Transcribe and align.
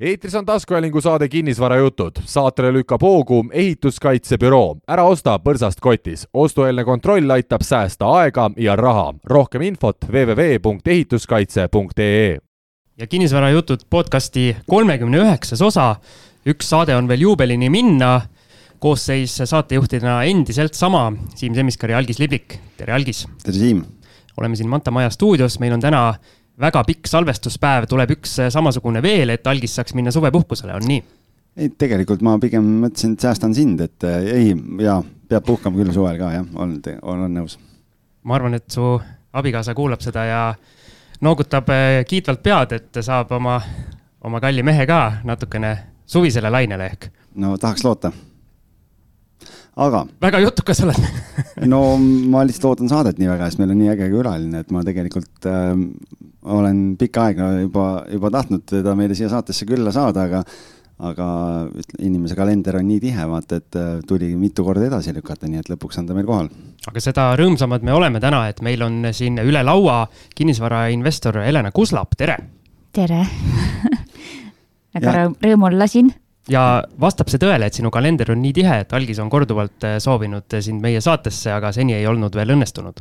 eetris 0.00 0.34
on 0.34 0.46
taskuhäälingu 0.46 1.00
saade 1.00 1.28
Kinnisvarajutud. 1.28 2.12
saatele 2.24 2.72
lükkab 2.72 3.02
hoogu 3.02 3.44
ehituskaitsebüroo. 3.52 4.76
ära 4.88 5.04
osta 5.04 5.38
põrsast 5.38 5.80
kotis. 5.80 6.28
ostueelne 6.34 6.84
kontroll 6.84 7.30
aitab 7.30 7.60
säästa 7.62 8.06
aega 8.06 8.50
ja 8.56 8.76
raha. 8.76 9.14
rohkem 9.24 9.62
infot 9.62 9.96
www.ehituskaitse.ee. 10.12 12.38
ja 12.98 13.06
Kinnisvarajutud 13.06 13.78
podcasti 13.90 14.56
kolmekümne 14.68 15.18
üheksas 15.18 15.62
osa. 15.62 15.96
üks 16.46 16.68
saade 16.68 16.96
on 16.96 17.08
veel 17.08 17.20
juubelini 17.20 17.70
minna. 17.70 18.20
koosseis 18.78 19.36
saatejuhtidena 19.44 20.22
endiselt 20.22 20.74
sama, 20.74 21.12
Siim 21.34 21.54
Semiskar 21.54 21.90
ja 21.90 21.98
Algis 21.98 22.18
Liblik. 22.18 22.58
tere, 22.76 22.92
Algis! 22.92 23.28
tere, 23.44 23.56
Siim! 23.56 23.84
oleme 24.36 24.56
siin 24.56 24.68
Manta 24.68 24.90
Maja 24.90 25.10
stuudios, 25.10 25.60
meil 25.60 25.72
on 25.72 25.80
täna 25.80 26.14
väga 26.60 26.84
pikk 26.86 27.08
salvestuspäev, 27.10 27.88
tuleb 27.90 28.14
üks 28.16 28.38
äh, 28.42 28.50
samasugune 28.52 29.02
veel, 29.02 29.34
et 29.34 29.46
algis 29.46 29.74
saaks 29.78 29.94
minna 29.94 30.12
suvepuhkusele, 30.14 30.74
on 30.74 30.86
nii? 30.88 31.02
ei, 31.56 31.70
tegelikult 31.78 32.22
ma 32.26 32.34
pigem 32.42 32.66
mõtlesin, 32.82 33.14
et 33.14 33.26
säästan 33.26 33.54
sind, 33.54 33.80
et 33.84 34.06
äh, 34.06 34.28
ei, 34.40 34.52
jaa, 34.82 35.00
peab 35.28 35.46
puhkama 35.46 35.80
küll 35.80 35.94
suvel 35.94 36.18
ka, 36.20 36.30
jah, 36.34 36.46
olen, 36.54 36.78
olen 37.02 37.40
nõus. 37.40 37.58
ma 38.22 38.38
arvan, 38.38 38.58
et 38.58 38.68
su 38.70 38.94
abikaasa 39.34 39.74
kuulab 39.74 40.04
seda 40.04 40.26
ja 40.28 40.44
noogutab 41.24 41.70
äh, 41.74 42.02
kiitvalt 42.08 42.42
pead, 42.42 42.78
et 42.78 43.02
saab 43.02 43.32
oma, 43.38 43.58
oma 44.24 44.42
kalli 44.42 44.62
mehe 44.66 44.86
ka 44.86 45.00
natukene 45.24 45.76
suvisele 46.06 46.50
lainele 46.50 46.86
ehk. 46.92 47.10
no 47.34 47.56
tahaks 47.58 47.84
loota 47.84 48.12
aga. 49.76 50.04
väga 50.22 50.42
jutukas 50.44 50.80
oled 50.86 51.66
no 51.70 51.80
ma 52.30 52.44
lihtsalt 52.46 52.70
ootan 52.72 52.92
saadet 52.92 53.18
nii 53.20 53.30
väga, 53.32 53.48
sest 53.48 53.62
meil 53.62 53.74
on 53.74 53.82
nii 53.82 53.90
äge 53.94 54.10
külaline, 54.12 54.62
et 54.64 54.70
ma 54.74 54.84
tegelikult 54.86 55.50
äh, 55.50 55.74
olen 56.54 56.86
pikka 57.00 57.28
aega 57.30 57.50
juba, 57.62 57.88
juba 58.12 58.30
tahtnud 58.34 58.64
teda 58.70 58.94
meile 58.98 59.16
siia 59.18 59.30
saatesse 59.32 59.66
külla 59.68 59.94
saada, 59.94 60.28
aga 60.28 60.44
aga 61.04 61.26
inimese 62.06 62.36
kalender 62.38 62.76
on 62.78 62.86
nii 62.86 63.00
tihe, 63.02 63.24
vaata, 63.26 63.58
et 63.58 63.78
äh, 63.78 63.94
tuli 64.06 64.30
mitu 64.38 64.64
korda 64.66 64.86
edasi 64.86 65.14
lükata, 65.16 65.48
nii 65.50 65.64
et 65.64 65.70
lõpuks 65.72 65.98
on 66.00 66.06
ta 66.06 66.14
meil 66.16 66.28
kohal. 66.28 66.50
aga 66.86 67.02
seda 67.02 67.28
rõõmsamad 67.40 67.86
me 67.86 67.94
oleme 67.96 68.22
täna, 68.22 68.44
et 68.52 68.62
meil 68.62 68.82
on 68.86 69.02
siin 69.12 69.40
üle 69.42 69.64
laua 69.66 70.04
kinnisvarainvestor 70.38 71.42
Helena 71.42 71.74
Kuslap, 71.74 72.14
tere! 72.18 72.38
tere 72.94 73.24
väga 74.94 75.16
rõõm, 75.18 75.40
rõõm 75.42 75.66
olla 75.72 75.90
siin 75.90 76.12
ja 76.50 76.64
vastab 77.00 77.30
see 77.32 77.40
tõele, 77.40 77.68
et 77.68 77.76
sinu 77.76 77.90
kalender 77.94 78.34
on 78.34 78.42
nii 78.42 78.52
tihe, 78.56 78.80
et 78.84 78.92
algis 78.96 79.20
on 79.22 79.30
korduvalt 79.32 79.86
äh, 79.86 79.96
soovinud 80.02 80.56
äh, 80.56 80.64
sind 80.64 80.82
meie 80.84 81.00
saatesse, 81.04 81.52
aga 81.54 81.72
seni 81.72 81.96
ei 81.96 82.06
olnud 82.10 82.36
veel 82.36 82.54
õnnestunud? 82.56 83.00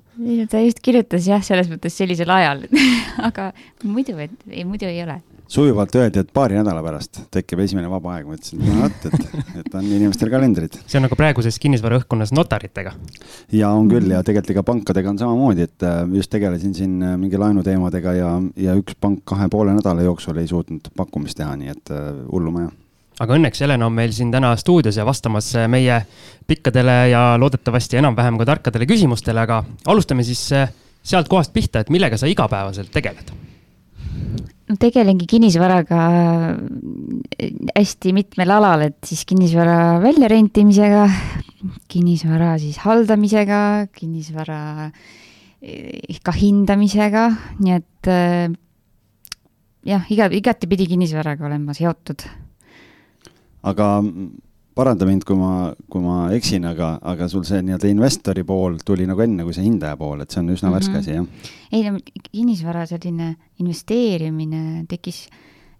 ta 0.49 0.63
just 0.63 0.79
kirjutas 0.83 1.27
jah, 1.27 1.43
selles 1.43 1.69
mõttes 1.71 1.95
sellisel 1.97 2.31
ajal 2.31 2.65
aga 3.27 3.51
muidu, 3.83 4.17
et 4.23 4.35
ei, 4.49 4.63
muidu 4.67 4.87
ei 4.87 5.01
ole. 5.03 5.19
sujuvalt 5.51 5.95
öeldi, 5.99 6.21
et 6.23 6.29
paari 6.33 6.55
nädala 6.55 6.79
pärast 6.85 7.19
tekib 7.35 7.59
esimene 7.65 7.89
vaba 7.91 8.13
aeg, 8.15 8.29
ma 8.29 8.37
ütlesin, 8.37 8.61
no 8.63 8.85
vot, 8.85 9.07
et, 9.09 9.41
et 9.59 9.75
on 9.75 9.89
inimestel 9.89 10.31
kalendrid. 10.31 10.79
see 10.87 11.01
on 11.01 11.07
nagu 11.09 11.17
praeguses 11.19 11.59
kinnisvaraõhkkonnas 11.63 12.31
notaritega. 12.37 12.95
ja 13.51 13.73
on 13.75 13.91
küll 13.91 14.07
ja 14.15 14.23
tegelikult 14.23 14.53
ega 14.55 14.63
pankadega 14.69 15.11
on 15.11 15.19
samamoodi, 15.19 15.67
et 15.67 15.87
äh, 15.89 15.99
just 16.15 16.31
tegelesin 16.31 16.77
siin 16.77 16.95
mingi 17.19 17.41
laenuteemadega 17.41 18.15
ja, 18.21 18.31
ja 18.69 18.77
üks 18.79 18.95
pank 18.95 19.25
kahe 19.27 19.49
poole 19.51 19.75
nädala 19.75 20.07
jooksul 20.07 20.39
ei 20.39 20.47
suutnud 20.47 20.93
pakkumist 20.95 21.41
teha, 21.41 21.57
nii 21.59 21.75
et 21.75 21.93
hullumaja 22.31 22.71
aga 23.21 23.37
õnneks 23.37 23.61
Helena 23.63 23.87
on 23.87 23.95
meil 23.95 24.13
siin 24.15 24.31
täna 24.33 24.53
stuudios 24.59 24.97
ja 24.97 25.05
vastamas 25.05 25.51
meie 25.69 25.99
pikkadele 26.47 26.97
ja 27.11 27.23
loodetavasti 27.39 27.99
enam-vähem 28.01 28.39
ka 28.41 28.47
tarkadele 28.53 28.87
küsimustele, 28.89 29.43
aga 29.45 29.61
alustame 29.89 30.25
siis 30.25 30.41
eh, 30.55 30.71
sealt 31.03 31.29
kohast 31.31 31.53
pihta, 31.53 31.83
et 31.83 31.91
millega 31.93 32.19
sa 32.19 32.29
igapäevaselt 32.29 32.91
tegeled? 32.93 33.33
no 34.69 34.77
tegelengi 34.79 35.27
kinnisvaraga 35.29 36.03
eh, 37.37 37.53
hästi 37.75 38.13
mitmel 38.17 38.55
alal, 38.57 38.87
et 38.89 38.99
siis 39.07 39.23
kinnisvara 39.29 39.99
väljarentimisega, 40.03 41.07
kinnisvara 41.91 42.55
siis 42.61 42.79
haldamisega, 42.83 43.63
kinnisvara 43.93 44.59
eh, 45.61 46.19
ka 46.23 46.35
hindamisega, 46.35 47.27
nii 47.61 47.77
et 47.77 48.13
jah, 49.87 50.07
iga, 50.11 50.27
igatepidi 50.33 50.89
kinnisvaraga 50.91 51.45
olen 51.47 51.63
ma 51.67 51.75
seotud 51.77 52.25
aga 53.63 53.87
paranda 54.73 55.05
mind, 55.05 55.23
kui 55.27 55.37
ma, 55.37 55.71
kui 55.91 56.01
ma 56.01 56.17
eksin, 56.33 56.65
aga, 56.69 56.95
aga 57.13 57.27
sul 57.31 57.45
see 57.47 57.61
nii-öelda 57.65 57.89
investori 57.91 58.43
pool 58.47 58.79
tuli 58.85 59.05
nagu 59.09 59.21
enne 59.23 59.45
kui 59.45 59.55
see 59.55 59.65
hindaja 59.67 59.97
pool, 59.99 60.23
et 60.23 60.33
see 60.33 60.41
on 60.41 60.49
üsna 60.49 60.69
mm 60.69 60.73
-hmm. 60.73 60.77
värske 60.77 60.97
asi, 60.97 61.11
jah? 61.11 61.25
ei 61.71 61.83
no 61.85 61.99
kinnisvara 62.31 62.85
selline 62.89 63.35
investeerimine 63.59 64.85
tekkis 64.89 65.27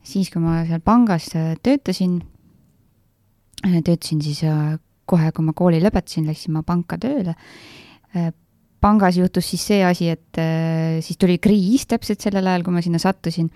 siis, 0.03 0.29
kui 0.29 0.41
ma 0.41 0.63
seal 0.65 0.79
pangas 0.79 1.29
töötasin. 1.63 2.21
töötasin 3.63 4.21
siis 4.21 4.43
äh, 4.43 4.79
kohe, 5.05 5.31
kui 5.31 5.45
ma 5.45 5.53
kooli 5.53 5.81
lõpetasin, 5.81 6.27
läksin 6.27 6.53
ma 6.53 6.63
panka 6.63 6.97
tööle. 6.97 7.35
Äh, 8.15 8.33
pangas 8.81 9.17
juhtus 9.17 9.49
siis 9.49 9.65
see 9.65 9.83
asi, 9.83 10.09
et 10.09 10.37
äh, 10.37 11.01
siis 11.01 11.17
tuli 11.17 11.37
kriis 11.37 11.87
täpselt 11.87 12.21
sellel 12.21 12.47
ajal, 12.47 12.63
kui 12.63 12.73
ma 12.73 12.81
sinna 12.81 12.99
sattusin. 12.99 13.49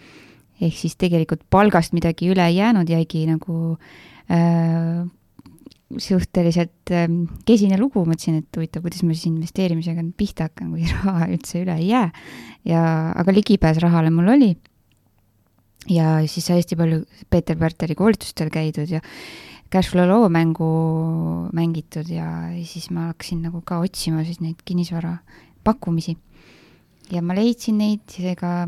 ehk 0.62 0.74
siis 0.74 0.96
tegelikult 0.96 1.42
palgast 1.50 1.94
midagi 1.94 2.32
üle 2.32 2.42
ei 2.48 2.56
jäänud, 2.56 2.90
jäigi 2.90 3.28
nagu 3.28 3.78
äh, 3.78 3.78
Äh, 3.78 4.17
suhteliselt 5.96 6.92
ähm, 6.92 7.26
kesine 7.48 7.78
lugu, 7.80 8.04
mõtlesin, 8.08 8.42
et 8.42 8.58
huvitav, 8.60 8.84
kuidas 8.84 9.04
ma 9.08 9.16
siis 9.16 9.30
investeerimisega 9.30 10.04
nüüd 10.04 10.18
pihta 10.20 10.50
hakkan, 10.50 10.74
kui 10.74 10.88
raha 11.06 11.30
üldse 11.32 11.62
üle 11.64 11.78
ei 11.80 11.92
jää. 11.94 12.10
ja, 12.68 12.82
aga 13.16 13.36
ligipääs 13.36 13.80
rahale 13.84 14.12
mul 14.12 14.34
oli. 14.36 14.52
ja 15.88 16.18
siis 16.28 16.50
sai 16.50 16.60
hästi 16.60 16.76
palju 16.76 17.06
Peeter 17.32 17.56
Pärteri 17.58 17.96
koolitustel 17.96 18.52
käidud 18.52 18.92
ja 18.92 19.00
cashflow 19.72 20.08
loo 20.08 20.28
mängu 20.32 20.68
mängitud 21.56 22.10
ja 22.12 22.52
siis 22.68 22.90
ma 22.92 23.14
hakkasin 23.14 23.46
nagu 23.48 23.62
ka 23.64 23.80
otsima 23.80 24.26
siis 24.28 24.42
neid 24.44 24.60
kinnisvara 24.68 25.18
pakkumisi. 25.64 26.18
ja 27.12 27.24
ma 27.24 27.36
leidsin 27.38 27.80
neid, 27.80 28.04
seega 28.12 28.68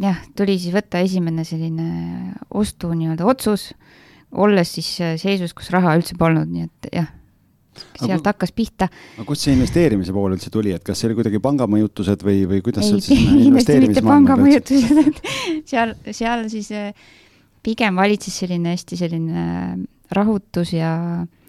jah, 0.00 0.24
tuli 0.36 0.56
siis 0.56 0.72
võtta 0.72 1.04
esimene 1.04 1.44
selline 1.44 2.32
ostu 2.48 2.94
nii-öelda 2.96 3.28
otsus 3.28 3.74
olles 4.32 4.74
siis 4.78 4.90
äh, 5.00 5.14
seisus, 5.20 5.54
kus 5.56 5.70
raha 5.74 5.94
üldse 5.98 6.16
polnud, 6.18 6.50
nii 6.52 6.66
et 6.66 6.90
jah, 6.92 7.08
sealt 7.98 8.20
aga, 8.20 8.32
hakkas 8.32 8.52
pihta. 8.56 8.88
aga 9.16 9.26
kust 9.28 9.46
see 9.46 9.54
investeerimise 9.56 10.14
pool 10.16 10.34
üldse 10.36 10.52
tuli, 10.54 10.74
et 10.76 10.84
kas 10.84 11.00
see 11.00 11.08
oli 11.10 11.18
kuidagi 11.20 11.40
panga 11.42 11.68
mõjutused 11.70 12.24
või, 12.26 12.42
või 12.50 12.60
kuidas 12.66 12.86
ei, 12.86 12.90
sa 12.90 12.98
üldse 12.98 13.14
sinna 13.14 13.38
investeerimismaailma 13.48 14.14
panga 14.14 14.38
mõjutused, 14.42 15.00
et 15.04 15.64
seal, 15.68 15.96
seal 16.10 16.46
siis 16.52 16.70
äh, 16.76 17.08
pigem 17.64 17.98
valitses 18.00 18.36
selline 18.44 18.76
hästi 18.76 19.00
selline 19.00 19.48
äh, 19.48 19.74
rahutus 20.16 20.74
ja 20.76 20.92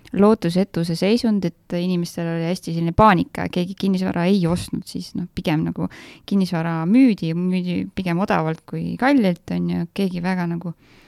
lootusetuse 0.09 0.95
seisund, 0.97 1.43
et 1.45 1.75
inimestel 1.77 2.31
oli 2.31 2.47
hästi 2.47 2.71
selline 2.73 2.95
paanika, 2.97 3.45
keegi 3.53 3.75
kinnisvara 3.77 4.23
ei 4.31 4.39
ostnud, 4.49 4.87
siis 4.89 5.11
noh, 5.13 5.27
pigem 5.37 5.67
nagu 5.67 5.85
kinnisvara 6.29 6.79
müüdi, 6.89 7.35
müüdi 7.37 7.83
pigem 7.93 8.23
odavalt 8.23 8.63
kui 8.69 8.95
kallilt, 8.97 9.45
on 9.53 9.69
ju, 9.69 9.83
keegi 9.93 10.23
väga 10.25 10.47
nagu 10.49 10.73
äh, 10.73 10.98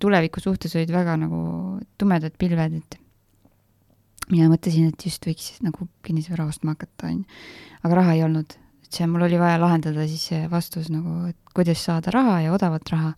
tuleviku 0.00 0.42
suhtes 0.42 0.74
olid 0.76 0.92
väga 0.92 1.16
nagu 1.20 1.40
tumedad 1.98 2.34
pilved, 2.38 2.78
et 2.80 2.98
mina 4.32 4.48
mõtlesin, 4.50 4.90
et 4.90 5.06
just 5.06 5.26
võiks 5.26 5.56
nagu 5.64 5.88
kinnisvara 6.06 6.46
ostma 6.48 6.74
hakata, 6.74 7.10
on 7.10 7.20
ju. 7.20 7.42
aga 7.86 8.00
raha 8.00 8.16
ei 8.16 8.24
olnud, 8.26 8.56
et 8.86 8.98
see, 8.98 9.06
mul 9.10 9.26
oli 9.26 9.38
vaja 9.40 9.60
lahendada 9.62 10.06
siis 10.10 10.24
see 10.32 10.48
vastus 10.50 10.90
nagu, 10.92 11.26
et 11.30 11.54
kuidas 11.54 11.82
saada 11.82 12.14
raha 12.14 12.40
ja 12.46 12.54
odavat 12.54 12.90
raha. 12.94 13.14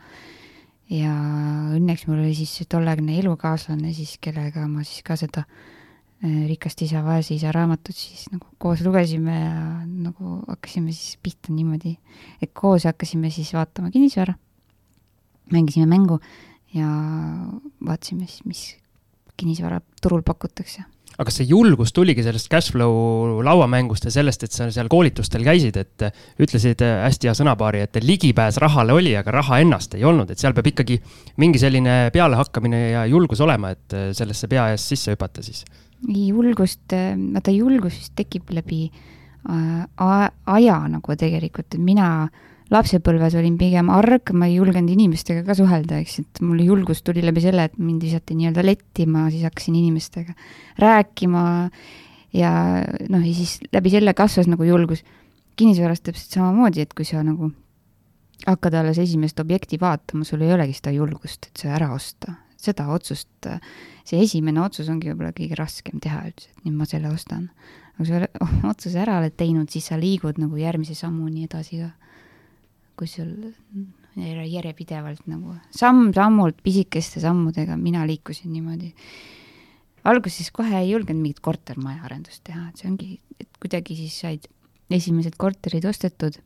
ja 0.88 1.14
õnneks 1.76 2.06
mul 2.08 2.22
oli 2.22 2.34
siis 2.36 2.68
tolleaegne 2.68 3.18
elukaaslane 3.20 3.92
siis, 3.92 4.16
kellega 4.24 4.64
ma 4.68 4.84
siis 4.88 5.02
ka 5.04 5.18
seda 5.20 5.44
äh, 5.44 5.66
Rikast 6.48 6.80
isa, 6.82 7.02
vaese 7.04 7.36
isa 7.36 7.52
raamatut 7.54 7.94
siis 7.94 8.24
nagu 8.32 8.48
koos 8.58 8.80
lugesime 8.82 9.36
ja 9.36 9.58
nagu 9.86 10.40
hakkasime 10.48 10.90
siis 10.90 11.18
pihta 11.22 11.52
niimoodi, 11.54 11.92
et 12.42 12.50
koos 12.56 12.88
hakkasime 12.88 13.30
siis 13.30 13.52
vaatama 13.54 13.92
kinnisvara, 13.94 14.34
mängisime 15.52 15.86
mängu 15.86 16.18
ja 16.74 16.90
vaatasime 17.84 18.28
siis, 18.28 18.44
mis 18.44 18.62
kinnisvara 19.38 19.80
turul 20.02 20.24
pakutakse. 20.26 20.84
Aga 21.18 21.26
kas 21.26 21.40
see 21.40 21.48
julgus 21.50 21.90
tuligi 21.94 22.22
sellest 22.22 22.46
cashflow 22.52 23.40
lauamängust 23.42 24.04
ja 24.06 24.12
sellest, 24.14 24.44
et 24.46 24.54
sa 24.54 24.68
seal 24.70 24.90
koolitustel 24.92 25.42
käisid, 25.46 25.74
et 25.80 26.04
ütlesid 26.38 26.84
hästi 26.84 27.30
hea 27.30 27.34
sõnapaari, 27.34 27.80
et 27.86 27.98
ligipääs 28.04 28.60
rahale 28.62 28.94
oli, 28.94 29.16
aga 29.18 29.34
raha 29.34 29.58
ennast 29.64 29.96
ei 29.98 30.06
olnud, 30.06 30.30
et 30.30 30.38
seal 30.38 30.54
peab 30.54 30.70
ikkagi 30.70 31.00
mingi 31.42 31.58
selline 31.58 31.96
pealehakkamine 32.14 32.82
ja 32.92 33.02
julgus 33.10 33.42
olema, 33.42 33.72
et 33.74 33.98
sellesse 34.14 34.50
pea 34.52 34.68
ees 34.74 34.86
sisse 34.92 35.16
hüpata 35.16 35.42
siis? 35.42 35.64
julgust, 36.06 36.92
vaata 36.94 37.50
julgus 37.50 37.96
vist 37.98 38.12
tekib 38.14 38.52
läbi 38.54 38.84
äh, 38.86 39.88
aja 39.98 40.76
nagu 40.92 41.16
tegelikult, 41.18 41.74
et 41.74 41.82
mina 41.82 42.10
äh, 42.28 42.44
lapsepõlves 42.72 43.36
olin 43.40 43.56
pigem 43.60 43.88
arg, 43.92 44.32
ma 44.36 44.48
ei 44.48 44.58
julgenud 44.58 44.92
inimestega 44.92 45.44
ka 45.46 45.56
suhelda, 45.56 46.00
eks, 46.02 46.18
et 46.24 46.42
mul 46.44 46.60
julgus 46.64 47.00
tuli 47.06 47.22
läbi 47.24 47.40
selle, 47.44 47.68
et 47.68 47.78
mind 47.80 48.04
visati 48.04 48.36
nii-öelda 48.36 48.64
lettima, 48.66 49.28
siis 49.32 49.46
hakkasin 49.48 49.78
inimestega 49.78 50.34
rääkima 50.82 51.44
ja 52.36 52.50
noh, 53.08 53.22
ja 53.24 53.32
siis 53.34 53.58
läbi 53.72 53.92
selle 53.94 54.14
kasvas 54.14 54.50
nagu 54.50 54.68
julgus. 54.68 55.04
kinnisvaras 55.58 56.00
täpselt 56.00 56.36
samamoodi, 56.36 56.84
et 56.84 56.92
kui 56.94 57.04
sa 57.08 57.24
nagu 57.26 57.50
hakkad 58.46 58.74
alles 58.78 58.98
esimest 59.02 59.40
objekti 59.40 59.78
vaatama, 59.80 60.24
sul 60.24 60.44
ei 60.46 60.52
olegi 60.54 60.76
seda 60.76 60.92
julgust, 60.94 61.48
et 61.48 61.64
see 61.64 61.72
ära 61.72 61.90
osta. 61.94 62.36
seda 62.58 62.88
otsust, 62.90 63.46
see 64.02 64.18
esimene 64.18 64.58
otsus 64.64 64.88
ongi 64.90 65.06
võib-olla 65.12 65.30
kõige 65.30 65.54
raskem 65.54 66.00
teha 66.02 66.24
üldse, 66.26 66.48
et 66.50 66.64
nüüd 66.64 66.74
ma 66.74 66.88
selle 66.90 67.10
ostan. 67.12 67.48
aga 67.94 68.04
kui 68.04 68.08
sa 68.08 68.68
otsuse 68.70 68.98
ära 68.98 69.18
oled 69.20 69.36
teinud, 69.38 69.70
siis 69.70 69.86
sa 69.90 69.98
liigud 69.98 70.40
nagu 70.42 70.58
järgmise 70.58 70.94
sammuni 70.98 71.46
edasi 71.46 71.82
ka. 71.84 71.92
Kui 72.98 73.10
sul 73.10 73.52
järjepidevalt 74.18 75.28
nagu 75.30 75.54
samm-sammult, 75.74 76.58
pisikeste 76.64 77.22
sammudega, 77.22 77.76
mina 77.78 78.04
liikusin 78.08 78.50
niimoodi. 78.52 78.92
alguses 80.08 80.50
kohe 80.54 80.80
ei 80.80 80.90
julgenud 80.90 81.22
mingit 81.22 81.40
kortermaja 81.44 82.02
arendust 82.08 82.42
teha, 82.44 82.68
et 82.68 82.80
see 82.80 82.90
ongi, 82.90 83.18
et 83.38 83.48
kuidagi 83.62 83.96
siis 83.98 84.20
said 84.24 84.48
esimesed 84.90 85.36
korterid 85.36 85.84
ostetud 85.84 86.38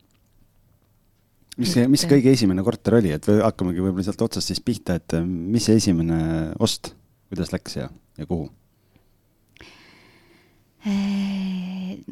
mis 1.57 1.75
mis 1.89 2.05
kõige 2.09 2.33
esimene 2.33 2.63
korter 2.65 2.97
oli, 2.97 3.13
et 3.13 3.27
või 3.29 3.41
hakkamegi 3.43 3.83
võib-olla 3.85 4.05
sealt 4.07 4.25
otsast 4.25 4.49
siis 4.49 4.61
pihta, 4.63 4.97
et 4.99 5.17
äh, 5.17 5.25
mis 5.25 5.65
see 5.67 5.77
esimene 5.81 6.17
ost, 6.63 6.93
kuidas 7.29 7.53
läks 7.53 7.77
ja, 7.77 7.89
ja 8.17 8.29
kuhu? 8.29 8.49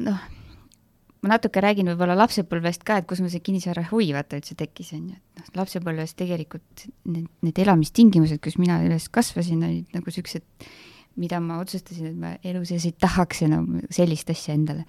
Noh, 0.02 0.20
ma 1.22 1.30
natuke 1.36 1.62
räägin 1.62 1.90
võib-olla 1.92 2.16
lapsepõlvest 2.18 2.82
ka, 2.86 2.98
et 2.98 3.06
kus 3.10 3.22
mul 3.22 3.30
see 3.30 3.44
kinnisvara 3.44 3.84
huvi 3.92 4.10
vaata 4.14 4.40
üldse 4.40 4.56
tekkis, 4.58 4.92
on 4.96 5.12
ju, 5.12 5.18
et 5.18 5.42
noh, 5.42 5.52
lapsepõlves 5.62 6.16
tegelikult 6.18 6.86
need, 7.06 7.28
need 7.46 7.60
elamistingimused, 7.62 8.42
kus 8.42 8.58
mina 8.58 8.80
üles 8.82 9.06
kasvasin, 9.14 9.62
olid 9.68 9.94
nagu 9.94 10.14
siuksed, 10.14 10.44
mida 11.22 11.38
ma 11.44 11.60
otsustasin, 11.62 12.10
et 12.10 12.18
ma 12.18 12.34
elu 12.42 12.64
sees 12.66 12.88
ei 12.88 12.96
tahaks 12.98 13.44
enam 13.46 13.68
sellist 13.92 14.32
asja 14.34 14.56
endale. 14.58 14.86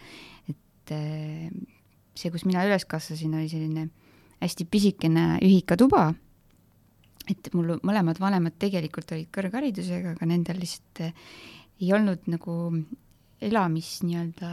et 0.50 0.94
äh, 0.96 1.52
see, 2.18 2.34
kus 2.34 2.48
mina 2.50 2.66
üles 2.66 2.86
kasvasin, 2.90 3.38
oli 3.38 3.52
selline 3.52 3.88
hästi 4.44 4.68
pisikene 4.68 5.38
ühikatuba, 5.44 6.10
et 7.32 7.50
mul 7.56 7.78
mõlemad 7.86 8.20
vanemad 8.20 8.58
tegelikult 8.60 9.14
olid 9.16 9.30
kõrgharidusega, 9.34 10.18
aga 10.18 10.28
nendel 10.28 10.60
lihtsalt 10.60 11.04
eh, 11.06 11.14
ei 11.80 11.92
olnud 11.96 12.28
nagu 12.32 12.58
elamis 13.44 13.96
nii-öelda, 14.04 14.50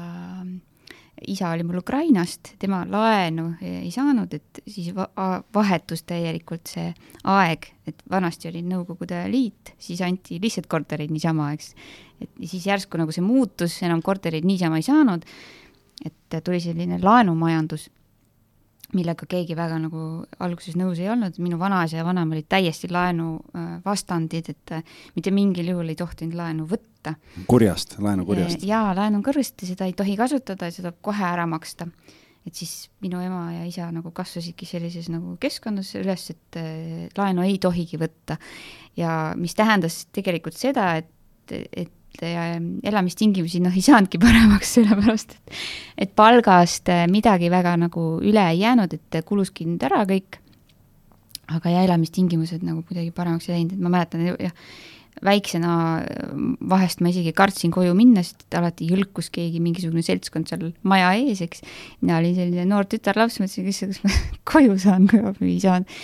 isa 1.29 1.51
oli 1.51 1.65
mul 1.67 1.81
Ukrainast, 1.83 2.55
tema 2.59 2.81
laenu 2.89 3.53
ei 3.61 3.91
saanud, 3.93 4.33
et 4.35 4.61
siis 4.67 4.93
va 4.97 5.09
vahetus 5.55 6.03
täielikult 6.09 6.71
see 6.73 6.89
aeg, 7.29 7.69
et 7.91 8.03
vanasti 8.11 8.49
oli 8.51 8.63
Nõukogude 8.65 9.23
Liit, 9.31 9.75
siis 9.79 10.01
anti 10.07 10.41
lihtsalt 10.43 10.69
korterid 10.71 11.13
niisama, 11.13 11.51
eks. 11.57 11.75
et 12.21 12.45
siis 12.45 12.67
järsku 12.67 13.01
nagu 13.01 13.13
see 13.13 13.25
muutus, 13.25 13.81
enam 13.87 14.03
korterid 14.03 14.49
niisama 14.49 14.81
ei 14.81 14.87
saanud, 14.87 15.27
et 16.07 16.41
tuli 16.45 16.61
selline 16.65 17.01
laenumajandus 17.03 17.91
millega 18.97 19.27
keegi 19.31 19.57
väga 19.59 19.79
nagu 19.83 20.05
alguses 20.43 20.77
nõus 20.79 21.01
ei 21.03 21.11
olnud, 21.13 21.37
minu 21.43 21.59
vanaisa 21.61 22.01
ja 22.01 22.07
vanaema 22.07 22.37
olid 22.37 22.49
täiesti 22.51 22.91
laenu 22.93 23.33
äh, 23.55 23.69
vastandid, 23.85 24.51
et 24.53 24.75
äh, 24.77 24.97
mitte 25.17 25.33
mingil 25.35 25.71
juhul 25.73 25.93
ei 25.93 25.99
tohtinud 25.99 26.37
laenu 26.39 26.67
võtta. 26.71 27.15
kurjast, 27.51 27.99
laenu 28.03 28.27
kurjast? 28.29 28.65
jaa, 28.67 28.95
laenu 28.97 29.23
kurjast 29.27 29.63
ja 29.63 29.71
seda 29.73 29.89
ei 29.89 29.95
tohi 29.99 30.17
kasutada 30.21 30.71
ja 30.71 30.75
seda 30.75 30.93
kohe 30.93 31.25
ära 31.27 31.47
maksta. 31.51 31.87
et 32.47 32.57
siis 32.57 32.91
minu 33.05 33.21
ema 33.21 33.45
ja 33.53 33.65
isa 33.69 33.91
nagu 33.93 34.11
kasvasidki 34.17 34.67
sellises 34.67 35.11
nagu 35.13 35.37
keskkonnas 35.41 35.95
üles, 36.01 36.27
et 36.35 36.61
äh, 36.61 37.07
laenu 37.17 37.47
ei 37.47 37.59
tohigi 37.63 38.01
võtta. 38.01 38.41
ja 38.97 39.35
mis 39.37 39.55
tähendas 39.55 40.07
tegelikult 40.13 40.59
seda, 40.59 40.93
et, 41.03 41.57
et 41.73 41.95
elamistingimusi 42.21 43.63
noh, 43.65 43.75
ei 43.75 43.85
saanudki 43.85 44.21
paremaks, 44.27 44.77
sellepärast 44.79 45.35
et, 45.37 45.59
et 46.07 46.15
palgast 46.19 46.91
äh, 46.93 47.07
midagi 47.11 47.51
väga 47.53 47.77
nagu 47.81 48.13
üle 48.25 48.45
ei 48.53 48.63
jäänud, 48.65 48.95
et 48.97 49.21
kuluski 49.27 49.69
nüüd 49.69 49.85
ära 49.87 50.05
kõik. 50.09 50.41
aga 51.51 51.71
ja 51.71 51.83
elamistingimused 51.83 52.63
nagu 52.63 52.85
kuidagi 52.87 53.11
paremaks 53.11 53.49
ei 53.49 53.57
läinud, 53.57 53.75
et 53.75 53.83
ma 53.83 53.91
mäletan 53.91 54.27
jah, 54.29 54.53
väiksena 55.25 55.73
äh, 56.03 56.35
vahest 56.71 57.01
ma 57.01 57.11
isegi 57.11 57.33
kartsin 57.37 57.73
koju 57.75 57.95
minna, 57.99 58.23
sest 58.27 58.47
alati 58.59 58.91
jõlkus 58.91 59.31
keegi, 59.35 59.63
mingisugune 59.63 60.05
seltskond 60.07 60.51
seal 60.51 60.71
maja 60.83 61.15
ees, 61.19 61.43
eks. 61.47 61.65
mina 62.03 62.21
olin 62.21 62.37
selline 62.37 62.69
noor 62.69 62.91
tütarlaps, 62.91 63.41
mõtlesin, 63.43 63.67
kas, 63.71 63.83
kas 63.87 64.05
ma 64.05 64.21
koju 64.53 64.79
saan 64.83 65.09
või 65.11 65.57
ei 65.57 65.65
saanud. 65.65 65.99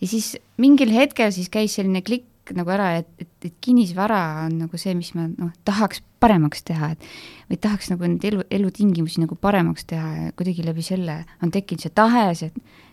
ja 0.00 0.14
siis 0.14 0.34
mingil 0.62 0.94
hetkel 0.94 1.32
siis 1.34 1.52
käis 1.52 1.76
selline 1.76 2.04
klikk 2.06 2.28
nagu 2.54 2.70
ära, 2.70 2.90
et, 3.00 3.08
et, 3.18 3.30
et 3.48 3.54
kinnisvara 3.64 4.20
on 4.46 4.58
nagu 4.64 4.78
see, 4.80 4.94
mis 4.98 5.12
ma 5.16 5.26
noh, 5.30 5.52
tahaks 5.66 6.02
paremaks 6.22 6.64
teha, 6.66 6.92
et 6.94 7.06
või 7.50 7.58
tahaks 7.62 7.90
nagu 7.92 8.08
neid 8.08 8.24
elu, 8.28 8.44
elutingimusi 8.58 9.22
nagu 9.22 9.38
paremaks 9.40 9.86
teha 9.90 10.10
ja 10.16 10.34
kuidagi 10.36 10.66
läbi 10.66 10.84
selle 10.86 11.20
on 11.42 11.52
tekkinud 11.54 11.84
see 11.84 11.94
tahe, 11.96 12.28
see, 12.38 12.52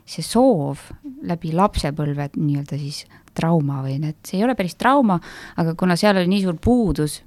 see 0.09 0.25
soov 0.25 0.88
läbi 1.27 1.53
lapsepõlve 1.55 2.31
nii-öelda 2.38 2.79
siis 2.81 3.03
trauma 3.38 3.81
või 3.85 4.00
need, 4.01 4.19
see 4.27 4.39
ei 4.39 4.47
ole 4.47 4.57
päris 4.57 4.77
trauma, 4.79 5.19
aga 5.59 5.75
kuna 5.79 5.97
seal 6.00 6.19
oli 6.21 6.29
nii 6.31 6.44
suur 6.45 6.59
puudus, 6.61 7.21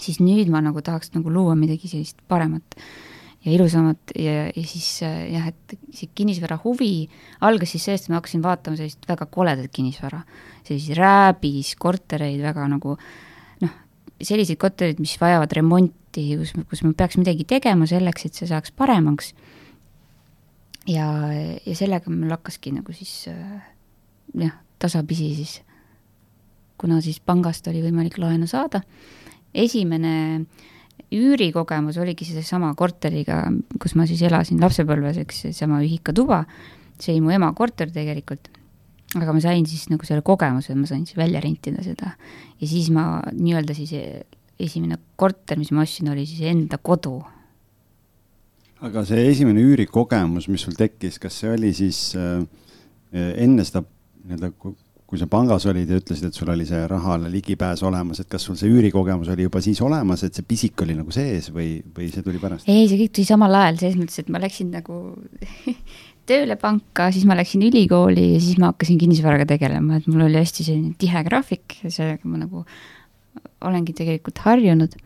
siis 0.00 0.20
nüüd 0.22 0.52
ma 0.52 0.62
nagu 0.64 0.82
tahaks 0.84 1.12
nagu 1.16 1.32
luua 1.32 1.56
midagi 1.58 1.90
sellist 1.90 2.22
paremat 2.30 2.78
ja 3.44 3.52
ilusamat 3.52 4.14
ja, 4.16 4.48
ja 4.48 4.64
siis 4.66 4.88
jah, 5.04 5.48
et 5.50 5.76
see 5.92 6.08
kinnisvara 6.16 6.56
huvi 6.64 7.08
algas 7.44 7.74
siis 7.74 7.84
sellest, 7.88 8.08
et 8.08 8.14
ma 8.14 8.20
hakkasin 8.20 8.44
vaatama 8.44 8.78
sellist 8.80 9.04
väga 9.08 9.28
koledat 9.32 9.72
kinnisvara 9.74 10.22
selliseid 10.64 10.98
rääbis 10.98 11.74
kortereid 11.80 12.40
väga 12.44 12.66
nagu 12.72 12.96
noh, 13.64 13.74
selliseid 14.22 14.60
kortereid, 14.60 15.02
mis 15.02 15.16
vajavad 15.20 15.52
remonti, 15.58 16.26
kus, 16.40 16.54
kus 16.70 16.84
ma 16.86 16.94
peaks 16.96 17.18
midagi 17.20 17.46
tegema 17.48 17.88
selleks, 17.90 18.28
et 18.28 18.40
see 18.40 18.48
saaks 18.48 18.72
paremaks. 18.72 19.34
ja, 20.88 21.08
ja 21.32 21.76
sellega 21.76 22.12
mul 22.12 22.32
hakkaski 22.32 22.72
nagu 22.78 22.96
siis 22.96 23.26
jah, 23.28 24.56
tasapisi 24.80 25.34
siis, 25.36 25.58
kuna 26.80 27.00
siis 27.04 27.20
pangast 27.20 27.68
oli 27.68 27.84
võimalik 27.84 28.16
laenu 28.18 28.48
saada, 28.50 28.82
esimene 29.54 30.44
üürikogemus 31.14 31.98
oligi 32.02 32.26
seesama 32.28 32.72
korteriga, 32.78 33.44
kus 33.82 33.94
ma 33.98 34.06
siis 34.08 34.22
elasin 34.26 34.60
lapsepõlves, 34.62 35.20
eks, 35.22 35.44
seesama 35.48 35.80
ühikatuba, 35.84 36.44
see 36.98 37.14
oli 37.14 37.24
mu 37.24 37.34
ema 37.34 37.52
korter 37.56 37.92
tegelikult. 37.94 38.50
Aga 39.14 39.34
ma 39.36 39.42
sain 39.42 39.66
siis 39.70 39.86
nagu 39.92 40.06
selle 40.06 40.24
kogemuse, 40.26 40.74
ma 40.74 40.88
sain 40.90 41.04
siis 41.06 41.18
välja 41.18 41.42
rentida 41.42 41.84
seda. 41.86 42.16
Ja 42.58 42.66
siis 42.66 42.88
ma 42.94 43.20
nii-öelda 43.30 43.76
siis 43.76 43.94
esimene 44.58 44.98
korter, 45.18 45.58
mis 45.60 45.70
ma 45.74 45.84
ostsin, 45.84 46.10
oli 46.10 46.26
siis 46.26 46.42
enda 46.50 46.78
kodu. 46.82 47.20
aga 48.84 49.00
see 49.08 49.22
esimene 49.30 49.62
üürikogemus, 49.64 50.44
mis 50.52 50.60
sul 50.66 50.74
tekkis, 50.76 51.16
kas 51.22 51.38
see 51.40 51.52
oli 51.54 51.70
siis 51.72 52.10
äh, 52.20 52.42
enne 53.14 53.64
seda 53.64 53.80
nii-öelda, 53.84 54.50
kui 55.04 55.20
sa 55.20 55.28
pangas 55.30 55.66
olid 55.68 55.90
ja 55.90 55.98
ütlesid, 56.00 56.30
et 56.30 56.36
sul 56.36 56.48
oli 56.50 56.64
see 56.68 56.80
rahale 56.88 57.28
ligipääs 57.32 57.82
olemas, 57.84 58.22
et 58.22 58.28
kas 58.30 58.46
sul 58.48 58.56
see 58.58 58.70
üürikogemus 58.72 59.28
oli 59.34 59.44
juba 59.46 59.60
siis 59.64 59.82
olemas, 59.84 60.24
et 60.24 60.36
see 60.36 60.46
pisik 60.48 60.80
oli 60.82 60.96
nagu 60.96 61.12
sees 61.14 61.50
või, 61.52 61.76
või 61.94 62.08
see 62.12 62.24
tuli 62.24 62.40
pärast? 62.42 62.68
ei, 62.72 62.88
see 62.88 62.98
kõik 63.02 63.12
tuli 63.18 63.28
samal 63.28 63.60
ajal, 63.60 63.78
selles 63.82 64.00
mõttes, 64.00 64.22
et 64.22 64.32
ma 64.32 64.40
läksin 64.42 64.72
nagu 64.72 65.02
tööle 66.28 66.56
panka, 66.60 67.10
siis 67.12 67.28
ma 67.28 67.36
läksin 67.36 67.66
ülikooli 67.68 68.30
ja 68.32 68.40
siis 68.40 68.56
ma 68.60 68.72
hakkasin 68.72 68.98
kinnisvaraga 69.02 69.46
tegelema, 69.52 70.00
et 70.00 70.08
mul 70.08 70.24
oli 70.26 70.40
hästi 70.40 70.66
selline 70.66 70.94
tihe 70.98 71.24
graafik 71.26 71.78
ja 71.82 71.92
sellega 71.92 72.30
ma 72.30 72.40
nagu 72.40 72.64
olengi 73.64 73.94
tegelikult 73.96 74.40
harjunud. 74.46 74.96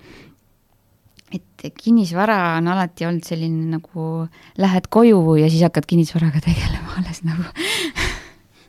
et 1.34 1.66
kinnisvara 1.76 2.56
on 2.56 2.70
alati 2.73 3.04
olnud 3.04 3.26
selline 3.26 3.66
nagu 3.75 4.28
lähed 4.62 4.87
koju 4.88 5.34
ja 5.37 5.50
siis 5.50 5.66
hakkad 5.66 5.84
kinnisvaraga 5.90 6.40
tegelema 6.44 6.94
alles 7.02 7.25
nagu 7.26 7.44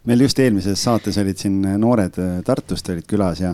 meil 0.09 0.25
just 0.25 0.39
eelmises 0.41 0.81
saates 0.81 1.19
olid 1.21 1.37
siin 1.37 1.61
noored 1.77 2.17
Tartust 2.45 2.89
olid 2.89 3.07
külas 3.09 3.43
ja 3.43 3.53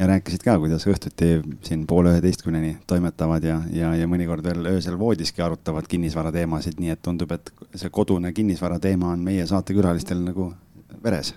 ja 0.00 0.06
rääkisid 0.08 0.40
ka, 0.40 0.54
kuidas 0.56 0.86
õhtuti 0.88 1.28
siin 1.66 1.82
poole 1.88 2.14
üheteistkümneni 2.14 2.78
toimetavad 2.88 3.44
ja, 3.44 3.58
ja, 3.74 3.92
ja 3.98 4.08
mõnikord 4.08 4.46
veel 4.46 4.64
öösel 4.72 4.96
voodiski 4.98 5.44
arutavad 5.44 5.84
kinnisvara 5.90 6.32
teemasid, 6.32 6.78
nii 6.80 6.94
et 6.94 7.02
tundub, 7.04 7.34
et 7.36 7.52
see 7.76 7.92
kodune 7.92 8.32
kinnisvara 8.32 8.78
teema 8.80 9.12
on 9.12 9.20
meie 9.26 9.44
saatekülalistel 9.50 10.22
nagu 10.24 10.50
veres. 11.04 11.34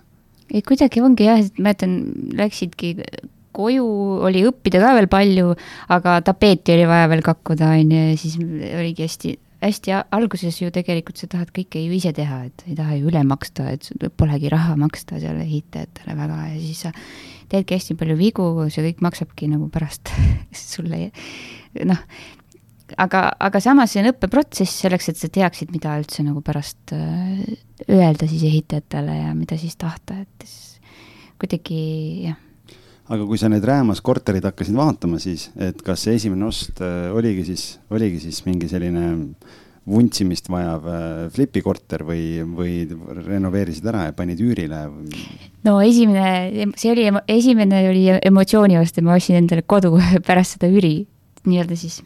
kuidagi 0.53 1.03
ongi 1.03 1.27
jah, 1.27 1.43
et 1.43 1.60
mäletan, 1.60 1.98
läksidki 2.39 2.96
koju, 3.53 3.88
oli 4.29 4.46
õppida 4.48 4.79
ka 4.82 4.96
veel 4.96 5.10
palju, 5.12 5.55
aga 5.93 6.22
tapeeti 6.25 6.77
oli 6.77 6.88
vaja 6.88 7.10
veel 7.12 7.25
kakkuda, 7.25 7.75
on 7.75 7.91
ju, 7.91 8.05
ja 8.13 8.17
siis 8.17 8.39
oligi 8.39 9.10
hästi 9.10 9.36
hästi 9.63 9.96
alguses 10.15 10.60
ju 10.62 10.72
tegelikult 10.74 11.20
sa 11.20 11.29
tahad 11.32 11.53
kõike 11.55 11.82
ju 11.82 11.96
ise 11.96 12.13
teha, 12.15 12.43
et 12.50 12.65
ei 12.67 12.75
taha 12.77 12.98
ju 13.00 13.10
üle 13.12 13.24
maksta, 13.27 13.70
et 13.74 13.89
polegi 14.20 14.51
raha 14.51 14.75
maksta 14.79 15.22
seal 15.24 15.39
ehitajatele 15.43 16.17
väga 16.20 16.39
ja 16.51 16.60
siis 16.60 16.86
sa 16.86 16.93
teedki 17.51 17.77
hästi 17.77 17.98
palju 18.00 18.20
vigu, 18.20 18.48
see 18.74 18.86
kõik 18.89 19.03
maksabki 19.05 19.50
nagu 19.51 19.70
pärast 19.74 20.12
sulle 20.74 21.10
noh, 21.89 22.01
aga, 22.98 23.24
aga 23.39 23.62
samas 23.63 23.93
see 23.93 24.03
on 24.03 24.12
õppeprotsess 24.12 24.84
selleks, 24.86 25.10
et 25.12 25.20
sa 25.20 25.29
teaksid, 25.34 25.74
mida 25.74 25.96
üldse 26.00 26.25
nagu 26.25 26.43
pärast 26.46 26.96
äh, 26.96 27.43
öelda 27.88 28.29
siis 28.29 28.46
ehitajatele 28.50 29.20
ja 29.24 29.34
mida 29.38 29.58
siis 29.60 29.77
tahta, 29.79 30.22
et 30.24 30.48
siis 30.48 30.79
kuidagi 31.41 31.84
jah. 32.29 32.39
Aga 33.12 33.25
kui 33.27 33.39
sa 33.39 33.50
neid 33.51 33.65
Räämas 33.67 34.01
korterid 34.05 34.45
hakkasid 34.48 34.77
vaatama, 34.77 35.19
siis 35.19 35.50
et 35.60 35.81
kas 35.83 36.05
see 36.05 36.15
esimene 36.19 36.48
ost 36.48 36.79
äh, 36.83 37.12
oligi 37.15 37.45
siis, 37.51 37.67
oligi 37.91 38.22
siis 38.24 38.43
mingi 38.48 38.69
selline 38.72 39.10
vuntsimist 39.89 40.48
vajav 40.51 40.86
äh, 40.88 41.05
flipikorter 41.36 42.05
või, 42.07 42.39
või 42.48 42.75
renoveerisid 43.27 43.88
ära 43.91 44.07
ja 44.07 44.15
panid 44.15 44.39
üürile? 44.43 44.86
no 45.67 45.77
esimene, 45.83 46.69
see 46.79 46.93
oli, 46.93 47.10
esimene 47.27 47.83
oli 47.89 48.05
emotsiooni 48.15 48.79
vastu, 48.79 49.03
ma 49.03 49.17
ostsin 49.19 49.41
endale 49.41 49.65
kodu 49.67 49.98
pärast 50.27 50.57
seda 50.57 50.72
üüri 50.72 51.01
nii-öelda 51.43 51.75
siis 51.79 52.00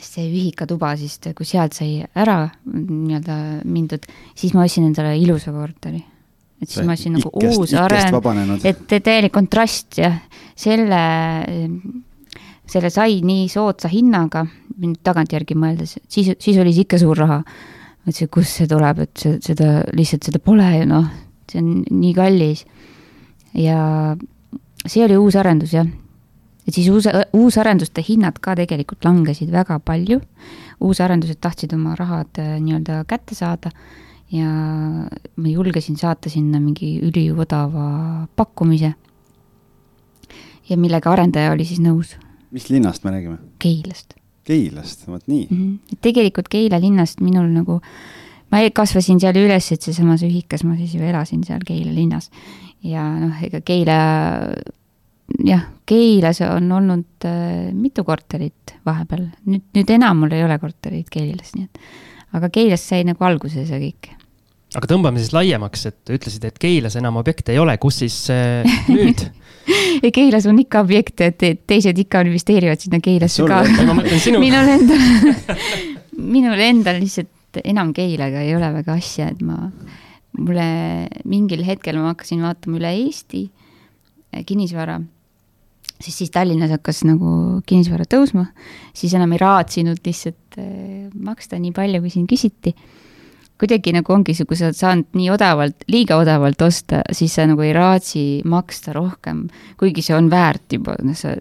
see 0.00 0.24
ühikatuba 0.30 0.94
siis, 0.96 1.18
kui 1.36 1.46
sealt 1.46 1.76
sai 1.76 2.00
ära 2.16 2.46
nii-öelda 2.64 3.36
mindud, 3.68 4.06
siis 4.38 4.54
ma 4.56 4.64
ostsin 4.64 4.88
endale 4.88 5.18
ilusa 5.20 5.52
korteri. 5.52 6.00
Et 6.62 6.70
siis 6.70 6.86
ma 6.86 6.94
ostsin 6.94 7.16
nagu 7.18 7.30
uus 7.42 7.74
areng, 7.74 8.16
et 8.64 8.86
täielik 8.94 9.34
kontrast 9.34 9.98
jah, 9.98 10.20
selle 10.56 11.02
selle 12.72 12.90
sai 12.92 13.20
nii 13.26 13.48
soodsa 13.52 13.90
hinnaga, 13.92 14.44
nüüd 14.80 15.00
tagantjärgi 15.04 15.56
mõeldes, 15.58 15.96
siis, 16.10 16.32
siis 16.40 16.58
oli 16.62 16.72
see 16.74 16.86
ikka 16.86 17.00
suur 17.02 17.18
raha. 17.18 17.42
mõtlesin, 18.02 18.30
kust 18.34 18.58
see 18.58 18.68
tuleb, 18.70 19.02
et 19.04 19.12
see, 19.20 19.38
seda, 19.44 19.82
lihtsalt 19.94 20.26
seda 20.26 20.40
pole 20.42 20.68
ju 20.74 20.86
noh, 20.90 21.08
see 21.50 21.60
on 21.62 21.72
nii 21.86 22.14
kallis. 22.16 22.64
ja 23.54 24.16
see 24.86 25.04
oli 25.04 25.18
uus 25.20 25.36
arendus 25.38 25.74
jah. 25.76 25.86
et 26.66 26.74
siis 26.74 26.88
uus, 26.88 27.08
uusarenduste 27.36 28.04
hinnad 28.06 28.38
ka 28.40 28.56
tegelikult 28.58 29.04
langesid 29.04 29.50
väga 29.52 29.78
palju. 29.78 30.20
uusarendused 30.80 31.38
tahtsid 31.40 31.74
oma 31.74 31.94
rahad 31.98 32.38
äh, 32.38 32.56
nii-öelda 32.60 33.04
kätte 33.06 33.36
saada 33.38 33.70
ja 34.32 34.48
ma 35.36 35.48
julgesin 35.48 35.96
saata 36.00 36.30
sinna 36.32 36.60
mingi 36.60 36.98
üliodava 37.04 38.26
pakkumise. 38.36 38.94
ja 40.68 40.76
millega 40.76 41.12
arendaja 41.12 41.52
oli 41.52 41.64
siis 41.68 41.80
nõus 41.80 42.16
mis 42.52 42.68
linnast 42.70 43.04
me 43.04 43.10
räägime? 43.10 43.38
Keilast. 43.58 44.14
Keilast, 44.44 45.06
vot 45.08 45.22
nii 45.26 45.46
mm. 45.50 45.56
-hmm. 45.58 45.98
tegelikult 46.00 46.48
Keila 46.48 46.80
linnast 46.80 47.20
minul 47.20 47.48
nagu, 47.48 47.80
ma 48.50 48.62
kasvasin 48.74 49.20
seal 49.20 49.38
üles, 49.38 49.72
et 49.72 49.82
sealsamas 49.82 50.22
ühikas 50.26 50.64
ma 50.64 50.76
siis 50.76 50.94
ju 50.94 51.02
elasin 51.02 51.44
seal 51.44 51.60
Keila 51.66 51.94
linnas. 51.94 52.30
ja 52.82 53.06
noh, 53.20 53.42
ega 53.42 53.60
Keila, 53.60 53.98
jah, 55.44 55.66
Keilas 55.86 56.40
on 56.40 56.72
olnud 56.72 57.24
äh, 57.24 57.72
mitu 57.72 58.04
korterit 58.04 58.76
vahepeal, 58.86 59.28
nüüd, 59.46 59.62
nüüd 59.74 59.90
enam 59.90 60.18
mul 60.18 60.32
ei 60.32 60.44
ole 60.44 60.58
korterit 60.58 61.10
Keilas, 61.10 61.54
nii 61.54 61.64
et 61.64 61.78
aga 62.32 62.50
Keilast 62.50 62.88
sai 62.88 63.04
nagu 63.04 63.24
alguse 63.24 63.66
see 63.66 63.80
kõik 63.86 64.10
aga 64.78 64.88
tõmbame 64.88 65.20
siis 65.20 65.32
laiemaks, 65.34 65.86
et 65.90 66.12
ütlesid, 66.16 66.44
et 66.48 66.58
Keilas 66.60 66.96
enam 67.00 67.18
objekte 67.20 67.54
ei 67.54 67.60
ole, 67.62 67.76
kus 67.82 68.02
siis 68.02 68.18
äh, 68.32 68.66
nüüd? 68.88 69.24
Keilas 70.16 70.46
on 70.50 70.58
ikka 70.58 70.82
objekte, 70.82 71.30
et 71.30 71.64
teised 71.68 71.98
ikka 72.02 72.24
investeerivad 72.26 72.82
sinna 72.82 73.00
Keilasse 73.02 73.46
ka. 73.46 73.62
minul 74.42 74.72
endal 74.76 75.04
minul 76.34 76.62
endal 76.62 77.00
lihtsalt 77.02 77.62
enam 77.64 77.92
Keilaga 77.96 78.42
ei 78.44 78.54
ole 78.56 78.70
väga 78.78 78.96
asja, 78.96 79.28
et 79.32 79.42
ma, 79.44 79.68
mulle 80.38 80.68
mingil 81.28 81.64
hetkel 81.66 81.98
ma 82.00 82.12
hakkasin 82.12 82.44
vaatama 82.44 82.80
üle 82.80 82.94
Eesti 83.04 83.44
eh, 83.46 84.44
kinnisvara. 84.48 85.00
Siis, 86.02 86.16
siis 86.18 86.32
Tallinnas 86.34 86.72
hakkas 86.72 87.04
nagu 87.06 87.60
kinnisvara 87.68 88.08
tõusma, 88.10 88.48
siis 88.96 89.12
enam 89.14 89.36
ei 89.36 89.42
raatsinud 89.42 90.00
lihtsalt 90.02 90.58
eh, 90.58 91.06
maksta 91.12 91.60
nii 91.62 91.74
palju, 91.76 92.02
kui 92.02 92.14
siin 92.16 92.26
küsiti 92.30 92.74
kuidagi 93.62 93.94
nagu 93.94 94.14
ongi 94.14 94.34
kui 94.34 94.58
sa 94.58 94.68
oled 94.68 94.78
saanud 94.78 95.18
nii 95.18 95.28
odavalt, 95.30 95.84
liiga 95.92 96.18
odavalt 96.18 96.62
osta, 96.66 97.04
siis 97.14 97.36
sa 97.38 97.46
nagu 97.46 97.62
ei 97.62 97.74
raatsi 97.76 98.24
maksta 98.48 98.94
rohkem, 98.96 99.46
kuigi 99.78 100.02
see 100.02 100.16
on 100.18 100.30
väärt 100.32 100.74
juba, 100.74 100.96
noh, 101.06 101.14
sa 101.18 101.36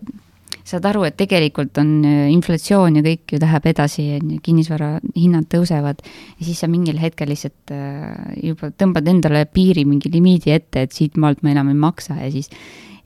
saad 0.68 0.86
aru, 0.88 1.04
et 1.08 1.18
tegelikult 1.20 1.78
on 1.82 1.90
äh, 2.06 2.28
inflatsioon 2.32 3.00
ja 3.00 3.04
kõik 3.06 3.34
ju 3.34 3.40
läheb 3.42 3.66
edasi, 3.72 4.06
on 4.20 4.36
ju, 4.36 4.42
kinnisvara 4.46 4.92
hinnad 5.16 5.48
tõusevad 5.52 6.04
ja 6.04 6.46
siis 6.46 6.62
sa 6.62 6.70
mingil 6.72 7.02
hetkel 7.02 7.32
lihtsalt 7.32 7.74
äh, 7.76 8.12
juba 8.46 8.72
tõmbad 8.72 9.10
endale 9.12 9.44
piiri, 9.50 9.86
mingi 9.90 10.12
limiidi 10.14 10.54
ette, 10.54 10.86
et 10.86 10.96
siitmaalt 10.96 11.42
ma 11.44 11.56
enam 11.56 11.72
ei 11.74 11.80
maksa 11.82 12.20
ja 12.20 12.30
siis 12.34 12.52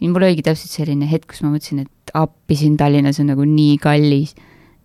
mul 0.04 0.28
oligi 0.28 0.44
täpselt 0.46 0.74
selline 0.76 1.08
hetk, 1.10 1.32
kus 1.32 1.42
ma 1.46 1.54
mõtlesin, 1.54 1.86
et 1.86 2.14
appi 2.18 2.58
siin 2.60 2.76
Tallinnas 2.78 3.22
on 3.24 3.32
nagu 3.32 3.48
nii 3.48 3.80
kallis 3.82 4.36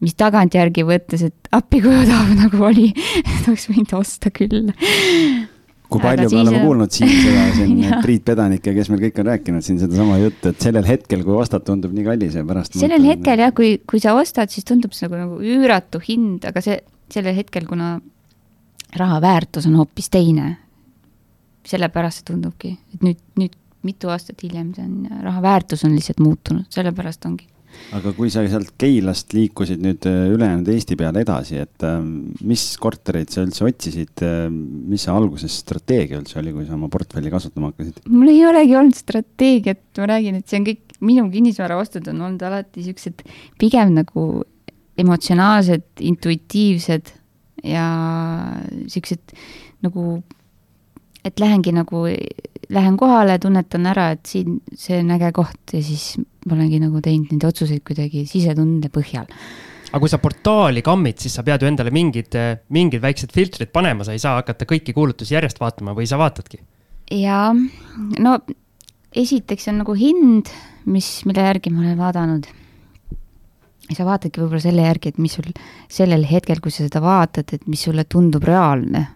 mis 0.05 0.17
tagantjärgi 0.19 0.85
võttes, 0.89 1.25
et 1.29 1.51
appi 1.57 1.81
kui 1.85 1.93
odav 1.93 2.29
nagu 2.37 2.67
oli 2.71 2.91
et 3.21 3.49
oleks 3.49 3.67
võinud 3.71 3.97
osta 3.99 4.33
küll. 4.35 4.71
kui 5.91 6.03
palju 6.03 6.29
me 6.31 6.41
oleme 6.45 6.63
kuulnud 6.65 6.95
siin 6.95 7.11
seda 7.11 7.49
siin 7.59 7.99
Priit 8.05 8.25
Pedanikke, 8.29 8.75
kes 8.77 8.91
meil 8.93 9.05
kõik 9.07 9.21
on 9.21 9.31
rääkinud 9.33 9.67
siin 9.67 9.81
sedasama 9.83 10.21
juttu, 10.23 10.55
et 10.55 10.65
sellel 10.69 10.89
hetkel, 10.89 11.25
kui 11.27 11.37
ostad, 11.37 11.67
tundub 11.67 11.93
nii 11.97 12.07
kallis 12.07 12.39
ja 12.39 12.47
pärast. 12.47 12.79
sellel 12.79 13.03
mõtled, 13.03 13.19
hetkel 13.19 13.45
jah, 13.45 13.55
kui, 13.57 13.75
kui 13.91 14.03
sa 14.03 14.17
ostad, 14.19 14.53
siis 14.53 14.69
tundub 14.69 14.97
see 14.97 15.09
nagu, 15.09 15.21
nagu 15.21 15.41
üüratu 15.45 16.01
hind, 16.05 16.49
aga 16.49 16.65
see, 16.65 16.81
sellel 17.13 17.37
hetkel, 17.37 17.69
kuna 17.69 17.99
raha 18.97 19.21
väärtus 19.23 19.69
on 19.69 19.77
hoopis 19.83 20.09
teine, 20.11 20.55
sellepärast 21.69 22.23
see 22.23 22.33
tundubki, 22.33 22.77
et 22.95 23.05
nüüd, 23.05 23.21
nüüd 23.39 23.59
mitu 23.87 24.11
aastat 24.13 24.41
hiljem 24.45 24.73
see 24.77 24.85
on, 24.87 25.23
raha 25.25 25.45
väärtus 25.45 25.85
on 25.85 25.93
lihtsalt 25.97 26.21
muutunud, 26.25 26.69
sellepärast 26.73 27.27
ongi 27.29 27.50
aga 27.97 28.13
kui 28.17 28.31
sa 28.33 28.43
sealt 28.49 28.73
Keilast 28.81 29.35
liikusid 29.35 29.83
nüüd 29.83 30.07
äh, 30.09 30.29
ülejäänud 30.35 30.69
Eesti 30.73 30.97
peale 30.99 31.25
edasi, 31.25 31.59
et 31.65 31.87
äh, 31.87 31.99
mis 32.47 32.65
kortereid 32.81 33.33
sa 33.33 33.45
üldse 33.45 33.67
otsisid, 33.67 34.25
äh, 34.27 34.47
mis 34.51 35.07
see 35.07 35.15
alguses 35.15 35.61
strateegia 35.65 36.21
üldse 36.21 36.39
oli, 36.43 36.55
kui 36.55 36.69
sa 36.69 36.77
oma 36.77 36.91
portfelli 36.93 37.33
kasutama 37.33 37.73
hakkasid? 37.73 38.03
mul 38.11 38.33
ei 38.33 38.45
olegi 38.49 38.77
olnud 38.79 38.99
strateegiat, 38.99 39.83
ma 39.99 40.11
räägin, 40.15 40.41
et 40.41 40.51
see 40.51 40.61
on 40.61 40.69
kõik, 40.71 40.85
minu 41.01 41.27
kinnisvaraostud 41.33 42.11
on 42.13 42.27
olnud 42.29 42.45
alati 42.47 42.85
siuksed 42.85 43.25
pigem 43.61 43.95
nagu 43.97 44.27
emotsionaalsed, 45.01 45.87
intuitiivsed 46.05 47.15
ja 47.65 47.87
siuksed 48.91 49.35
nagu, 49.85 50.21
et 51.25 51.41
lähengi 51.41 51.73
nagu 51.75 52.05
lähen 52.71 52.97
kohale, 53.01 53.39
tunnetan 53.43 53.89
ära, 53.91 54.11
et 54.15 54.27
siin 54.31 54.61
see 54.79 55.01
on 55.03 55.11
äge 55.17 55.33
koht 55.37 55.75
ja 55.75 55.83
siis 55.85 56.13
ma 56.47 56.57
olengi 56.57 56.81
nagu 56.83 57.03
teinud 57.05 57.33
neid 57.35 57.45
otsuseid 57.49 57.83
kuidagi 57.87 58.25
sisetunde 58.29 58.91
põhjal. 58.93 59.29
aga 59.91 60.01
kui 60.01 60.13
sa 60.13 60.21
portaali 60.23 60.83
kammid, 60.87 61.19
siis 61.19 61.35
sa 61.37 61.45
pead 61.47 61.63
ju 61.63 61.71
endale 61.71 61.93
mingid, 61.95 62.37
mingid 62.71 63.03
väiksed 63.03 63.35
filtrid 63.35 63.73
panema, 63.75 64.07
sa 64.07 64.15
ei 64.15 64.23
saa 64.23 64.39
hakata 64.39 64.69
kõiki 64.71 64.95
kuulutusi 64.97 65.35
järjest 65.35 65.61
vaatama 65.61 65.97
või 65.97 66.09
sa 66.09 66.21
vaatadki? 66.21 66.63
jaa, 67.11 67.51
no 68.23 68.39
esiteks 69.11 69.69
on 69.73 69.81
nagu 69.83 69.95
hind, 69.99 70.51
mis, 70.87 71.13
mille 71.27 71.47
järgi 71.47 71.73
ma 71.75 71.85
olen 71.85 71.99
vaadanud. 71.99 72.51
sa 73.91 74.05
vaatadki 74.07 74.39
võib-olla 74.39 74.63
selle 74.63 74.85
järgi, 74.87 75.11
et 75.11 75.19
mis 75.19 75.33
sul 75.35 75.49
sellel 75.91 76.23
hetkel, 76.31 76.61
kui 76.63 76.71
sa 76.71 76.85
seda 76.87 77.03
vaatad, 77.03 77.57
et 77.57 77.67
mis 77.67 77.83
sulle 77.83 78.05
tundub 78.07 78.45
reaalne 78.47 79.09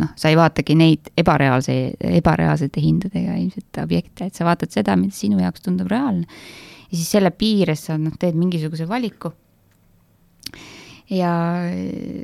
noh, 0.00 0.14
sa 0.18 0.30
ei 0.30 0.38
vaatagi 0.38 0.76
neid 0.78 1.10
ebareaalse, 1.18 1.74
ebareaalsete 2.20 2.82
hindadega 2.84 3.36
ilmselt 3.40 3.82
objekte, 3.82 4.28
et 4.28 4.38
sa 4.38 4.46
vaatad 4.48 4.72
seda, 4.74 4.96
mis 5.00 5.18
sinu 5.18 5.40
jaoks 5.42 5.64
tundub 5.64 5.90
reaalne. 5.90 6.26
ja 6.88 6.94
siis 6.96 7.10
selle 7.16 7.30
piires 7.34 7.86
sa 7.88 7.98
noh, 8.00 8.16
teed 8.18 8.38
mingisuguse 8.38 8.88
valiku. 8.88 9.32
ja 11.10 11.32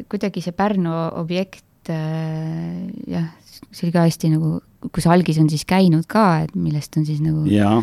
kuidagi 0.09 0.43
see 0.45 0.53
Pärnu 0.53 0.93
objekt 1.21 1.91
äh, 1.91 2.85
jah, 3.09 3.33
see 3.71 3.87
oli 3.87 3.95
ka 3.95 4.05
hästi 4.05 4.31
nagu, 4.35 4.59
kus 4.93 5.07
algis 5.11 5.39
on 5.41 5.49
siis 5.53 5.65
käinud 5.69 6.07
ka, 6.11 6.45
et 6.45 6.55
millest 6.59 6.99
on 7.01 7.07
siis 7.09 7.23
nagu. 7.25 7.47
jaa, 7.51 7.81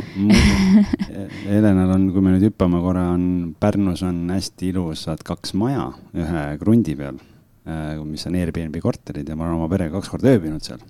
Helenal 1.50 1.96
on, 1.98 2.12
kui 2.14 2.24
me 2.24 2.36
nüüd 2.36 2.52
hüppame 2.52 2.82
korra, 2.84 3.10
on 3.16 3.56
Pärnus 3.60 4.06
on 4.08 4.24
hästi 4.32 4.72
ilusad 4.72 5.26
kaks 5.28 5.56
maja 5.58 5.90
ühe 6.14 6.46
krundi 6.62 6.96
peal 7.00 7.20
mis 7.66 8.24
on 8.26 8.38
Airbnb 8.40 8.80
korterid 8.82 9.28
ja 9.30 9.36
ma 9.38 9.46
olen 9.46 9.60
oma 9.60 9.68
perega 9.70 9.94
kaks 9.94 10.10
korda 10.10 10.32
ööbinud 10.34 10.66
seal. 10.66 10.82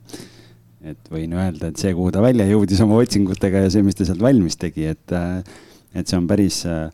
et 0.81 1.09
võin 1.13 1.33
öelda, 1.37 1.67
et 1.69 1.77
see, 1.77 1.91
kuhu 1.93 2.09
ta 2.13 2.23
välja 2.23 2.47
jõudis 2.49 2.79
oma 2.81 2.95
otsingutega 3.03 3.65
ja 3.65 3.69
see, 3.69 3.83
mis 3.85 3.97
ta 3.97 4.07
sealt 4.07 4.23
valmis 4.23 4.55
tegi, 4.57 4.87
et, 4.89 5.13
äh, 5.13 5.43
et 5.93 6.09
see 6.09 6.17
on 6.17 6.25
päris, 6.29 6.63
äh, 6.65 6.87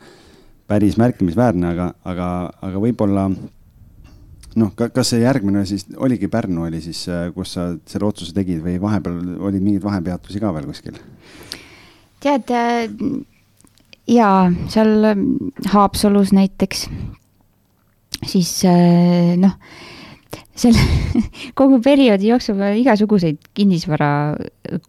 päris 0.68 0.98
märkimisväärne, 1.00 1.70
aga, 1.72 1.86
aga, 2.04 2.28
aga 2.68 2.82
võib-olla 2.84 3.30
noh, 4.58 4.74
kas 4.76 5.14
see 5.14 5.22
järgmine 5.22 5.64
siis 5.70 5.86
oligi 6.04 6.28
Pärnu 6.32 6.66
oli 6.68 6.82
siis, 6.84 7.06
kus 7.36 7.54
sa 7.56 7.70
selle 7.88 8.10
otsuse 8.10 8.36
tegid 8.36 8.60
või 8.66 8.76
vahepeal 8.82 9.38
olid 9.48 9.64
mingeid 9.64 9.86
vahepeatusi 9.86 10.42
ka 10.44 10.52
veel 10.56 10.68
kuskil? 10.68 11.00
tead, 12.24 12.52
jaa, 14.10 14.50
seal 14.74 15.12
Haapsalus 15.72 16.34
näiteks 16.36 16.88
siis 18.26 18.52
äh, 18.66 19.36
noh, 19.40 19.54
selle 20.58 20.82
kogu 21.60 21.80
perioodi 21.84 22.32
jooksul 22.32 22.58
ma 22.60 22.72
igasuguseid 22.78 23.50
kinnisvara 23.56 24.10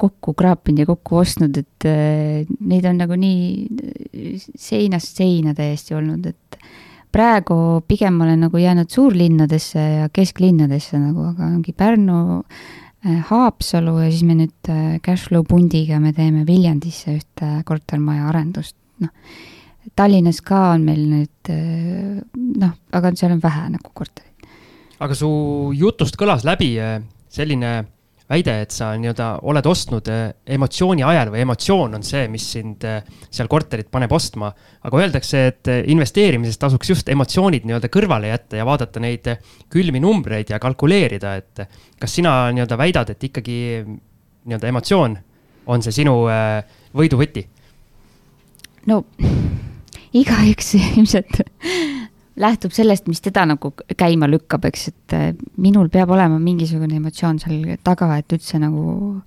kokku 0.01 0.35
kraapinud 0.39 0.83
ja 0.83 0.89
kokku 0.89 1.21
ostnud, 1.23 1.61
et 1.61 1.89
äh, 1.89 2.49
neid 2.61 2.89
on 2.89 3.01
nagu 3.03 3.19
nii 3.19 4.49
seinast 4.57 5.21
seina 5.21 5.55
täiesti 5.57 5.97
olnud, 5.99 6.29
et 6.31 6.61
praegu 7.13 7.81
pigem 7.89 8.19
ma 8.19 8.27
olen 8.29 8.47
nagu 8.47 8.61
jäänud 8.61 8.91
suurlinnadesse 8.93 9.87
ja 10.03 10.11
kesklinnadesse 10.13 11.01
nagu, 11.01 11.31
aga 11.33 11.53
ongi 11.53 11.75
Pärnu, 11.77 12.23
äh, 13.05 13.21
Haapsalu 13.29 13.99
ja 14.03 14.11
siis 14.11 14.25
me 14.29 14.39
nüüd 14.41 14.73
Cashflow 15.05 15.45
pundiga 15.49 16.01
me 16.01 16.13
teeme 16.17 16.47
Viljandisse 16.49 17.19
ühte 17.21 17.53
kortermaja 17.69 18.29
arendust, 18.33 18.77
noh 19.05 19.15
Tallinnas 19.97 20.41
ka 20.45 20.73
on 20.75 20.87
meil 20.87 21.05
nüüd 21.09 21.53
noh, 22.61 22.73
aga 22.95 23.13
seal 23.17 23.37
on 23.37 23.43
vähe 23.43 23.69
nagu 23.75 23.93
kortereid. 23.95 24.49
aga 24.99 25.15
su 25.15 25.29
jutust 25.79 26.19
kõlas 26.19 26.45
läbi 26.47 26.75
äh, 26.83 26.99
selline 27.31 27.73
väide, 28.29 28.59
et 28.61 28.75
sa 28.75 28.91
nii-öelda 29.01 29.29
oled 29.49 29.67
ostnud 29.71 30.11
äh, 30.13 30.25
emotsiooni 30.57 31.05
ajal 31.07 31.31
või 31.33 31.45
emotsioon 31.47 31.97
on 31.97 32.05
see, 32.05 32.27
mis 32.29 32.45
sind 32.53 32.85
seal 32.85 33.49
korterit 33.49 33.89
paneb 33.91 34.13
ostma. 34.13 34.51
aga 34.83 35.01
öeldakse, 35.01 35.47
et 35.53 35.71
investeerimises 35.89 36.59
tasuks 36.59 36.91
just 36.91 37.09
emotsioonid 37.09 37.65
nii-öelda 37.65 37.89
kõrvale 37.93 38.33
jätta 38.35 38.61
ja 38.61 38.67
vaadata 38.69 39.01
neid 39.01 39.31
külmi 39.73 40.03
numbreid 40.05 40.51
ja 40.51 40.59
kalkuleerida, 40.59 41.37
et 41.37 41.65
kas 42.01 42.19
sina 42.21 42.51
nii-öelda 42.53 42.79
väidad, 42.79 43.15
et 43.15 43.25
ikkagi 43.31 43.59
nii-öelda 43.87 44.75
emotsioon 44.75 45.17
on 45.69 45.83
see 45.85 46.03
sinu 46.03 46.21
võiduvõti? 46.97 47.47
no 48.89 49.03
igaüks 50.17 50.75
ilmselt 50.81 51.43
lähtub 52.39 52.75
sellest, 52.75 53.09
mis 53.11 53.23
teda 53.25 53.45
nagu 53.49 53.73
käima 53.99 54.29
lükkab, 54.31 54.69
eks, 54.71 54.89
et 54.93 55.17
äh, 55.17 55.29
minul 55.61 55.91
peab 55.93 56.13
olema 56.15 56.39
mingisugune 56.43 56.99
emotsioon 57.01 57.41
seal 57.43 57.79
taga, 57.87 58.13
et 58.19 58.37
üldse 58.37 58.61
nagu. 58.63 59.21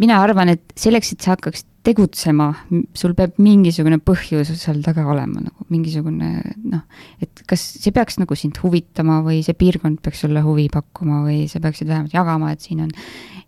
mina 0.00 0.20
arvan, 0.22 0.48
et 0.52 0.72
selleks, 0.78 1.12
et 1.12 1.24
sa 1.24 1.34
hakkaks 1.34 1.64
tegutsema, 1.84 2.50
sul 2.96 3.14
peab 3.16 3.38
mingisugune 3.40 3.98
põhjus 4.04 4.52
seal 4.60 4.82
taga 4.84 5.06
olema 5.08 5.40
nagu 5.40 5.64
mingisugune 5.72 6.30
noh, 6.68 6.82
et 7.24 7.42
kas 7.48 7.62
see 7.80 7.92
peaks 7.96 8.18
nagu 8.20 8.36
sind 8.36 8.60
huvitama 8.60 9.20
või 9.24 9.40
see 9.46 9.56
piirkond 9.56 10.02
peaks 10.04 10.20
sulle 10.26 10.42
huvi 10.44 10.68
pakkuma 10.72 11.22
või 11.24 11.46
sa 11.48 11.62
peaksid 11.64 11.88
vähemalt 11.88 12.16
jagama, 12.16 12.52
et 12.52 12.64
siin 12.64 12.84
on 12.84 12.92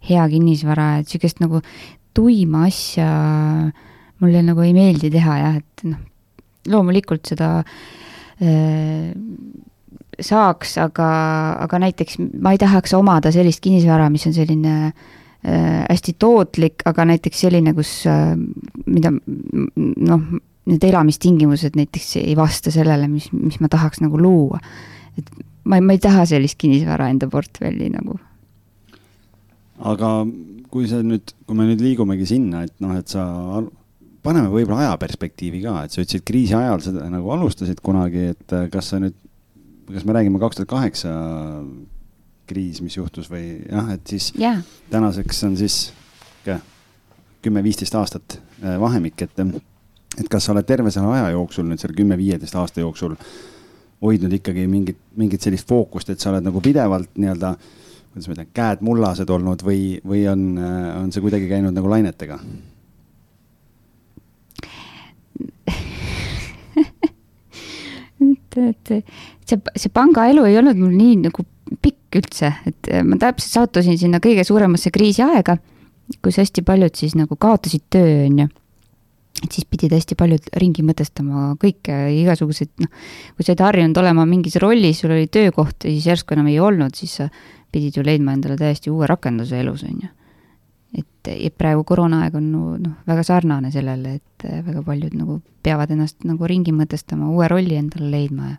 hea 0.08 0.24
kinnisvara, 0.32 0.88
et 1.02 1.12
sihukest 1.12 1.44
nagu 1.44 1.60
tuima 2.16 2.66
asja 2.70 3.08
mulle 4.22 4.42
nagu 4.46 4.64
ei 4.64 4.72
meeldi 4.76 5.10
teha 5.12 5.36
jah, 5.40 5.58
et 5.60 5.84
noh, 5.88 6.00
loomulikult 6.72 7.26
seda 7.32 7.56
äh, 7.62 9.10
saaks, 10.22 10.76
aga, 10.82 11.08
aga 11.64 11.82
näiteks 11.86 12.20
ma 12.42 12.54
ei 12.54 12.60
tahaks 12.60 12.94
omada 12.98 13.32
sellist 13.34 13.62
kinnisvara, 13.64 14.08
mis 14.12 14.26
on 14.28 14.36
selline 14.36 14.76
äh, 14.86 15.82
hästi 15.88 16.16
tootlik, 16.20 16.86
aga 16.88 17.06
näiteks 17.12 17.44
selline, 17.46 17.74
kus 17.76 18.02
äh, 18.10 18.34
mida 18.86 19.12
noh, 19.12 20.26
need 20.70 20.84
elamistingimused 20.86 21.78
näiteks 21.78 22.16
ei 22.22 22.36
vasta 22.38 22.70
sellele, 22.74 23.08
mis, 23.10 23.30
mis 23.34 23.58
ma 23.62 23.70
tahaks 23.72 24.02
nagu 24.04 24.20
luua. 24.20 24.60
et 25.18 25.28
ma, 25.64 25.80
ma 25.80 25.96
ei 25.96 26.02
taha 26.02 26.26
sellist 26.28 26.58
kinnisvara 26.60 27.10
enda 27.12 27.28
portfelli 27.30 27.90
nagu. 27.92 28.18
aga 29.82 30.14
kui 30.72 30.86
sa 30.88 31.02
nüüd, 31.04 31.34
kui 31.46 31.58
me 31.58 31.66
nüüd 31.68 31.82
liigumegi 31.84 32.26
sinna, 32.28 32.62
et 32.64 32.74
noh, 32.80 32.94
et 32.96 33.10
sa 33.10 33.26
paneme 34.22 34.50
võib-olla 34.52 34.86
ajaperspektiivi 34.86 35.62
ka, 35.64 35.80
et 35.84 35.94
sa 35.94 36.02
ütlesid 36.02 36.26
kriisi 36.26 36.54
ajal 36.58 36.84
seda 36.84 37.08
nagu 37.10 37.32
alustasid 37.34 37.82
kunagi, 37.84 38.30
et 38.36 38.54
äh, 38.56 38.68
kas 38.72 38.92
sa 38.92 39.00
nüüd, 39.02 39.16
kas 39.92 40.06
me 40.08 40.16
räägime 40.16 40.40
kaks 40.42 40.60
tuhat 40.60 40.70
kaheksa 40.70 41.12
kriis, 42.48 42.82
mis 42.84 42.96
juhtus 42.96 43.30
või 43.32 43.62
jah, 43.66 43.92
et 43.94 44.06
siis 44.08 44.32
yeah. 44.38 44.62
tänaseks 44.92 45.44
on 45.48 45.58
siis 45.58 45.84
kümme-viisteist 47.42 47.94
aastat 47.98 48.38
äh, 48.62 48.78
vahemik, 48.80 49.24
et, 49.26 49.40
et 50.18 50.28
kas 50.30 50.46
sa 50.46 50.54
oled 50.54 50.66
terve 50.68 50.92
selle 50.94 51.10
aja 51.16 51.32
jooksul 51.34 51.66
nüüd 51.68 51.82
selle 51.82 51.96
kümme-viieteist 51.98 52.56
aasta 52.58 52.82
jooksul 52.82 53.16
hoidnud 54.02 54.34
ikkagi 54.38 54.66
mingit, 54.70 54.98
mingit 55.18 55.44
sellist 55.44 55.68
fookust, 55.68 56.10
et 56.10 56.22
sa 56.22 56.32
oled 56.32 56.46
nagu 56.46 56.62
pidevalt 56.62 57.10
nii-öelda, 57.18 57.54
kuidas 58.12 58.28
ma 58.28 58.36
ütlen, 58.36 58.50
käed 58.54 58.82
mullased 58.86 59.30
olnud 59.30 59.62
või, 59.66 59.96
või 60.06 60.24
on, 60.30 60.46
äh, 60.58 60.86
on 61.02 61.10
see 61.14 61.24
kuidagi 61.24 61.50
käinud 61.50 61.74
nagu 61.76 61.90
lainetega? 61.90 62.38
Et, 68.60 68.92
et 68.98 69.48
see, 69.48 69.58
see 69.76 69.92
pangaelu 69.92 70.44
ei 70.48 70.58
olnud 70.60 70.80
mul 70.80 70.94
nii 70.96 71.18
nagu 71.26 71.44
pikk 71.82 72.18
üldse, 72.20 72.52
et 72.68 72.90
ma 73.06 73.18
täpselt 73.20 73.54
sattusin 73.56 73.98
sinna 74.00 74.20
kõige 74.22 74.44
suuremasse 74.44 74.92
kriisiaega, 74.92 75.56
kus 76.24 76.40
hästi 76.42 76.64
paljud 76.66 76.98
siis 76.98 77.14
nagu 77.16 77.38
kaotasid 77.40 77.86
töö, 77.92 78.26
on 78.26 78.42
ju. 78.44 78.48
et 79.42 79.56
siis 79.56 79.66
pidid 79.66 79.94
hästi 79.96 80.16
paljud 80.18 80.50
ringi 80.60 80.84
mõtestama 80.86 81.52
kõike, 81.62 81.96
igasuguseid, 82.20 82.72
noh, 82.82 82.90
kui 83.36 83.46
sa 83.46 83.54
olid 83.54 83.64
harjunud 83.64 84.02
olema 84.02 84.26
mingis 84.28 84.58
rollis, 84.62 85.00
sul 85.00 85.14
oli 85.16 85.30
töökoht 85.32 85.86
ja 85.86 85.90
siis 85.90 86.10
järsku 86.12 86.36
enam 86.36 86.50
ei 86.52 86.60
olnud, 86.60 86.94
siis 86.98 87.16
sa 87.22 87.30
pidid 87.72 87.96
ju 87.96 88.04
leidma 88.04 88.36
endale 88.36 88.58
täiesti 88.60 88.92
uue 88.92 89.08
rakenduse 89.08 89.58
elus, 89.62 89.86
on 89.88 90.04
ju 90.04 90.12
et, 90.98 91.28
et 91.32 91.54
praegu 91.56 91.84
koroonaaeg 91.88 92.36
on 92.38 92.48
noh, 92.52 92.94
väga 93.08 93.24
sarnane 93.26 93.72
sellele, 93.74 94.16
et 94.20 94.46
äh, 94.48 94.62
väga 94.66 94.82
paljud 94.86 95.14
nagu 95.18 95.40
peavad 95.64 95.92
ennast 95.94 96.26
nagu 96.28 96.48
ringi 96.48 96.74
mõtestama, 96.76 97.30
uue 97.32 97.48
rolli 97.50 97.78
endale 97.78 98.10
leidma 98.12 98.52
ja 98.52 98.58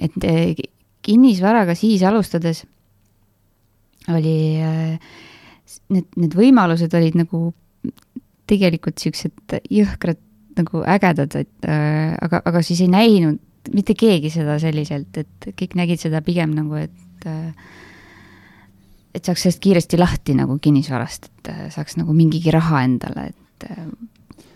et 0.00 0.24
äh, 0.24 0.54
kinnisvaraga 1.06 1.76
siis 1.76 2.02
alustades 2.06 2.64
oli 4.12 4.36
äh, 4.62 4.96
need, 5.92 6.06
need 6.16 6.36
võimalused 6.36 6.94
olid 6.96 7.18
nagu 7.18 7.48
tegelikult 8.46 9.02
siuksed 9.02 9.58
jõhkrad 9.72 10.22
nagu 10.56 10.80
ägedad, 10.88 11.34
et 11.36 11.66
aga, 11.68 12.38
aga 12.48 12.60
siis 12.64 12.78
ei 12.80 12.88
näinud 12.88 13.42
mitte 13.74 13.96
keegi 13.98 14.30
seda 14.32 14.58
selliselt, 14.62 15.16
et 15.18 15.48
kõik 15.58 15.74
nägid 15.78 16.02
seda 16.02 16.22
pigem 16.24 16.54
nagu, 16.56 16.78
et 16.80 17.26
äh, 17.28 17.74
et 19.16 19.24
saaks 19.24 19.46
sellest 19.46 19.62
kiiresti 19.64 19.98
lahti 19.98 20.36
nagu 20.36 20.58
kinnisvarast, 20.62 21.30
et 21.30 21.50
äh, 21.52 21.64
saaks 21.74 21.96
nagu 22.00 22.14
mingigi 22.16 22.52
raha 22.54 22.82
endale, 22.86 23.30
et 23.32 23.68
äh, 23.70 23.86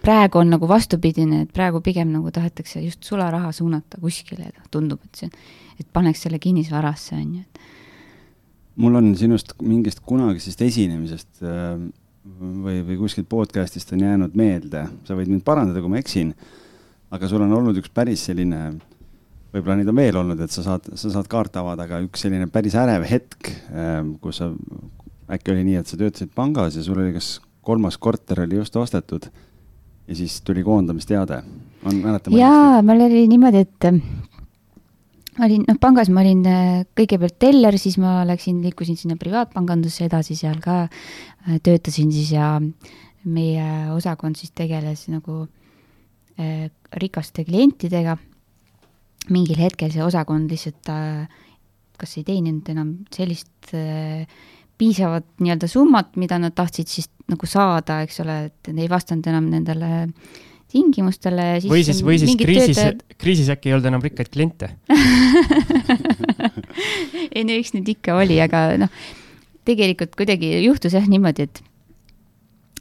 praegu 0.04 0.40
on 0.42 0.52
nagu 0.52 0.68
vastupidine, 0.68 1.44
et 1.46 1.52
praegu 1.54 1.80
pigem 1.84 2.12
nagu 2.12 2.32
tahetakse 2.34 2.82
just 2.84 3.06
sularaha 3.08 3.52
suunata 3.56 4.00
kuskile, 4.02 4.50
tundub, 4.72 5.02
et 5.08 5.24
see, 5.24 5.30
et 5.80 5.88
paneks 5.92 6.26
selle 6.26 6.40
kinnisvarasse, 6.42 7.16
on 7.16 7.38
ju, 7.38 7.46
et. 7.46 7.64
mul 8.80 9.00
on 9.00 9.10
sinust 9.18 9.56
mingist 9.64 10.04
kunagisest 10.06 10.62
esinemisest 10.64 11.42
äh, 11.44 11.80
või, 12.40 12.80
või 12.84 13.00
kuskilt 13.00 13.28
podcast'ist 13.32 13.92
on 13.96 14.04
jäänud 14.04 14.36
meelde, 14.36 14.86
sa 15.08 15.16
võid 15.16 15.32
mind 15.32 15.44
parandada, 15.46 15.80
kui 15.80 15.92
ma 15.92 16.00
eksin, 16.00 16.34
aga 17.10 17.28
sul 17.28 17.42
on 17.44 17.56
olnud 17.56 17.80
üks 17.80 17.92
päris 17.92 18.28
selline 18.28 18.68
võib-olla 19.50 19.78
neid 19.80 19.90
on 19.90 19.98
veel 19.98 20.16
olnud, 20.20 20.40
et 20.44 20.54
sa 20.54 20.64
saad, 20.66 20.86
sa 20.94 21.12
saad 21.12 21.28
kaarte 21.30 21.60
avada, 21.60 21.86
aga 21.88 22.00
üks 22.04 22.24
selline 22.24 22.46
päris 22.52 22.76
ärev 22.78 23.06
hetk, 23.10 23.50
ähm, 23.74 24.14
kus 24.22 24.40
sa, 24.42 24.50
äkki 25.30 25.54
oli 25.54 25.66
nii, 25.66 25.80
et 25.82 25.90
sa 25.90 25.98
töötasid 25.98 26.32
pangas 26.36 26.78
ja 26.78 26.84
sul 26.86 27.00
oli 27.00 27.14
kas 27.16 27.38
kolmas 27.66 27.98
korter 27.98 28.44
oli 28.46 28.60
just 28.60 28.76
ostetud 28.76 29.28
ja 30.10 30.16
siis 30.16 30.40
tuli 30.42 30.62
koondamisteade. 30.66 31.42
on, 31.84 31.96
mäletad? 31.96 32.34
jaa, 32.34 32.82
mul 32.82 33.06
oli 33.06 33.26
niimoodi, 33.30 33.64
et 33.66 33.86
äh, 33.88 34.00
ma 35.38 35.46
olin, 35.46 35.66
noh, 35.68 35.78
pangas 35.80 36.10
ma 36.10 36.24
olin 36.24 36.42
äh, 36.46 36.64
kõigepealt 36.98 37.38
teller, 37.38 37.78
siis 37.78 37.98
ma 38.02 38.20
läksin, 38.28 38.62
liikusin 38.64 38.98
sinna 38.98 39.18
privaatpangandusse 39.20 40.08
edasi, 40.08 40.38
seal 40.38 40.58
ka 40.64 40.82
äh, 40.86 41.60
töötasin 41.62 42.10
siis 42.14 42.34
ja 42.34 42.56
meie 43.24 43.70
osakond 43.92 44.38
siis 44.40 44.54
tegeles 44.56 45.08
nagu 45.12 45.42
rikaste 46.96 47.42
klientidega 47.44 48.14
mingil 49.30 49.60
hetkel 49.60 49.92
see 49.92 50.04
osakond 50.04 50.52
lihtsalt 50.52 50.90
äh, 50.92 51.28
kas 52.00 52.16
ei 52.18 52.26
teeninud 52.26 52.68
enam 52.72 52.94
sellist 53.14 53.74
äh, 53.76 54.26
piisavat 54.80 55.26
nii-öelda 55.44 55.68
summat, 55.68 56.14
mida 56.20 56.38
nad 56.40 56.54
tahtsid 56.56 56.88
siis 56.88 57.10
nagu 57.30 57.48
saada, 57.48 58.00
eks 58.06 58.22
ole, 58.24 58.36
et 58.48 58.70
ei 58.72 58.88
vastanud 58.90 59.28
enam 59.28 59.50
nendele 59.52 60.06
tingimustele. 60.70 61.58
või 61.68 61.82
siis, 61.84 62.00
või 62.06 62.20
siis 62.22 62.36
kriisis 62.38 62.78
töötajad..., 62.78 63.02
kriisis 63.20 63.50
äkki 63.52 63.70
ei 63.70 63.76
olnud 63.76 63.90
enam 63.90 64.04
rikkaid 64.04 64.30
kliente 64.32 64.70
ei 67.34 67.42
no 67.44 67.56
eks 67.56 67.74
neid 67.74 67.90
ikka 67.90 68.16
oli, 68.22 68.38
aga 68.42 68.62
noh, 68.80 68.92
tegelikult 69.68 70.14
kuidagi 70.18 70.54
juhtus 70.64 70.94
jah 70.96 71.06
niimoodi, 71.10 71.48
et 71.50 71.62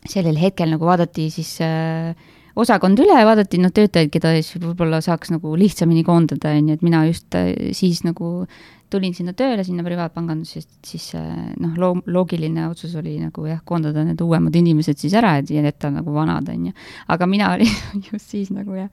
sellel 0.08 0.40
hetkel 0.40 0.72
nagu 0.72 0.88
vaadati 0.88 1.28
siis 1.34 1.58
äh, 1.66 2.14
osakond 2.60 3.00
üle, 3.02 3.20
vaadati 3.28 3.60
noh, 3.62 3.72
töötajaid, 3.76 4.12
keda 4.14 4.34
siis 4.38 4.58
võib-olla 4.60 5.02
saaks 5.04 5.32
nagu 5.34 5.54
lihtsamini 5.60 6.04
koondada, 6.08 6.54
on 6.58 6.72
ju, 6.72 6.80
et 6.80 6.84
mina 6.86 7.06
just 7.08 7.38
äh, 7.38 7.54
siis 7.78 8.04
nagu 8.08 8.48
tulin 8.90 9.14
sinna 9.14 9.36
tööle, 9.38 9.64
sinna 9.66 9.84
privaatpangandusse, 9.86 10.64
siis 10.86 11.10
äh, 11.18 11.34
noh, 11.62 11.76
loo-, 11.80 12.04
loogiline 12.10 12.68
otsus 12.70 12.96
oli 13.00 13.18
nagu 13.22 13.46
jah, 13.50 13.62
koondada 13.66 14.04
need 14.06 14.22
uuemad 14.26 14.56
inimesed 14.58 15.02
siis 15.02 15.16
ära, 15.18 15.36
et 15.40 15.52
jätta 15.54 15.92
nagu 15.94 16.14
vanad, 16.16 16.50
on 16.50 16.70
ju. 16.70 16.78
aga 17.08 17.30
mina 17.30 17.52
olin 17.56 18.06
just 18.12 18.34
siis 18.34 18.54
nagu 18.56 18.78
jah, 18.78 18.90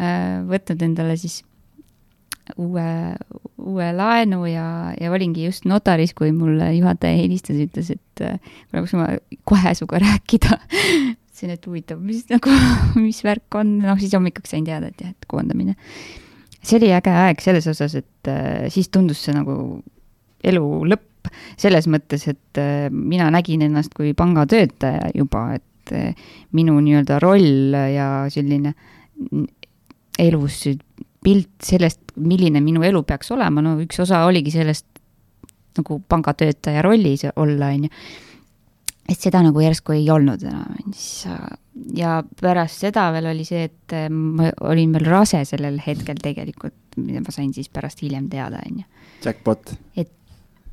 äh, 0.00 0.40
võtnud 0.50 0.84
endale 0.90 1.16
siis 1.20 1.42
uue, 2.58 3.14
uue 3.62 3.88
laenu 3.94 4.42
ja, 4.50 4.66
ja 4.98 5.12
olingi 5.14 5.46
just 5.46 5.68
notaris, 5.70 6.12
kui 6.18 6.32
mulle 6.34 6.72
juhataja 6.74 7.20
helistas, 7.20 7.60
ütles, 7.62 7.92
et 7.94 8.24
kuule, 8.24 8.82
kas 8.82 8.94
ma 8.98 9.08
kohe 9.48 9.74
sinuga 9.78 10.02
rääkida 10.02 10.58
mõtlesin, 11.40 11.54
et 11.56 11.66
huvitav, 11.66 12.00
mis 12.00 12.26
nagu, 12.30 12.50
mis 13.00 13.22
värk 13.24 13.54
on, 13.54 13.78
noh 13.84 13.98
siis 13.98 14.14
hommikuks 14.14 14.50
sain 14.52 14.64
teada, 14.64 14.90
et 14.90 15.00
jah, 15.00 15.10
et 15.10 15.28
koondamine. 15.28 15.76
see 16.62 16.76
oli 16.78 16.92
äge 16.92 17.10
aeg 17.10 17.40
selles 17.40 17.66
osas, 17.66 17.94
et 17.94 18.28
äh, 18.28 18.68
siis 18.68 18.88
tundus 18.88 19.22
see 19.24 19.34
nagu 19.34 19.82
elu 20.44 20.66
lõpp, 20.90 21.30
selles 21.60 21.86
mõttes, 21.88 22.26
et 22.28 22.60
äh, 22.60 22.90
mina 22.90 23.30
nägin 23.30 23.62
ennast 23.62 23.94
kui 23.94 24.12
pangatöötaja 24.14 25.12
juba, 25.14 25.54
et 25.56 25.92
äh, 25.92 26.14
minu 26.52 26.78
nii-öelda 26.80 27.20
roll 27.20 27.74
ja 27.94 28.26
selline 28.30 28.74
elus 30.18 30.64
pilt 31.20 31.64
sellest, 31.64 32.12
milline 32.16 32.60
minu 32.60 32.82
elu 32.84 33.02
peaks 33.04 33.30
olema, 33.32 33.62
no 33.64 33.78
üks 33.80 34.00
osa 34.00 34.24
oligi 34.28 34.52
sellest 34.52 34.86
nagu 35.78 36.00
pangatöötaja 36.08 36.82
rollis 36.82 37.24
olla, 37.36 37.70
on 37.70 37.86
ju. 37.86 37.90
Et 39.10 39.18
seda 39.18 39.42
nagu 39.42 39.62
järsku 39.62 39.94
ei 39.96 40.06
olnud 40.12 40.44
enam, 40.46 40.92
siis 40.94 41.26
ja 41.96 42.20
pärast 42.40 42.84
seda 42.84 43.08
veel 43.14 43.30
oli 43.32 43.44
see, 43.46 43.66
et 43.70 43.96
äh, 43.96 44.06
ma 44.10 44.50
olin 44.70 44.94
veel 44.96 45.08
rase 45.10 45.42
sellel 45.48 45.80
hetkel 45.84 46.20
tegelikult, 46.22 46.76
mida 47.00 47.22
ma 47.24 47.34
sain 47.34 47.52
siis 47.56 47.70
pärast 47.72 48.02
hiljem 48.04 48.28
teada, 48.32 48.62
on 48.66 48.82
ju. 48.82 48.88
Jackpot. 49.24 49.74
et 49.98 50.12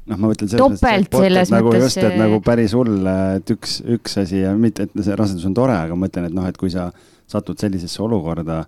noh, 0.08 0.20
ma 0.20 0.32
mõtlen 0.32 0.52
selles 0.52 0.84
mõttes, 0.84 1.16
selles 1.16 1.54
nagu 1.54 1.72
mõttes 1.72 1.90
just, 1.90 2.04
et 2.04 2.20
nagu 2.20 2.42
päris 2.46 2.76
hull, 2.78 3.10
et 3.38 3.56
üks, 3.58 3.80
üks 3.98 4.20
asi 4.24 4.44
ja 4.44 4.54
mitte, 4.60 4.88
et 4.88 5.02
see 5.02 5.18
rasedus 5.20 5.48
on 5.50 5.58
tore, 5.58 5.76
aga 5.78 5.98
ma 5.98 6.08
mõtlen, 6.08 6.30
et 6.30 6.38
noh, 6.38 6.48
et 6.50 6.60
kui 6.60 6.72
sa 6.74 6.90
satud 7.28 7.60
sellisesse 7.60 8.02
olukorda, 8.06 8.62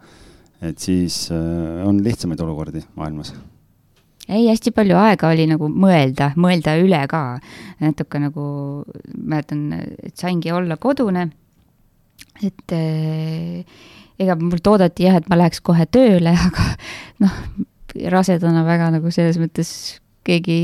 et 0.65 0.81
siis 0.83 1.27
äh, 1.31 1.85
on 1.87 2.01
lihtsamaid 2.03 2.41
olukordi 2.43 2.83
maailmas 2.99 3.33
ei, 4.29 4.45
hästi 4.47 4.73
palju 4.75 4.97
aega 4.99 5.31
oli 5.33 5.47
nagu 5.49 5.69
mõelda, 5.73 6.31
mõelda 6.39 6.75
üle 6.81 7.01
ka. 7.09 7.23
natuke 7.81 8.21
nagu, 8.21 8.45
mäletan, 9.17 9.69
et 10.05 10.15
saingi 10.19 10.53
olla 10.53 10.77
kodune. 10.77 11.29
et 12.43 12.71
äh, 12.71 13.65
ega 14.19 14.35
mult 14.39 14.67
oodati 14.67 15.07
jah, 15.07 15.19
et 15.19 15.29
ma 15.31 15.39
läheks 15.39 15.61
kohe 15.65 15.85
tööle, 15.91 16.35
aga 16.47 16.65
noh, 17.23 17.37
rasedana 18.13 18.65
väga 18.67 18.91
nagu 18.97 19.11
selles 19.11 19.39
mõttes 19.41 19.71
keegi 20.27 20.59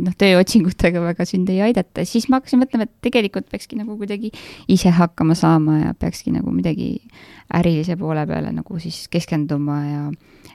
noh, 0.00 0.14
tööotsingutega 0.18 1.02
väga 1.02 1.26
sind 1.28 1.50
ei 1.52 1.60
aidata, 1.68 2.06
siis 2.08 2.28
ma 2.30 2.40
hakkasin 2.40 2.62
mõtlema, 2.62 2.88
et 2.88 2.94
tegelikult 3.04 3.50
peakski 3.52 3.78
nagu 3.78 3.98
kuidagi 4.00 4.32
ise 4.72 4.94
hakkama 4.94 5.36
saama 5.38 5.80
ja 5.82 5.92
peakski 5.98 6.32
nagu 6.34 6.54
midagi 6.54 6.96
ärilise 7.54 7.98
poole 8.00 8.24
peale 8.26 8.54
nagu 8.54 8.80
siis 8.82 9.04
keskenduma 9.12 9.78
ja 9.84 10.06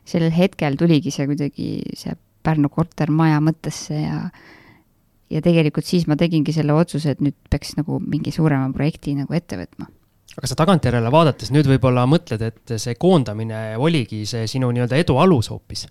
sellel 0.07 0.33
hetkel 0.33 0.79
tuligi 0.79 1.13
see 1.13 1.27
kuidagi 1.29 1.69
see 1.93 2.15
Pärnu 2.49 2.73
kortermaja 2.73 3.39
mõttesse 3.45 4.01
ja 4.01 4.23
ja 5.29 5.43
tegelikult 5.45 5.85
siis 5.85 6.07
ma 6.09 6.17
tegingi 6.17 6.53
selle 6.55 6.73
otsuse, 6.73 7.13
et 7.13 7.19
nüüd 7.21 7.38
peaks 7.53 7.75
nagu 7.77 7.99
mingi 8.01 8.33
suurema 8.33 8.71
projekti 8.73 9.13
nagu 9.13 9.35
ette 9.38 9.59
võtma 9.59 9.85
aga 10.38 10.49
sa 10.49 10.57
tagantjärele 10.59 11.09
vaadates 11.13 11.51
nüüd 11.53 11.67
võib-olla 11.69 12.05
mõtled, 12.09 12.43
et 12.45 12.75
see 12.81 12.95
koondamine 12.99 13.75
oligi 13.81 14.23
see 14.29 14.45
sinu 14.49 14.69
nii-öelda 14.73 14.99
edu 15.01 15.17
alus 15.21 15.49
hoopis? 15.53 15.88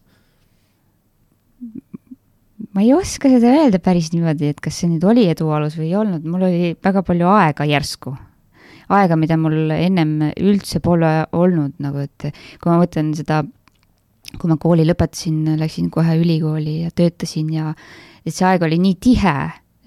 ma 2.74 2.84
ei 2.84 2.92
oska 2.94 3.30
seda 3.32 3.50
öelda 3.58 3.80
päris 3.82 4.12
niimoodi, 4.12 4.52
et 4.52 4.62
kas 4.62 4.80
see 4.80 4.90
nüüd 4.92 5.04
oli 5.08 5.26
edu 5.30 5.48
alus 5.54 5.76
või 5.78 5.88
ei 5.90 5.98
olnud, 5.98 6.26
mul 6.28 6.46
oli 6.46 6.72
väga 6.84 7.02
palju 7.06 7.30
aega 7.32 7.66
järsku. 7.66 8.14
aega, 8.94 9.16
mida 9.20 9.36
mul 9.36 9.72
ennem 9.74 10.30
üldse 10.32 10.80
pole 10.80 11.12
olnud, 11.36 11.74
nagu 11.82 12.04
et 12.06 12.30
kui 12.62 12.70
ma 12.70 12.78
mõtlen 12.80 13.10
seda 13.18 13.42
kui 14.36 14.50
ma 14.50 14.58
kooli 14.60 14.84
lõpetasin, 14.84 15.56
läksin 15.58 15.88
kohe 15.92 16.18
ülikooli 16.20 16.82
ja 16.82 16.92
töötasin 16.94 17.48
ja 17.54 17.72
et 18.26 18.34
see 18.34 18.44
aeg 18.48 18.64
oli 18.66 18.76
nii 18.82 18.96
tihe, 19.00 19.34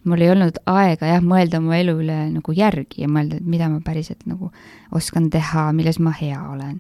mul 0.10 0.24
ei 0.24 0.32
olnud 0.34 0.58
aega 0.72 1.12
jah, 1.12 1.22
mõelda 1.22 1.60
oma 1.62 1.78
elu 1.78 1.94
üle 2.02 2.18
nagu 2.32 2.56
järgi 2.58 3.04
ja 3.04 3.10
mõelda, 3.12 3.38
et 3.38 3.46
mida 3.48 3.70
ma 3.70 3.82
päriselt 3.86 4.26
nagu 4.30 4.50
oskan 4.98 5.30
teha, 5.34 5.70
milles 5.78 6.02
ma 6.02 6.14
hea 6.18 6.42
olen. 6.42 6.80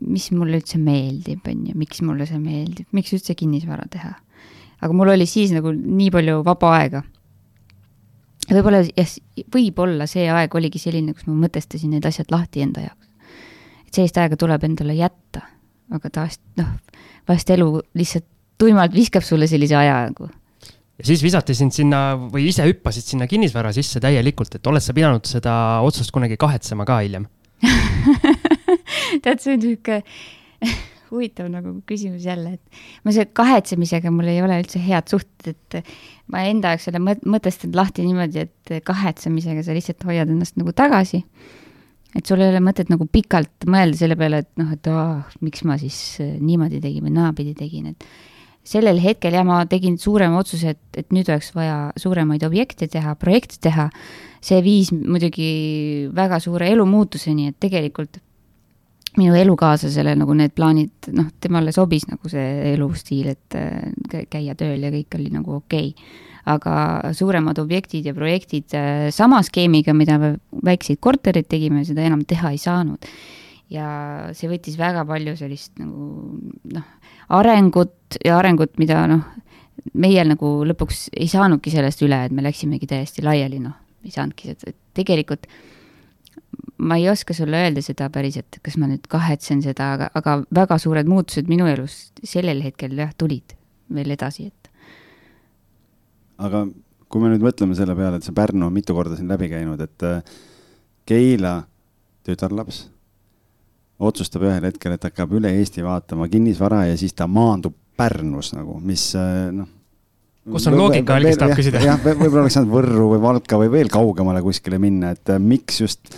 mis 0.00 0.28
mulle 0.30 0.60
üldse 0.60 0.78
meeldib, 0.78 1.40
on 1.48 1.64
ju, 1.66 1.72
miks 1.74 2.02
mulle 2.06 2.26
see 2.28 2.38
meeldib, 2.38 2.86
miks 2.94 3.10
üldse 3.16 3.34
kinnisvara 3.34 3.88
teha. 3.90 4.12
aga 4.82 4.92
mul 4.92 5.14
oli 5.14 5.26
siis 5.26 5.54
nagu 5.54 5.72
nii 5.72 6.10
palju 6.10 6.42
vaba 6.44 6.74
aega. 6.76 7.02
võib-olla 8.50 8.84
jah, 8.84 9.16
võib-olla 9.54 10.06
see 10.06 10.28
aeg 10.28 10.54
oligi 10.54 10.78
selline, 10.78 11.14
kus 11.14 11.26
ma 11.26 11.34
mõtestasin 11.46 11.96
need 11.96 12.06
asjad 12.06 12.30
lahti 12.30 12.62
enda 12.62 12.84
jaoks. 12.84 13.08
et 13.86 13.94
sellist 13.94 14.20
aega 14.20 14.36
tuleb 14.36 14.68
endale 14.68 14.94
jätta 14.94 15.48
aga 15.92 16.12
taas 16.12 16.38
noh, 16.60 16.70
vahest 17.28 17.50
elu 17.54 17.68
lihtsalt 17.98 18.28
tuimalt 18.62 18.94
viskab 18.94 19.24
sulle 19.26 19.48
sellise 19.50 19.76
aja 19.78 19.98
nagu. 20.08 20.28
ja 20.98 21.08
siis 21.08 21.22
visati 21.24 21.56
sind 21.58 21.74
sinna 21.74 22.02
või 22.16 22.48
ise 22.50 22.66
hüppasid 22.68 23.14
sinna 23.14 23.28
kinnisvara 23.30 23.72
sisse 23.74 24.00
täielikult, 24.02 24.56
et 24.56 24.70
oled 24.70 24.84
sa 24.84 24.94
pidanud 24.96 25.26
seda 25.28 25.54
otsust 25.86 26.14
kunagi 26.14 26.38
kahetsema 26.40 26.86
ka 26.88 27.00
hiljem 27.02 27.28
tead, 29.22 29.38
see 29.38 29.54
on 29.54 29.62
niisugune 29.62 30.02
huvitav 31.12 31.48
nagu 31.52 31.74
küsimus 31.88 32.24
jälle, 32.24 32.54
et 32.56 33.04
ma 33.04 33.12
selle 33.12 33.28
kahetsemisega 33.36 34.10
mul 34.14 34.30
ei 34.32 34.40
ole 34.42 34.56
üldse 34.62 34.80
head 34.80 35.10
suhted, 35.12 35.58
et 35.76 35.92
ma 36.32 36.46
enda 36.48 36.72
jaoks 36.72 36.88
selle 36.88 37.02
mõtestanud 37.02 37.76
lahti 37.76 38.06
niimoodi, 38.06 38.46
et 38.46 38.72
kahetsemisega 38.86 39.64
sa 39.66 39.76
lihtsalt 39.76 40.06
hoiad 40.08 40.32
ennast 40.32 40.56
nagu 40.56 40.72
tagasi 40.76 41.20
et 42.16 42.26
sul 42.28 42.42
ei 42.42 42.50
ole 42.52 42.60
mõtet 42.64 42.90
nagu 42.92 43.06
pikalt 43.08 43.66
mõelda 43.70 43.98
selle 44.02 44.18
peale, 44.20 44.42
et 44.44 44.50
noh, 44.60 44.72
et 44.74 44.90
aa, 44.92 45.22
miks 45.44 45.64
ma 45.68 45.78
siis 45.80 45.98
äh, 46.22 46.34
niimoodi 46.40 46.82
tegin 46.82 47.06
või 47.06 47.14
naapidi 47.16 47.54
tegin, 47.58 47.92
et 47.92 48.06
sellel 48.68 49.00
hetkel 49.02 49.34
jah, 49.34 49.46
ma 49.46 49.62
tegin 49.66 49.96
suurema 49.98 50.38
otsuse, 50.42 50.76
et, 50.76 50.82
et 50.98 51.14
nüüd 51.14 51.30
oleks 51.32 51.50
vaja 51.56 51.78
suuremaid 51.98 52.44
objekte 52.46 52.86
teha, 52.90 53.16
projekte 53.18 53.58
teha. 53.62 53.88
see 54.42 54.58
viis 54.62 54.90
muidugi 54.92 56.08
väga 56.14 56.40
suure 56.42 56.66
elumuutuseni, 56.74 57.52
et 57.52 57.56
tegelikult 57.62 58.18
minu 59.18 59.36
elukaaslasele 59.38 60.16
nagu 60.18 60.34
need 60.34 60.54
plaanid, 60.56 61.12
noh, 61.14 61.28
temale 61.40 61.72
sobis 61.72 62.08
nagu 62.08 62.28
see 62.32 62.72
elustiil, 62.72 63.32
et 63.36 63.56
äh, 63.58 64.26
käia 64.30 64.54
tööl 64.58 64.82
ja 64.82 64.92
kõik 64.94 65.18
oli 65.18 65.30
nagu 65.32 65.58
okei 65.62 65.94
okay 65.94 66.30
aga 66.48 67.12
suuremad 67.14 67.58
objektid 67.62 68.06
ja 68.08 68.14
projektid 68.16 68.74
äh, 68.74 69.10
sama 69.14 69.42
skeemiga, 69.46 69.94
mida 69.94 70.18
me 70.18 70.34
väikseid 70.66 70.98
korterid 71.02 71.46
tegime, 71.50 71.84
seda 71.86 72.02
enam 72.06 72.24
teha 72.26 72.50
ei 72.54 72.60
saanud. 72.62 73.10
ja 73.72 73.86
see 74.36 74.50
võttis 74.50 74.74
väga 74.76 75.04
palju 75.08 75.32
sellist 75.38 75.78
nagu 75.80 76.08
noh, 76.74 76.88
arengut 77.32 78.18
ja 78.24 78.36
arengut, 78.36 78.74
mida 78.76 79.06
noh, 79.08 79.22
meie 79.96 80.24
nagu 80.28 80.50
lõpuks 80.68 81.06
ei 81.16 81.28
saanudki 81.30 81.72
sellest 81.72 82.02
üle, 82.04 82.18
et 82.26 82.34
me 82.36 82.44
läksimegi 82.44 82.90
täiesti 82.90 83.24
laiali, 83.24 83.62
noh, 83.62 83.78
ei 84.04 84.12
saanudki 84.12 84.52
seda, 84.52 84.74
tegelikult 84.98 85.48
ma 86.82 86.98
ei 86.98 87.08
oska 87.08 87.34
sulle 87.34 87.62
öelda 87.64 87.82
seda 87.84 88.08
päriselt, 88.12 88.58
kas 88.62 88.76
ma 88.80 88.88
nüüd 88.90 89.06
kahetsen 89.10 89.62
seda, 89.64 89.92
aga, 89.96 90.10
aga 90.18 90.36
väga 90.54 90.78
suured 90.82 91.08
muutused 91.08 91.48
minu 91.48 91.68
elus 91.70 92.10
sellel 92.26 92.62
hetkel 92.64 92.96
jah, 92.98 93.14
tulid 93.16 93.54
veel 93.92 94.12
edasi, 94.14 94.50
et 94.50 94.61
aga 96.38 96.64
kui 97.12 97.20
me 97.20 97.28
nüüd 97.32 97.44
mõtleme 97.44 97.76
selle 97.76 97.94
peale, 97.98 98.18
et 98.18 98.26
see 98.26 98.34
Pärnu 98.36 98.66
on 98.68 98.74
mitu 98.74 98.96
korda 98.96 99.18
siin 99.18 99.28
läbi 99.30 99.50
käinud, 99.52 99.80
et 99.84 100.06
äh, 100.08 100.22
Keila 101.08 101.58
tütarlaps 102.24 102.86
otsustab 104.02 104.46
ühel 104.46 104.64
hetkel, 104.66 104.96
et 104.96 105.06
hakkab 105.06 105.34
üle 105.38 105.50
Eesti 105.58 105.84
vaatama 105.84 106.28
kinnisvara 106.30 106.86
ja 106.88 106.98
siis 106.98 107.14
ta 107.18 107.28
maandub 107.30 107.76
Pärnus 107.98 108.54
nagu, 108.56 108.78
mis 108.82 109.10
äh, 109.18 109.50
noh. 109.54 109.68
kus 110.54 110.66
on 110.70 110.78
loogika, 110.78 111.18
algis 111.18 111.38
tahab 111.40 111.58
küsida. 111.58 111.82
jah, 111.84 112.00
võib-olla 112.02 112.46
oleks 112.46 112.56
saanud 112.56 112.72
Võrru 112.72 113.10
või 113.12 113.20
Valka 113.22 113.60
või 113.60 113.72
veel 113.74 113.92
kaugemale 113.92 114.42
kuskile 114.44 114.80
minna, 114.82 115.12
et 115.16 115.34
äh, 115.34 115.42
miks 115.42 115.82
just, 115.84 116.08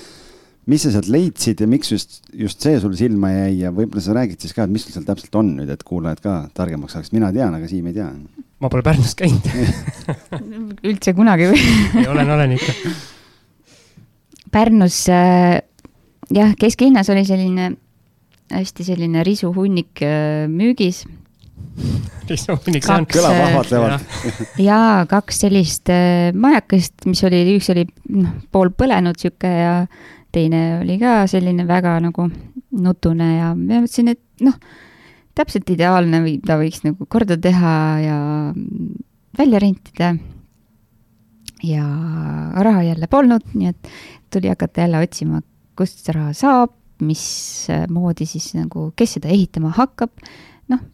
mis 0.71 0.87
sa 0.87 0.95
sealt 0.95 1.11
leidsid 1.13 1.61
ja 1.61 1.69
miks 1.69 1.93
just, 1.93 2.23
just 2.33 2.63
see 2.65 2.81
sul 2.81 2.95
silma 2.99 3.33
jäi 3.33 3.61
ja 3.65 3.75
võib-olla 3.75 4.05
sa 4.05 4.17
räägid 4.17 4.41
siis 4.41 4.57
ka, 4.57 4.65
et 4.65 4.73
mis 4.73 4.87
sul 4.87 4.97
seal 4.97 5.07
täpselt 5.09 5.37
on 5.41 5.55
nüüd, 5.59 5.71
et 5.73 5.85
kuulajad 5.87 6.25
ka 6.25 6.39
targemaks 6.57 6.97
saaks, 6.97 7.13
mina 7.17 7.33
tean, 7.35 7.57
aga 7.57 7.69
Siim 7.71 7.91
ei 7.91 7.97
tea 7.97 8.11
ma 8.65 8.71
pole 8.73 8.85
Pärnus 8.87 9.13
käinud 9.19 9.45
üldse 10.89 11.15
kunagi 11.17 11.51
või 11.51 11.61
ei, 12.01 12.09
olen, 12.09 12.31
olen 12.37 12.57
ikka. 12.57 12.75
Pärnus 14.55 15.03
äh, 15.13 15.59
jah, 16.33 16.55
kesklinnas 16.59 17.11
oli 17.13 17.27
selline 17.29 17.73
hästi 18.55 18.87
selline 18.87 19.25
risuhunnik 19.27 20.03
äh, 20.05 20.47
müügis. 20.49 21.05
risuhunnik, 22.31 22.87
see 22.87 22.97
on. 22.97 23.09
kõlab 23.11 23.41
ahvatlevalt. 23.49 24.43
jaa, 24.63 25.05
kaks 25.11 25.45
sellist 25.45 25.91
äh, 25.93 26.31
majakest, 26.33 27.09
mis 27.11 27.25
oli, 27.27 27.45
üks 27.59 27.73
oli 27.75 27.89
noh, 28.15 28.37
pool 28.55 28.73
põlenud 28.79 29.19
sihuke 29.21 29.51
ja 29.51 29.75
teine 30.35 30.65
oli 30.81 30.99
ka 31.01 31.23
selline 31.31 31.67
väga 31.69 31.99
nagu 32.05 32.29
nutune 32.85 33.31
ja 33.37 33.53
ma 33.55 33.81
mõtlesin, 33.85 34.11
et 34.15 34.45
noh 34.45 34.59
täpselt 35.35 35.71
ideaalne 35.75 36.21
või 36.25 36.37
ta 36.45 36.57
võiks 36.61 36.85
nagu 36.87 37.07
korda 37.11 37.37
teha 37.41 37.75
ja 38.03 38.19
välja 39.39 39.61
rentida. 39.63 40.15
ja 41.65 41.85
raha 42.61 42.83
jälle 42.85 43.07
polnud, 43.09 43.45
nii 43.55 43.71
et 43.73 43.89
tuli 44.31 44.51
hakata 44.53 44.85
jälle 44.85 45.01
otsima, 45.01 45.41
kust 45.77 46.05
see 46.05 46.13
raha 46.13 46.33
saab, 46.37 46.75
mismoodi 47.01 48.27
siis 48.29 48.51
nagu, 48.55 48.91
kes 48.97 49.17
seda 49.17 49.31
ehitama 49.33 49.73
hakkab. 49.75 50.11
noh, 50.69 50.85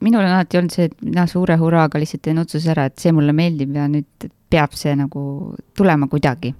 minul 0.00 0.22
on 0.22 0.30
alati 0.36 0.60
olnud 0.60 0.74
see, 0.74 0.90
et 0.90 1.02
mina 1.02 1.26
suure 1.26 1.56
hurraaga 1.58 1.98
lihtsalt 1.98 2.22
teen 2.22 2.38
otsuse 2.38 2.70
ära, 2.70 2.86
et 2.90 2.98
see 2.98 3.12
mulle 3.12 3.32
meeldib 3.32 3.74
ja 3.74 3.88
nüüd 3.88 4.28
peab 4.50 4.76
see 4.78 4.94
nagu 4.94 5.54
tulema 5.74 6.06
kuidagi 6.06 6.54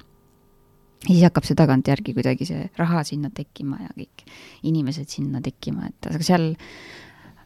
ja 1.05 1.13
siis 1.13 1.25
hakkab 1.27 1.47
see 1.47 1.59
tagantjärgi 1.59 2.15
kuidagi 2.17 2.49
see 2.49 2.67
raha 2.81 3.05
sinna 3.07 3.31
tekkima 3.35 3.81
ja 3.83 3.91
kõik 3.97 4.25
inimesed 4.71 5.11
sinna 5.13 5.43
tekkima, 5.45 5.91
et 5.91 6.11
aga 6.11 6.25
seal 6.25 6.51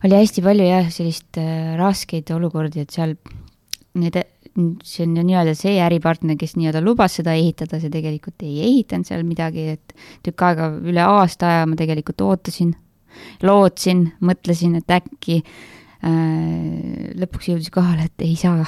oli 0.07 0.15
hästi 0.15 0.45
palju 0.45 0.67
jah, 0.69 0.91
sellist 0.95 1.41
äh, 1.43 1.75
raskeid 1.79 2.31
olukordi, 2.35 2.85
et 2.85 2.95
seal 2.95 3.17
need, 3.99 4.19
see 4.87 5.07
on 5.07 5.17
nii-öelda 5.19 5.57
see 5.59 5.79
äripartner, 5.83 6.39
kes 6.39 6.55
nii-öelda 6.59 6.83
lubas 6.85 7.19
seda 7.19 7.35
ehitada, 7.39 7.81
see 7.83 7.91
tegelikult 7.91 8.47
ei 8.47 8.61
ehitanud 8.69 9.09
seal 9.09 9.25
midagi, 9.27 9.73
et 9.75 9.97
tükk 10.27 10.47
aega, 10.47 10.71
üle 10.79 11.03
aasta 11.03 11.51
aja 11.51 11.67
ma 11.67 11.79
tegelikult 11.79 12.23
ootasin 12.29 12.77
lootsin, 13.43 14.05
mõtlesin, 14.23 14.79
et 14.79 14.95
äkki 14.95 15.41
äh, 15.41 15.78
lõpuks 15.99 17.49
jõudis 17.51 17.73
kohale, 17.75 18.07
et 18.07 18.23
ei 18.23 18.37
saa 18.39 18.63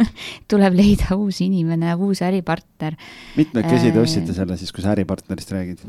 tuleb 0.50 0.74
leida 0.74 1.14
uus 1.14 1.38
inimene, 1.44 1.94
uus 1.94 2.22
äripartner. 2.26 2.96
mitmekesi 3.38 3.92
te 3.92 3.98
Äh, 3.98 4.02
ostsite 4.02 4.34
selle 4.34 4.58
siis, 4.58 4.72
kui 4.74 4.82
sa 4.82 4.96
äripartnerist 4.96 5.52
räägid? 5.54 5.84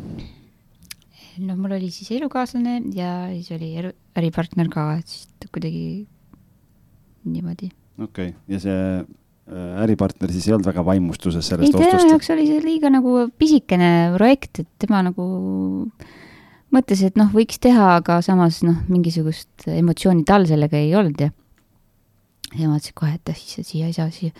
no 1.41 1.55
mul 1.57 1.73
oli 1.79 1.89
siis 1.89 2.11
elukaaslane 2.13 2.81
ja 2.93 3.27
siis 3.33 3.49
oli 3.55 3.73
elu, 3.81 3.91
äripartner 4.19 4.69
ka, 4.69 4.91
et 5.01 5.09
siis 5.09 5.49
kuidagi 5.49 6.05
niimoodi. 7.25 7.71
okei 7.97 8.29
okay., 8.29 8.33
ja 8.53 8.61
see 8.61 8.77
äh, 8.77 9.83
äripartner 9.83 10.31
siis 10.31 10.45
ei 10.47 10.53
olnud 10.53 10.69
väga 10.69 10.85
vaimustuses 10.85 11.41
ei, 11.41 11.49
sellest 11.49 11.73
tema 11.73 11.89
ostust? 11.89 12.11
jaoks 12.13 12.33
oli 12.35 12.45
see 12.51 12.61
liiga 12.61 12.93
nagu 12.93 13.15
pisikene 13.39 13.89
projekt, 14.17 14.61
et 14.61 14.69
tema 14.85 15.01
nagu 15.09 15.25
mõtles, 16.73 17.03
et 17.05 17.17
noh, 17.19 17.31
võiks 17.33 17.61
teha, 17.63 17.93
aga 17.99 18.19
samas 18.25 18.61
noh, 18.65 18.81
mingisugust 18.91 19.67
emotsiooni 19.69 20.25
tal 20.27 20.47
sellega 20.49 20.79
ei 20.79 20.93
olnud 20.97 21.25
ja 21.25 21.31
ja 22.53 22.67
ma 22.67 22.75
mõtlesin 22.75 22.97
kohe, 22.97 23.15
et 23.17 23.33
ah, 23.33 23.43
siia, 23.43 23.87
ei 23.89 23.95
saa, 23.95 24.09
siia 24.13 24.33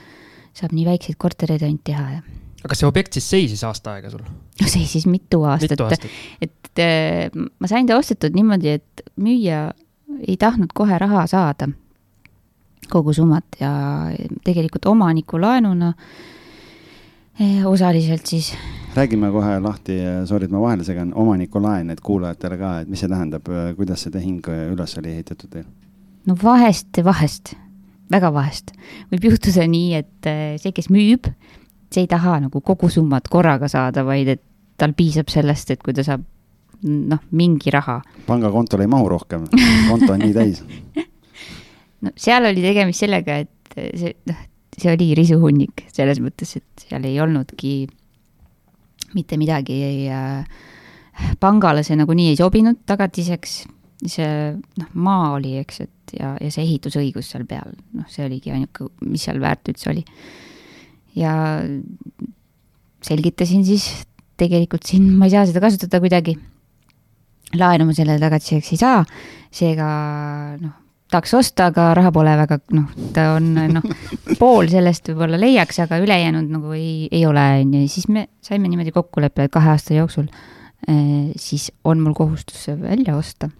saab 0.54 0.74
nii 0.76 0.86
väikseid 0.86 1.18
kortereid 1.22 1.66
ainult 1.66 1.86
teha 1.88 2.08
ja 2.18 2.24
aga 2.64 2.72
kas 2.72 2.80
see 2.80 2.88
objekt 2.88 3.18
siis 3.18 3.30
seisis 3.30 3.64
aasta 3.68 3.98
aega 3.98 4.12
sul? 4.14 4.24
no 4.24 4.70
seisis 4.70 5.08
mitu 5.10 5.42
aastat, 5.50 5.82
aastat? 5.84 6.12
et 6.42 6.84
äh, 6.84 7.28
ma 7.34 7.70
sain 7.72 7.90
ta 7.90 7.98
ostetud 8.00 8.36
niimoodi, 8.38 8.78
et 8.80 9.08
müüja 9.20 9.66
ei 10.22 10.38
tahtnud 10.40 10.72
kohe 10.78 10.98
raha 11.02 11.26
saada, 11.28 11.68
kogu 12.92 13.16
summat 13.16 13.60
ja 13.60 13.74
tegelikult 14.46 14.86
omaniku 14.92 15.42
laenuna 15.42 15.94
eh, 15.94 16.43
osaliselt 17.66 18.30
siis 18.30 18.54
räägime 18.96 19.32
kohe 19.32 19.60
lahti, 19.60 19.98
sorry, 20.30 20.46
et 20.46 20.52
ma 20.54 20.62
vahele 20.62 20.86
segan, 20.86 21.14
omanikulaen, 21.18 21.90
et 21.90 22.02
kuulajatele 22.02 22.58
ka, 22.60 22.74
et 22.84 22.92
mis 22.92 23.02
see 23.02 23.10
tähendab, 23.10 23.48
kuidas 23.78 24.06
see 24.06 24.14
tehing 24.14 24.46
üles 24.74 24.98
oli 25.02 25.16
ehitatud 25.16 25.50
teil? 25.50 25.66
no 26.30 26.36
vahest, 26.44 27.02
vahest, 27.04 27.56
väga 28.12 28.30
vahest 28.34 28.74
võib 29.12 29.30
juhtuda 29.32 29.66
nii, 29.70 30.04
et 30.04 30.30
eh, 30.30 30.44
see, 30.62 30.76
kes 30.76 30.92
müüb, 30.94 31.32
see 31.94 32.06
ei 32.06 32.12
taha 32.12 32.40
nagu 32.46 32.62
kogu 32.62 32.90
summat 32.94 33.28
korraga 33.32 33.70
saada, 33.72 34.06
vaid 34.08 34.36
et 34.36 34.44
tal 34.78 34.96
piisab 34.98 35.30
sellest, 35.32 35.74
et 35.74 35.84
kui 35.84 35.96
ta 35.96 36.06
saab 36.06 36.24
noh, 36.84 37.22
mingi 37.32 37.72
raha. 37.74 38.02
pangakontole 38.28 38.86
ei 38.86 38.92
mahu 38.92 39.10
rohkem, 39.16 39.46
konto 39.90 40.14
on 40.14 40.24
nii 40.24 40.34
täis. 40.36 40.64
no 42.04 42.14
seal 42.16 42.50
oli 42.50 42.64
tegemist 42.66 43.06
sellega, 43.06 43.42
et 43.46 43.78
see, 44.00 44.16
noh, 44.30 44.42
see 44.84 44.94
oli 44.94 45.14
risuhunnik 45.18 45.88
selles 45.96 46.20
mõttes, 46.24 46.58
et 46.60 46.86
seal 46.88 47.08
ei 47.08 47.20
olnudki 47.24 47.74
mitte 49.14 49.38
midagi 49.38 49.80
ei 49.86 50.06
äh, 50.12 50.46
pangale 51.40 51.84
see 51.86 51.98
nagunii 52.00 52.32
ei 52.32 52.40
sobinud 52.40 52.82
tagatiseks, 52.90 53.58
see 54.10 54.30
noh, 54.82 54.94
maa 55.06 55.34
oli, 55.38 55.56
eks, 55.62 55.84
et 55.86 56.16
ja, 56.18 56.34
ja 56.42 56.50
see 56.54 56.66
ehitusõigus 56.66 57.30
seal 57.34 57.46
peal, 57.50 57.76
noh, 57.98 58.08
see 58.12 58.26
oligi 58.28 58.54
ainuke, 58.54 58.90
mis 59.08 59.26
seal 59.28 59.42
väärt 59.44 59.70
üldse 59.72 59.92
oli. 59.94 60.04
ja 61.18 61.36
selgitasin 63.04 63.66
siis, 63.68 63.88
tegelikult 64.40 64.88
siin 64.90 65.12
ma 65.18 65.30
ei 65.30 65.36
saa 65.36 65.46
seda 65.48 65.62
kasutada 65.64 66.02
kuidagi. 66.04 66.38
laenu 67.54 67.86
ma 67.86 67.94
sellele 67.94 68.22
tagatiseks 68.22 68.74
ei 68.74 68.82
saa, 68.82 69.04
seega 69.54 69.90
noh, 70.62 70.80
tahaks 71.14 71.34
osta, 71.38 71.70
aga 71.72 71.92
raha 71.98 72.12
pole 72.14 72.34
väga, 72.40 72.58
noh, 72.74 72.90
ta 73.16 73.28
on 73.38 73.52
noh, 73.76 73.86
pool 74.42 74.70
sellest 74.72 75.12
võib-olla 75.12 75.40
leiaks, 75.42 75.80
aga 75.84 76.00
ülejäänud 76.04 76.50
nagu 76.54 76.74
ei, 76.78 77.08
ei 77.12 77.26
ole, 77.30 77.44
on 77.62 77.76
ju, 77.78 77.84
siis 77.92 78.10
me 78.12 78.28
saime 78.44 78.72
niimoodi 78.72 78.94
kokkuleppe, 78.96 79.48
et 79.48 79.54
kahe 79.54 79.74
aasta 79.74 79.98
jooksul 79.98 80.30
eh, 80.88 81.34
siis 81.40 81.70
on 81.88 82.02
mul 82.04 82.16
kohustus 82.18 82.66
see 82.68 82.80
välja 82.80 83.18
osta. 83.18 83.52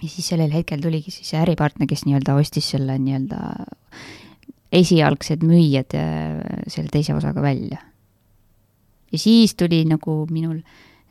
ja 0.00 0.08
siis 0.08 0.32
sellel 0.32 0.52
hetkel 0.54 0.80
tuligi 0.80 1.12
siis 1.12 1.34
äripartner, 1.38 1.88
kes 1.90 2.06
nii-öelda 2.08 2.38
ostis 2.40 2.72
selle 2.72 2.96
nii-öelda 2.98 3.40
esialgsed 4.80 5.44
müüjad 5.44 5.98
eh, 5.98 6.40
selle 6.68 6.92
teise 6.92 7.14
osaga 7.14 7.42
välja. 7.44 7.82
ja 9.12 9.18
siis 9.18 9.54
tuli 9.54 9.84
nagu 9.84 10.24
minul 10.30 10.62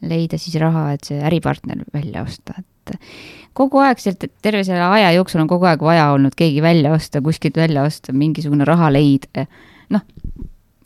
leida 0.02 0.40
siis 0.40 0.56
raha, 0.62 0.94
et 0.96 1.06
see 1.06 1.22
äripartner 1.22 1.84
välja 1.94 2.24
osta, 2.24 2.56
et 2.58 2.69
kogu 3.60 3.82
aeg 3.84 4.00
sealt, 4.00 4.24
terve 4.42 4.64
selle 4.68 4.86
aja 4.86 5.12
jooksul 5.18 5.44
on 5.44 5.50
kogu 5.52 5.68
aeg 5.70 5.82
vaja 5.84 6.12
olnud 6.16 6.36
keegi 6.38 6.62
välja 6.64 6.94
osta, 6.96 7.22
kuskilt 7.26 7.58
välja 7.60 7.84
osta, 7.88 8.14
mingisugune 8.16 8.68
raha 8.68 8.92
leida. 8.94 9.46
noh, 9.90 10.06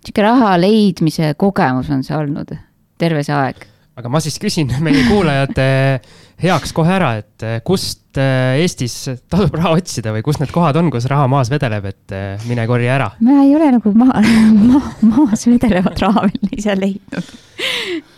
niisugune 0.03 0.27
raha 0.27 0.55
leidmise 0.61 1.33
kogemus 1.37 1.91
on 1.93 2.03
see 2.03 2.17
olnud 2.17 2.55
terve 2.99 3.23
see 3.25 3.35
aeg. 3.35 3.65
aga 3.99 4.09
ma 4.09 4.21
siis 4.23 4.39
küsin 4.41 4.71
meie 4.85 5.05
kuulajate 5.07 5.67
heaks 6.43 6.73
kohe 6.75 6.91
ära, 6.95 7.13
et 7.21 7.43
kust 7.67 8.17
äh, 8.19 8.57
Eestis 8.59 8.95
tasub 9.31 9.53
raha 9.55 9.75
otsida 9.77 10.11
või 10.15 10.23
kus 10.25 10.39
need 10.41 10.51
kohad 10.53 10.77
on, 10.81 10.89
kus 10.91 11.05
raha 11.11 11.27
maas 11.31 11.51
vedeleb, 11.53 11.85
et 11.91 12.15
äh, 12.15 12.47
mine 12.49 12.65
korja 12.67 12.97
ära? 12.97 13.09
ma 13.23 13.43
ei 13.45 13.53
ole 13.55 13.69
nagu 13.77 13.93
maa 13.97 14.23
ma,, 14.71 14.81
maas 15.13 15.45
vedelevat 15.47 16.01
raha 16.03 16.25
veel 16.27 16.57
ise 16.57 16.75
leidnud. 16.79 17.33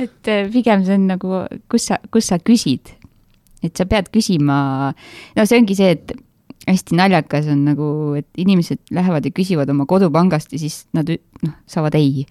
et 0.05 0.31
pigem 0.53 0.85
see 0.87 0.95
on 0.97 1.09
nagu, 1.11 1.43
kus 1.71 1.91
sa, 1.91 1.99
kus 2.11 2.31
sa 2.31 2.39
küsid. 2.39 2.95
Et 3.67 3.75
sa 3.77 3.87
pead 3.89 4.11
küsima, 4.13 4.93
no 5.35 5.45
see 5.45 5.59
ongi 5.61 5.77
see, 5.77 5.95
et 5.97 6.15
hästi 6.65 6.97
naljakas 6.97 7.49
on 7.53 7.65
nagu, 7.67 7.89
et 8.19 8.27
inimesed 8.41 8.81
lähevad 8.95 9.27
ja 9.27 9.33
küsivad 9.35 9.69
oma 9.73 9.85
kodupangast 9.89 10.53
ja 10.55 10.61
siis 10.61 10.85
nad 10.97 11.09
noh, 11.11 11.53
saavad 11.69 11.97
ei. 11.99 12.25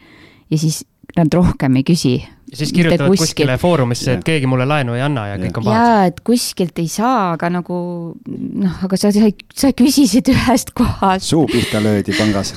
ja 0.51 0.59
siis 0.59 0.83
nad 1.17 1.31
rohkem 1.35 1.77
ei 1.79 1.85
küsi. 1.87 2.15
ja 2.51 2.57
siis 2.59 2.73
kirjutavad 2.73 3.13
kuskil. 3.13 3.27
kuskile 3.27 3.59
foorumisse, 3.59 4.19
et 4.19 4.25
keegi 4.27 4.49
mulle 4.51 4.67
laenu 4.67 4.97
ei 4.99 5.05
anna 5.05 5.29
ja, 5.29 5.37
ja. 5.37 5.43
kõik 5.45 5.61
on 5.61 5.69
pahad. 5.69 5.81
jaa, 5.81 6.05
et 6.11 6.21
kuskilt 6.27 6.79
ei 6.83 6.91
saa, 6.91 7.33
aga 7.37 7.51
nagu 7.61 7.79
noh, 8.27 8.85
aga 8.87 8.99
sa, 9.01 9.13
sa, 9.15 9.31
sa 9.55 9.73
küsisid 9.77 10.31
ühest 10.35 10.75
kohast. 10.77 11.29
suu 11.29 11.47
pihta 11.51 11.83
löödi 11.85 12.17
pangas 12.19 12.55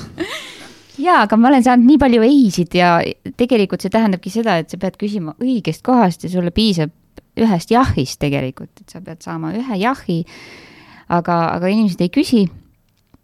jaa, 1.06 1.22
aga 1.24 1.38
ma 1.38 1.52
olen 1.52 1.66
saanud 1.66 1.86
nii 1.88 2.00
palju 2.02 2.24
ei-sid 2.26 2.78
ja 2.78 2.96
tegelikult 3.38 3.84
see 3.84 3.94
tähendabki 3.94 4.32
seda, 4.34 4.58
et 4.62 4.72
sa 4.72 4.80
pead 4.80 4.98
küsima 5.00 5.36
õigest 5.42 5.84
kohast 5.86 6.26
ja 6.26 6.32
sulle 6.32 6.54
piisab 6.54 6.94
ühest 7.44 7.72
jahist 7.72 8.20
tegelikult, 8.22 8.72
et 8.80 8.94
sa 8.94 9.02
pead 9.04 9.22
saama 9.24 9.52
ühe 9.56 9.80
jahi. 9.80 10.22
aga, 11.08 11.36
aga 11.56 11.68
inimesed 11.72 12.00
ei 12.04 12.12
küsi. 12.12 12.46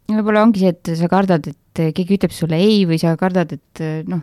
võib-olla 0.08 0.44
ongi 0.44 0.64
see, 0.64 0.74
et 0.74 0.96
sa 0.98 1.08
kardad, 1.08 1.48
et 1.48 1.82
keegi 1.96 2.18
ütleb 2.18 2.32
sulle 2.32 2.56
ei 2.60 2.84
või 2.86 2.98
sa 3.00 3.16
kardad, 3.20 3.52
et 3.52 3.84
noh, 4.08 4.22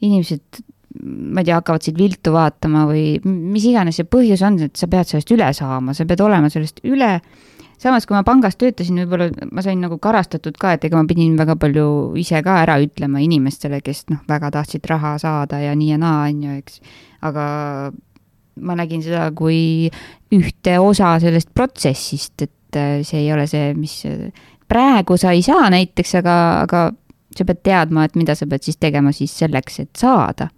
inimesed 0.00 0.62
ma 1.04 1.40
ei 1.40 1.46
tea, 1.46 1.60
hakkavad 1.60 1.84
sind 1.86 1.98
viltu 2.00 2.32
vaatama 2.34 2.82
või 2.88 3.20
mis 3.24 3.66
iganes 3.70 4.00
see 4.00 4.08
põhjus 4.10 4.42
on, 4.46 4.58
et 4.66 4.76
sa 4.78 4.88
pead 4.90 5.06
sellest 5.06 5.30
üle 5.34 5.52
saama, 5.54 5.94
sa 5.94 6.06
pead 6.08 6.22
olema 6.24 6.50
sellest 6.50 6.82
üle 6.88 7.12
samas, 7.80 8.06
kui 8.06 8.16
ma 8.16 8.24
pangas 8.26 8.58
töötasin, 8.60 8.98
võib-olla 9.04 9.30
ma 9.54 9.64
sain 9.64 9.80
nagu 9.80 9.96
karastatud 10.02 10.58
ka, 10.60 10.74
et 10.76 10.84
ega 10.88 11.00
ma 11.00 11.08
pidin 11.08 11.38
väga 11.38 11.56
palju 11.60 11.86
ise 12.20 12.42
ka 12.44 12.58
ära 12.64 12.76
ütlema 12.82 13.22
inimestele, 13.24 13.80
kes 13.84 14.04
noh, 14.10 14.20
väga 14.28 14.50
tahtsid 14.58 14.86
raha 14.90 15.14
saada 15.22 15.62
ja 15.62 15.72
nii 15.78 15.94
ja 15.94 16.00
naa, 16.00 16.26
on 16.28 16.42
ju, 16.44 16.58
eks. 16.60 16.80
aga 17.30 17.46
ma 18.60 18.76
nägin 18.78 19.02
seda 19.04 19.28
kui 19.36 19.90
ühte 20.36 20.78
osa 20.82 21.16
sellest 21.22 21.50
protsessist, 21.54 22.46
et 22.46 22.78
äh, 22.78 23.00
see 23.06 23.24
ei 23.24 23.32
ole 23.34 23.46
see, 23.50 23.72
mis 23.78 23.98
praegu 24.70 25.18
sa 25.18 25.34
ei 25.34 25.42
saa 25.42 25.68
näiteks, 25.72 26.14
aga, 26.22 26.38
aga 26.64 26.86
sa 27.36 27.46
pead 27.46 27.60
teadma, 27.66 28.06
et 28.06 28.16
mida 28.18 28.36
sa 28.38 28.48
pead 28.50 28.66
siis 28.66 28.80
tegema 28.80 29.12
siis 29.14 29.34
selleks, 29.42 29.82
et 29.84 29.92
saada. 29.98 30.50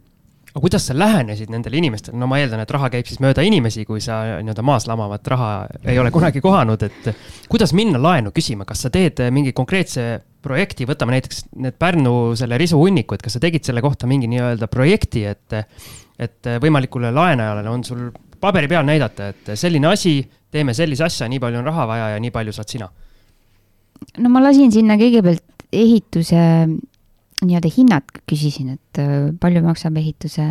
Aga 0.52 0.60
kuidas 0.60 0.84
sa 0.84 0.92
lähenesid 0.96 1.48
nendele 1.48 1.78
inimestele, 1.80 2.18
no 2.20 2.26
ma 2.28 2.36
eeldan, 2.42 2.60
et 2.60 2.72
raha 2.74 2.90
käib 2.92 3.08
siis 3.08 3.22
mööda 3.24 3.44
inimesi, 3.46 3.86
kui 3.88 4.02
sa 4.04 4.18
nii-öelda 4.44 4.64
maas 4.68 4.84
lamavat 4.88 5.30
raha 5.32 5.52
ei 5.88 5.96
ole 6.00 6.12
kunagi 6.12 6.42
kohanud, 6.44 6.84
et 6.84 7.08
kuidas 7.48 7.72
minna 7.76 8.00
laenu 8.00 8.34
küsima, 8.36 8.66
kas 8.68 8.84
sa 8.84 8.92
teed 8.92 9.22
mingi 9.32 9.54
konkreetse 9.56 10.04
projekti, 10.44 10.84
võtame 10.88 11.16
näiteks 11.16 11.46
need 11.62 11.78
Pärnu 11.80 12.34
selle 12.36 12.58
risuhunniku, 12.60 13.16
et 13.16 13.24
kas 13.24 13.38
sa 13.38 13.40
tegid 13.40 13.64
selle 13.64 13.80
kohta 13.84 14.10
mingi 14.10 14.28
nii-öelda 14.28 14.68
projekti, 14.68 15.24
et, 15.30 15.56
et 16.22 16.52
võimalikule 16.62 17.12
laenajale 17.14 17.68
on 17.70 17.84
sul 17.86 18.06
paberi 18.42 18.70
peal 18.70 18.86
näidata, 18.86 19.30
et 19.32 19.52
selline 19.58 19.90
asi, 19.92 20.18
teeme 20.52 20.74
sellise 20.74 21.06
asja, 21.06 21.28
nii 21.30 21.40
palju 21.42 21.62
on 21.62 21.68
raha 21.70 21.86
vaja 21.90 22.12
ja 22.14 22.22
nii 22.22 22.34
palju 22.34 22.54
saad 22.56 22.74
sina? 22.74 22.90
no 24.18 24.30
ma 24.32 24.42
lasin 24.42 24.72
sinna 24.74 24.96
kõigepealt 24.98 25.68
ehituse 25.72 26.40
nii-öelda 27.42 27.70
hinnad 27.74 28.10
küsisin, 28.28 28.76
et 28.76 29.00
äh, 29.02 29.30
palju 29.42 29.62
maksab 29.64 29.96
ehituse 29.98 30.44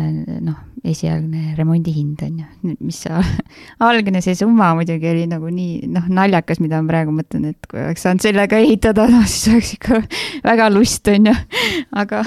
noh, 0.44 0.58
esialgne 0.84 1.54
remondihind 1.56 2.20
on 2.26 2.42
ju, 2.42 2.74
mis 2.84 2.98
sa, 3.06 3.22
algne 3.88 4.20
see 4.24 4.36
summa 4.36 4.72
muidugi 4.76 5.08
oli 5.08 5.24
nagu 5.30 5.48
nii 5.52 5.88
noh, 5.92 6.08
naljakas, 6.12 6.60
mida 6.64 6.82
ma 6.82 6.92
praegu 6.92 7.14
mõtlen, 7.16 7.48
et 7.54 7.70
kui 7.70 7.80
oleks 7.80 8.04
saanud 8.04 8.24
sellega 8.24 8.60
ehitada, 8.60 9.08
noh 9.14 9.24
siis 9.28 9.54
oleks 9.54 9.72
ikka 9.78 10.02
väga 10.44 10.68
lust 10.74 11.08
on 11.12 11.32
ju, 11.32 11.36
aga 12.04 12.24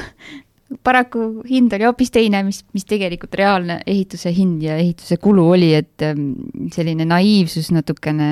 paraku 0.85 1.43
hind 1.45 1.73
oli 1.77 1.85
hoopis 1.85 2.11
teine, 2.13 2.41
mis, 2.47 2.63
mis 2.73 2.87
tegelikult 2.89 3.35
reaalne 3.37 3.79
ehituse 3.85 4.31
hind 4.33 4.63
ja 4.65 4.77
ehituse 4.81 5.17
kulu 5.21 5.45
oli, 5.53 5.71
et 5.77 6.05
ähm, 6.05 6.31
selline 6.73 7.05
naiivsus 7.09 7.69
natukene 7.75 8.29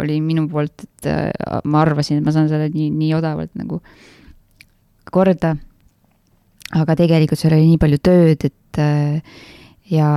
oli 0.00 0.18
minu 0.24 0.46
poolt, 0.50 0.84
et 0.84 1.08
äh, 1.08 1.30
ma 1.64 1.84
arvasin, 1.84 2.20
et 2.20 2.26
ma 2.26 2.34
saan 2.36 2.50
selle 2.52 2.68
nii, 2.74 2.90
nii 2.92 3.14
odavalt 3.16 3.54
nagu 3.60 3.80
korda. 5.14 5.54
aga 6.74 6.96
tegelikult 6.98 7.38
seal 7.38 7.54
oli 7.54 7.70
nii 7.70 7.80
palju 7.80 8.00
tööd, 8.02 8.44
et 8.48 8.80
ja, 9.92 10.08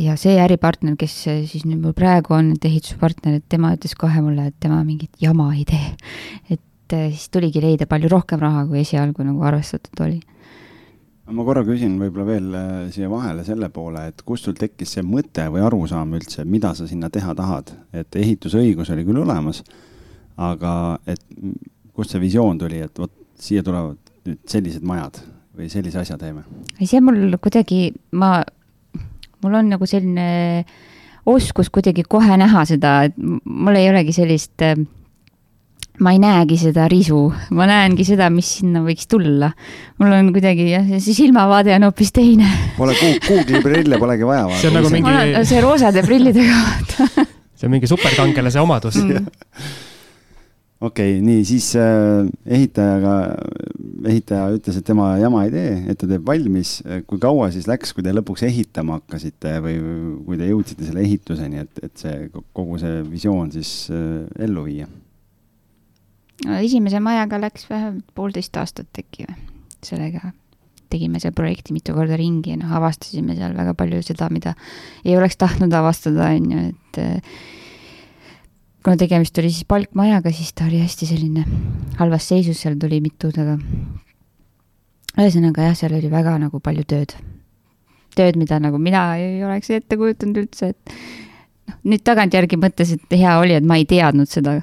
ja 0.00 0.16
see 0.18 0.36
äripartner, 0.42 0.96
kes 0.98 1.16
siis 1.22 1.64
nüüd 1.68 1.80
mul 1.84 1.94
praegu 1.96 2.34
on, 2.36 2.52
et 2.56 2.68
ehituspartner, 2.68 3.38
et 3.38 3.48
tema 3.48 3.74
ütles 3.76 3.94
kohe 3.98 4.22
mulle, 4.24 4.48
et 4.50 4.56
tema 4.60 4.82
mingit 4.84 5.12
jama 5.22 5.50
ei 5.54 5.64
tee. 5.68 5.92
et 6.54 6.96
äh, 6.96 7.08
siis 7.12 7.30
tuligi 7.32 7.62
leida 7.64 7.88
palju 7.90 8.12
rohkem 8.12 8.42
raha, 8.42 8.66
kui 8.68 8.82
esialgu 8.82 9.24
nagu 9.24 9.48
arvestatud 9.48 10.04
oli 10.04 10.20
ma 11.32 11.44
korra 11.46 11.64
küsin 11.64 11.96
võib-olla 12.00 12.26
veel 12.28 12.56
äh, 12.58 12.72
siia 12.92 13.08
vahele 13.10 13.44
selle 13.46 13.70
poole, 13.72 14.08
et 14.10 14.24
kust 14.26 14.48
sul 14.48 14.56
tekkis 14.58 14.96
see 14.96 15.04
mõte 15.06 15.46
või 15.52 15.64
arusaam 15.64 16.12
üldse, 16.18 16.44
mida 16.44 16.74
sa 16.76 16.88
sinna 16.88 17.08
teha 17.12 17.34
tahad, 17.38 17.72
et 17.96 18.18
ehitusõigus 18.20 18.92
oli 18.92 19.06
küll 19.06 19.22
olemas, 19.22 19.62
aga 20.36 20.98
et 21.08 21.22
kust 21.94 22.12
see 22.12 22.22
visioon 22.22 22.60
tuli, 22.60 22.82
et 22.84 22.98
vot 23.00 23.12
siia 23.40 23.64
tulevad 23.64 23.96
nüüd 24.28 24.42
sellised 24.50 24.84
majad 24.86 25.20
või 25.56 25.70
sellise 25.72 26.02
asja 26.02 26.18
teeme? 26.20 26.44
ei, 26.78 26.88
see 26.90 27.00
mul 27.04 27.38
kuidagi, 27.40 27.86
ma, 28.20 28.36
mul 29.44 29.60
on 29.60 29.72
nagu 29.72 29.88
selline 29.88 30.64
oskus 31.30 31.70
kuidagi 31.72 32.04
kohe 32.04 32.36
näha 32.36 32.66
seda, 32.68 32.98
et 33.08 33.16
mul 33.16 33.80
ei 33.80 33.88
olegi 33.88 34.12
sellist 34.12 34.64
äh, 34.66 34.76
ma 36.02 36.14
ei 36.14 36.18
näegi 36.18 36.56
seda 36.58 36.88
risu, 36.90 37.20
ma 37.54 37.68
näengi 37.70 38.06
seda, 38.06 38.30
mis 38.34 38.48
sinna 38.58 38.82
võiks 38.82 39.06
tulla. 39.10 39.52
mul 40.02 40.16
on 40.16 40.32
kuidagi 40.34 40.70
jah, 40.72 40.88
see 40.98 41.14
silmavaade 41.14 41.74
on 41.76 41.86
hoopis 41.90 42.10
teine. 42.14 42.48
Pole 42.78 42.96
Google'i 42.98 43.62
prille 43.62 44.00
polegi 44.02 44.26
vaja. 44.26 44.48
see 44.58 44.72
on 44.72 44.80
nagu 44.80 44.90
mingi. 44.94 45.46
see 45.46 45.62
roosade 45.62 46.02
prillidega 46.06 46.60
vaata 46.64 47.30
see 47.54 47.68
on 47.68 47.74
mingi 47.74 47.88
superkangelase 47.88 48.60
omadus 48.60 48.98
mm.. 49.00 49.28
okei 50.80 51.14
okay,, 51.14 51.20
nii 51.24 51.44
siis 51.48 51.70
äh, 51.80 52.26
ehitajaga, 52.46 53.14
ehitaja 54.10 54.48
ütles, 54.58 54.78
et 54.78 54.86
tema 54.86 55.14
jama 55.20 55.44
ei 55.46 55.54
tee, 55.54 55.76
et 55.92 56.00
ta 56.00 56.08
teeb 56.10 56.26
valmis. 56.26 56.76
kui 57.08 57.22
kaua 57.22 57.48
siis 57.54 57.68
läks, 57.70 57.94
kui 57.96 58.04
te 58.04 58.12
lõpuks 58.12 58.44
ehitama 58.48 58.98
hakkasite 59.00 59.56
või 59.64 59.78
kui 60.26 60.40
te 60.40 60.50
jõudsite 60.50 60.88
selle 60.88 61.04
ehituseni, 61.06 61.64
et, 61.64 61.80
et 61.86 62.04
see 62.04 62.28
kogu 62.34 62.80
see 62.82 63.00
visioon 63.08 63.54
siis 63.54 63.72
äh, 63.94 64.44
ellu 64.48 64.66
viia? 64.68 64.90
No 66.44 66.60
esimese 66.60 67.00
majaga 67.02 67.40
läks 67.42 67.68
vähemalt 67.70 68.06
poolteist 68.14 68.56
aastat 68.60 69.02
äkki 69.02 69.28
või, 69.28 69.36
sellega 69.84 70.32
tegime 70.94 71.20
selle 71.20 71.34
projekti 71.34 71.74
mitu 71.74 71.94
korda 71.96 72.16
ringi 72.20 72.54
ja 72.54 72.60
noh, 72.60 72.70
avastasime 72.78 73.36
seal 73.38 73.56
väga 73.56 73.74
palju 73.78 74.00
seda, 74.06 74.28
mida 74.32 74.54
ei 75.04 75.16
oleks 75.18 75.38
tahtnud 75.40 75.74
avastada, 75.74 76.30
on 76.36 76.50
ju, 76.52 76.64
et 76.70 77.00
äh, 77.02 77.38
kuna 78.84 78.98
tegemist 79.00 79.38
oli 79.40 79.50
siis 79.50 79.66
palkmajaga, 79.68 80.32
siis 80.34 80.52
ta 80.54 80.68
oli 80.68 80.82
hästi 80.82 81.08
selline 81.08 81.44
halvas 81.98 82.28
seisus, 82.30 82.60
seal 82.62 82.78
tuli 82.80 83.00
mitu 83.04 83.32
taga. 83.34 83.56
ühesõnaga 85.14 85.70
jah, 85.70 85.78
seal 85.78 85.96
oli 85.96 86.10
väga 86.12 86.36
nagu 86.42 86.60
palju 86.60 86.84
tööd. 86.90 87.16
tööd, 88.14 88.36
mida 88.38 88.60
nagu 88.62 88.78
mina 88.78 89.16
ei 89.18 89.42
oleks 89.42 89.72
ette 89.74 89.96
kujutanud 89.98 90.44
üldse, 90.44 90.70
et 90.70 90.94
noh, 91.68 91.80
nüüd 91.90 92.04
tagantjärgi 92.06 92.60
mõttes, 92.60 92.92
et 92.94 93.18
hea 93.18 93.38
oli, 93.40 93.56
et 93.56 93.66
ma 93.66 93.80
ei 93.80 93.88
teadnud 93.88 94.30
seda 94.30 94.60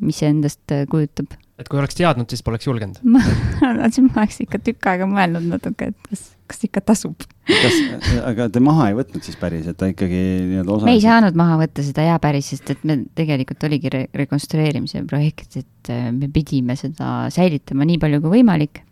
mis 0.00 0.20
see 0.20 0.30
endast 0.32 0.74
äh, 0.74 0.84
kujutab. 0.90 1.32
et 1.60 1.68
kui 1.68 1.80
oleks 1.80 1.96
teadnud, 1.98 2.28
siis 2.32 2.44
poleks 2.46 2.68
julgenud 2.68 3.00
ma 3.12 3.22
arvan, 3.68 4.10
ma 4.10 4.22
oleks 4.22 4.42
ikka 4.44 4.60
tükk 4.64 4.90
aega 4.92 5.08
mõelnud 5.10 5.48
natuke, 5.50 5.90
et 5.92 6.10
kas, 6.10 6.26
kas 6.50 6.64
ikka 6.68 6.84
tasub. 6.92 7.26
kas, 7.48 7.80
aga 8.24 8.48
te 8.52 8.62
maha 8.64 8.90
ei 8.90 8.98
võtnud 9.00 9.26
siis 9.26 9.38
päris, 9.40 9.68
et 9.70 9.78
ta 9.80 9.90
ikkagi 9.92 10.22
nii-öelda 10.52 10.76
osa? 10.76 10.88
me 10.88 10.96
ei 10.98 11.04
saanud 11.04 11.38
maha 11.38 11.58
võtta 11.62 11.84
seda 11.86 12.06
jaa 12.10 12.20
päris, 12.22 12.52
sest 12.54 12.74
et 12.76 12.86
me 12.88 13.02
tegelikult 13.18 13.68
oligi 13.68 13.92
re 13.92 14.06
rekonstrueerimise 14.22 15.04
projekt, 15.10 15.60
et 15.60 15.92
äh, 15.92 16.08
me 16.14 16.30
pidime 16.32 16.78
seda 16.80 17.28
säilitama 17.34 17.88
nii 17.88 18.00
palju 18.02 18.24
kui 18.24 18.40
võimalik. 18.40 18.84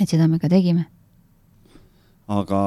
et 0.00 0.08
seda 0.08 0.28
me 0.30 0.42
ka 0.42 0.50
tegime 0.52 0.88
aga 2.32 2.58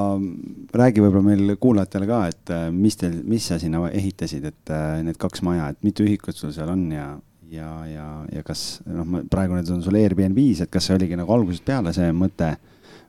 räägi 0.78 1.02
võib-olla 1.02 1.26
meil 1.26 1.56
kuulajatele 1.62 2.08
ka, 2.10 2.20
et 2.30 2.52
äh, 2.54 2.68
mis 2.74 2.98
teil, 3.00 3.16
mis 3.26 3.48
sa 3.50 3.58
sinna 3.62 3.88
ehitasid, 3.90 4.46
et 4.46 4.74
äh, 4.74 5.00
need 5.06 5.18
kaks 5.22 5.42
maja, 5.46 5.72
et 5.74 5.82
mitu 5.86 6.06
ühikut 6.06 6.38
sul 6.38 6.54
seal 6.54 6.70
on 6.74 6.86
ja, 6.94 7.08
ja, 7.50 7.72
ja, 7.90 8.08
ja 8.34 8.44
kas 8.46 8.84
noh, 8.86 9.24
praegu 9.32 9.58
need 9.58 9.72
on 9.74 9.82
sul 9.86 9.98
Airbnb-s, 9.98 10.66
et 10.66 10.74
kas 10.74 10.90
see 10.90 10.98
oligi 10.98 11.18
nagu 11.18 11.34
algusest 11.34 11.66
peale 11.66 11.94
see 11.96 12.14
mõte 12.14 12.54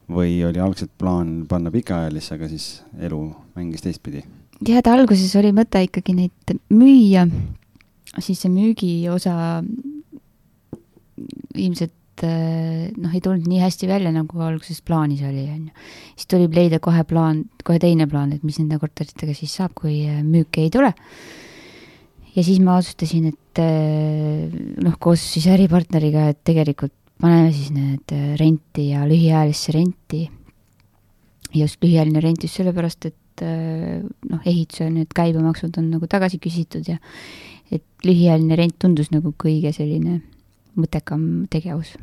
või 0.08 0.38
oli 0.48 0.60
algselt 0.62 0.94
plaan 0.96 1.42
panna 1.48 1.72
pikaajalisse, 1.74 2.38
aga 2.38 2.48
siis 2.48 2.68
elu 2.96 3.20
mängis 3.58 3.84
teistpidi? 3.84 4.24
tead, 4.64 4.88
alguses 4.90 5.36
oli 5.38 5.52
mõte 5.54 5.84
ikkagi 5.84 6.16
neid 6.16 6.56
müüa, 6.74 7.28
siis 8.18 8.40
see 8.42 8.50
müügiosa 8.50 9.60
ilmselt 11.58 11.92
Eh, 12.26 12.90
noh, 12.98 13.12
ei 13.14 13.20
tulnud 13.22 13.46
nii 13.46 13.60
hästi 13.62 13.86
välja, 13.86 14.10
nagu 14.14 14.40
alguses 14.42 14.80
plaanis 14.82 15.20
oli, 15.26 15.44
on 15.52 15.66
ju. 15.68 15.88
siis 16.18 16.30
tuli 16.30 16.48
leida 16.50 16.80
kohe 16.82 17.04
plaan, 17.06 17.44
kohe 17.66 17.78
teine 17.82 18.08
plaan, 18.10 18.32
et 18.34 18.46
mis 18.46 18.58
nende 18.58 18.78
korteritega 18.82 19.34
siis 19.36 19.52
saab, 19.54 19.74
kui 19.78 20.00
eh, 20.02 20.22
müüki 20.26 20.64
ei 20.66 20.72
tule. 20.74 20.90
ja 22.34 22.42
siis 22.42 22.58
ma 22.64 22.78
otsustasin, 22.80 23.28
et 23.30 23.60
eh, 23.62 24.56
noh, 24.82 24.96
koos 24.98 25.22
siis 25.34 25.46
äripartneriga, 25.52 26.28
et 26.32 26.40
tegelikult 26.46 26.94
paneme 27.22 27.52
siis 27.54 27.70
need 27.74 28.14
renti 28.40 28.88
ja 28.92 29.04
lühiajalisse 29.06 29.74
renti. 29.76 30.24
just 31.54 31.82
lühiajaline 31.82 32.22
rent 32.22 32.42
just 32.42 32.58
sellepärast, 32.58 33.06
et 33.06 33.44
noh, 33.44 34.42
ehituse 34.42 34.88
need 34.90 35.14
käibemaksud 35.14 35.76
on 35.78 35.92
nagu 35.92 36.08
tagasi 36.10 36.40
küsitud 36.42 36.88
ja 36.90 36.98
et 37.70 37.84
lühiajaline 38.02 38.58
rent 38.58 38.74
tundus 38.82 39.12
nagu 39.14 39.30
kõige 39.38 39.70
selline 39.72 40.18
mõttekam 40.80 41.22
tegevus 41.52 41.94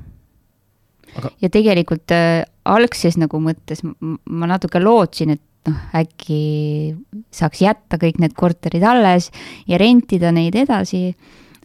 Aga.... 1.16 1.32
ja 1.42 1.50
tegelikult 1.54 2.12
äh, 2.16 2.44
algses 2.68 3.18
nagu 3.22 3.40
mõttes 3.42 3.84
ma 3.86 4.50
natuke 4.50 4.82
lootsin, 4.82 5.36
et 5.38 5.70
noh, 5.70 5.80
äkki 5.98 6.96
saaks 7.34 7.64
jätta 7.64 8.00
kõik 8.02 8.20
need 8.22 8.36
korterid 8.38 8.86
alles 8.86 9.32
ja 9.70 9.80
rentida 9.82 10.34
neid 10.36 10.58
edasi. 10.60 11.16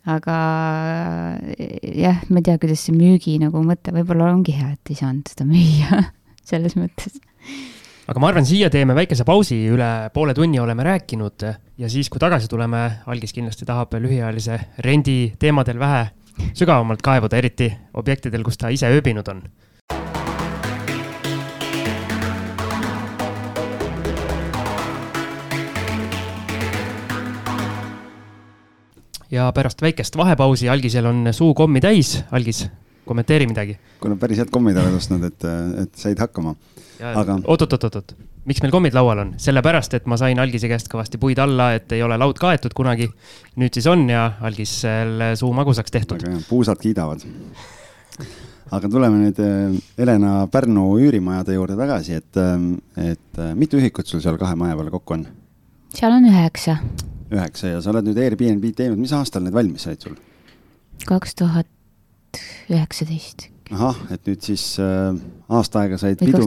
aga 0.08 0.36
jah, 1.84 2.22
ma 2.32 2.40
ei 2.40 2.46
tea, 2.46 2.56
kuidas 2.60 2.86
see 2.86 2.96
müügi 2.96 3.36
nagu 3.42 3.60
mõte, 3.64 3.92
võib-olla 3.92 4.30
ongi 4.32 4.54
hea, 4.56 4.72
et 4.72 4.92
ei 4.92 4.96
saanud 4.96 5.28
seda 5.28 5.44
müüa 5.48 6.06
selles 6.50 6.76
mõttes 6.78 7.20
aga 8.10 8.18
ma 8.18 8.30
arvan, 8.32 8.46
siia 8.48 8.70
teeme 8.72 8.94
väikese 8.96 9.26
pausi, 9.28 9.60
üle 9.70 10.10
poole 10.14 10.34
tunni 10.34 10.58
oleme 10.58 10.86
rääkinud 10.86 11.44
ja 11.78 11.90
siis, 11.90 12.08
kui 12.10 12.18
tagasi 12.22 12.48
tuleme, 12.50 12.80
algis 13.06 13.36
kindlasti 13.36 13.68
tahab 13.68 13.94
lühiajalise 14.00 14.56
rendi 14.86 15.18
teemadel 15.38 15.78
vähe 15.78 16.08
sügavamalt 16.54 17.02
kaevuda, 17.02 17.36
eriti 17.36 17.72
objektidel, 17.94 18.42
kus 18.46 18.58
ta 18.58 18.68
ise 18.68 18.90
ööbinud 18.90 19.28
on. 19.28 19.42
ja 29.30 29.52
pärast 29.54 29.82
väikest 29.82 30.16
vahepausi 30.16 30.68
Algisel 30.68 31.06
on 31.06 31.28
suu 31.32 31.54
kommi 31.54 31.80
täis. 31.80 32.24
Algis, 32.30 32.64
kommenteeri 33.06 33.46
midagi. 33.46 33.78
kuna 34.00 34.16
päris 34.16 34.38
head 34.38 34.50
kommid 34.50 34.76
oled 34.76 34.96
ostnud, 34.96 35.24
et, 35.24 35.46
et 35.82 35.94
said 35.94 36.18
hakkama. 36.18 36.54
Aga. 37.00 37.38
oot-oot-oot-oot, 37.44 38.14
miks 38.48 38.62
meil 38.64 38.72
kommid 38.74 38.96
laual 38.96 39.24
on? 39.24 39.34
sellepärast, 39.40 39.94
et 39.98 40.06
ma 40.10 40.18
sain 40.20 40.38
Algise 40.42 40.70
käest 40.70 40.90
kõvasti 40.92 41.20
puid 41.20 41.40
alla, 41.42 41.72
et 41.78 41.92
ei 41.96 42.02
ole 42.06 42.18
laud 42.20 42.38
kaetud 42.40 42.74
kunagi. 42.76 43.10
nüüd 43.60 43.76
siis 43.76 43.88
on 43.90 44.06
ja 44.10 44.30
Algisel 44.40 45.30
suu 45.40 45.52
magusaks 45.56 45.90
tehtud. 45.90 46.24
puusad 46.48 46.80
kiidavad. 46.82 47.24
aga 48.70 48.88
tuleme 48.88 49.24
nüüd 49.24 49.42
eh, 49.42 49.76
Helena 49.98 50.46
Pärnu 50.46 50.86
üürimajade 51.02 51.56
juurde 51.56 51.76
tagasi, 51.78 52.20
et, 52.20 52.36
eh, 52.36 53.12
et 53.12 53.38
eh, 53.38 53.54
mitu 53.54 53.80
ühikut 53.80 54.06
sul 54.06 54.22
seal 54.24 54.38
kahe 54.38 54.58
maja 54.58 54.78
peale 54.78 54.94
kokku 54.94 55.18
on? 55.18 55.26
seal 55.94 56.14
on 56.14 56.28
üheksa. 56.30 56.78
üheksa 57.30 57.74
ja 57.74 57.82
sa 57.82 57.94
oled 57.94 58.10
nüüd 58.10 58.20
Airbnb 58.22 58.72
teinud, 58.76 58.98
mis 59.00 59.14
aastal 59.16 59.46
need 59.46 59.56
valmis 59.56 59.88
said 59.88 60.02
sul? 60.02 60.18
kaks 61.06 61.34
tuhat 61.34 61.70
üheksateist. 62.70 63.48
Ahah, 63.74 64.02
et 64.10 64.26
nüüd 64.26 64.42
siis 64.44 64.64
äh, 64.82 65.14
aasta 65.48 65.84
aega 65.84 65.98
said 66.00 66.20
pidu. 66.20 66.46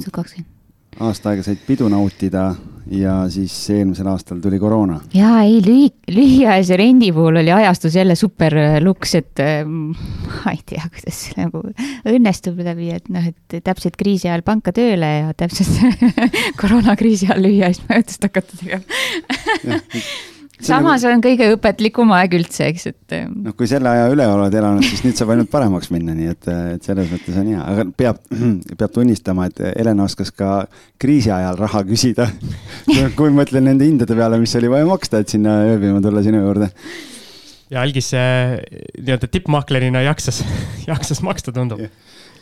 aasta 0.99 1.31
aega 1.31 1.45
said 1.45 1.62
pidu 1.67 1.89
nautida 1.91 2.53
ja 2.91 3.13
siis 3.31 3.53
eelmisel 3.71 4.07
aastal 4.12 4.41
tuli 4.43 4.59
koroona. 4.59 4.99
jaa, 5.15 5.43
ei 5.47 5.62
lühi, 5.63 5.88
lühiajalise 6.12 6.77
rendi 6.79 7.12
puhul 7.15 7.39
oli 7.41 7.53
ajastus 7.55 7.95
jälle 7.95 8.15
super 8.19 8.57
äh, 8.59 8.77
luks, 8.83 9.15
et 9.15 9.39
äh, 9.43 9.63
ma 9.67 10.51
ei 10.51 10.62
tea, 10.65 10.84
kuidas 10.91 11.21
see 11.28 11.39
nagu 11.39 11.63
õnnestub 12.09 12.59
läbi, 12.65 12.91
et 12.97 13.09
noh, 13.13 13.32
et 13.32 13.59
täpselt 13.63 13.97
kriisi 13.99 14.30
ajal 14.30 14.45
panka 14.47 14.76
tööle 14.76 15.13
ja 15.21 15.34
täpselt 15.38 16.13
koroonakriisi 16.61 17.32
ajal 17.32 17.47
lühiajalist 17.47 17.89
majutust 17.89 18.30
hakata 18.30 18.61
tegema 18.61 19.80
samas 20.68 21.03
nagu... 21.03 21.16
on 21.16 21.24
kõige 21.24 21.47
õpetlikum 21.55 22.11
aeg 22.18 22.36
üldse, 22.38 22.68
eks, 22.72 22.88
et. 22.91 23.16
Ähm, 23.18 23.36
noh, 23.45 23.55
kui 23.57 23.68
selle 23.70 23.91
aja 23.91 24.09
üle 24.14 24.26
oled 24.30 24.55
elanud, 24.59 24.86
siis 24.88 25.03
nüüd 25.05 25.20
saab 25.20 25.34
ainult 25.36 25.51
paremaks 25.53 25.91
minna, 25.93 26.16
nii 26.18 26.32
et, 26.32 26.49
et 26.76 26.88
selles 26.88 27.09
mõttes 27.11 27.38
on 27.39 27.49
hea, 27.51 27.64
aga 27.64 27.86
peab, 27.99 28.20
peab 28.80 28.93
tunnistama, 28.95 29.47
et 29.51 29.64
Helena 29.72 30.07
oskas 30.07 30.34
ka 30.36 30.64
kriisi 31.01 31.32
ajal 31.34 31.59
raha 31.59 31.84
küsida 31.88 32.30
kui 33.18 33.32
ma 33.32 33.43
mõtlen 33.43 33.68
nende 33.70 33.88
hindade 33.88 34.18
peale, 34.18 34.39
mis 34.41 34.55
oli 34.59 34.72
vaja 34.72 34.88
maksta, 34.89 35.24
et 35.24 35.34
sinna 35.34 35.59
ööbima 35.74 36.01
tulla 36.03 36.24
sinu 36.26 36.43
juurde. 36.43 36.70
ja 37.74 37.84
algis 37.84 38.11
nii-öelda 38.14 39.30
tippmaklerina 39.32 40.03
jaksas, 40.07 40.43
jaksas 40.91 41.24
maksta, 41.26 41.55
tundub. 41.55 41.84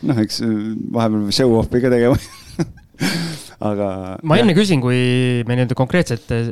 noh, 0.02 0.22
eks 0.24 0.42
vahepeal 0.42 1.30
show-off'i 1.34 1.84
ka 1.84 1.92
tegema 1.92 2.18
aga. 3.62 3.88
ma 4.26 4.38
enne 4.40 4.54
küsin, 4.56 4.82
kui 4.82 5.42
me 5.46 5.56
nii-öelda 5.56 5.76
konkreetselt 5.78 6.32
äh, 6.34 6.50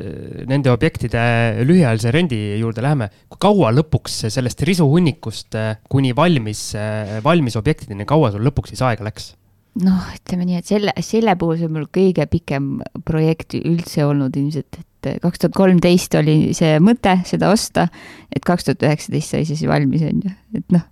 nende 0.49 0.71
objektide 0.73 1.21
lühiajalise 1.67 2.13
rendi 2.13 2.39
juurde 2.61 2.83
läheme, 2.85 3.09
kui 3.31 3.41
kaua 3.47 3.71
lõpuks 3.75 4.25
sellest 4.33 4.63
risuhunnikust 4.67 5.57
äh, 5.59 5.75
kuni 5.91 6.15
valmis, 6.17 6.69
äh, 6.79 7.19
valmis 7.25 7.57
objektideni, 7.59 8.07
kaua 8.09 8.31
sul 8.33 8.45
lõpuks 8.47 8.73
siis 8.73 8.83
aega 8.87 9.07
läks? 9.07 9.33
noh, 9.81 10.07
ütleme 10.17 10.47
nii, 10.47 10.59
et 10.59 10.67
selle, 10.67 10.93
selle 11.05 11.37
puhul 11.39 11.59
see 11.59 11.69
on 11.69 11.77
mul 11.77 11.91
kõige 11.95 12.25
pikem 12.27 12.71
projekt 13.07 13.55
üldse 13.55 14.03
olnud 14.03 14.35
ilmselt, 14.35 14.81
et 14.81 15.21
kaks 15.23 15.41
tuhat 15.41 15.55
kolmteist 15.55 16.17
oli 16.19 16.51
see 16.57 16.75
mõte 16.83 17.15
seda 17.29 17.53
osta, 17.53 17.87
et 18.35 18.43
kaks 18.45 18.67
tuhat 18.67 18.83
üheksateist 18.89 19.31
sai 19.31 19.45
see 19.45 19.55
siis 19.55 19.69
valmis, 19.71 20.03
on 20.09 20.25
ju, 20.25 20.33
et 20.59 20.75
noh 20.75 20.89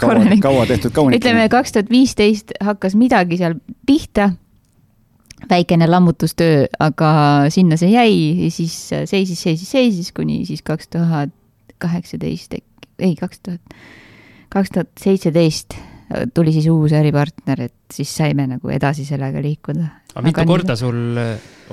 kaua, 0.00 0.24
kaua 0.46 0.66
tehtud 0.68 0.92
kaunik. 0.94 1.20
ütleme, 1.20 1.48
kaks 1.52 1.72
tuhat 1.74 1.90
viisteist 1.92 2.52
hakkas 2.64 2.96
midagi 2.98 3.40
seal 3.40 3.58
pihta, 3.88 4.30
väikene 5.50 5.88
lammutustöö, 5.90 6.64
aga 6.80 7.10
sinna 7.52 7.76
see 7.80 7.92
jäi 7.92 8.14
ja 8.46 8.50
siis 8.50 8.76
seisis, 8.88 9.42
seisis, 9.42 9.68
seisis, 9.70 10.12
kuni 10.16 10.44
siis 10.48 10.64
kaks 10.66 10.88
tuhat 10.94 11.34
kaheksateist, 11.82 12.56
ei, 12.98 13.12
kaks 13.20 13.42
tuhat, 13.44 13.76
kaks 14.52 14.72
tuhat 14.72 14.90
seitseteist 15.02 15.76
tuli 16.34 16.52
siis 16.54 16.68
uus 16.70 16.94
äripartner, 16.94 17.66
et 17.66 17.92
siis 17.92 18.10
saime 18.16 18.46
nagu 18.46 18.70
edasi 18.70 19.04
sellega 19.04 19.42
liikuda. 19.42 19.88
aga 20.14 20.24
mitu 20.24 20.40
aga 20.40 20.48
korda 20.48 20.76
nii... 20.76 20.80
sul 20.80 21.20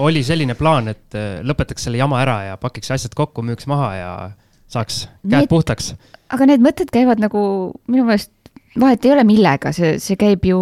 oli 0.03 0.23
selline 0.25 0.55
plaan, 0.59 0.89
et 0.89 1.17
lõpetaks 1.45 1.87
selle 1.87 2.01
jama 2.01 2.21
ära 2.23 2.39
ja 2.49 2.57
pakiks 2.61 2.91
asjad 2.95 3.13
kokku, 3.17 3.45
müüks 3.45 3.69
maha 3.69 3.91
ja 3.95 4.13
saaks 4.73 5.05
käed 5.21 5.45
need, 5.45 5.51
puhtaks? 5.51 5.93
aga 6.33 6.49
need 6.49 6.65
mõtted 6.65 6.89
käivad 6.93 7.21
nagu 7.21 7.43
minu 7.87 8.07
meelest 8.09 8.32
vahet 8.79 9.05
ei 9.05 9.13
ole 9.13 9.23
millega, 9.27 9.71
see, 9.75 9.97
see 10.01 10.17
käib 10.19 10.45
ju 10.47 10.59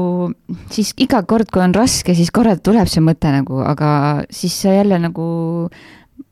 siis 0.73 0.91
iga 1.01 1.21
kord, 1.27 1.51
kui 1.53 1.63
on 1.63 1.73
raske, 1.75 2.15
siis 2.17 2.31
korra 2.33 2.57
tuleb 2.59 2.89
see 2.91 3.03
mõte 3.03 3.31
nagu, 3.31 3.61
aga 3.63 3.91
siis 4.33 4.57
sa 4.65 4.75
jälle 4.75 4.99
nagu 5.01 5.25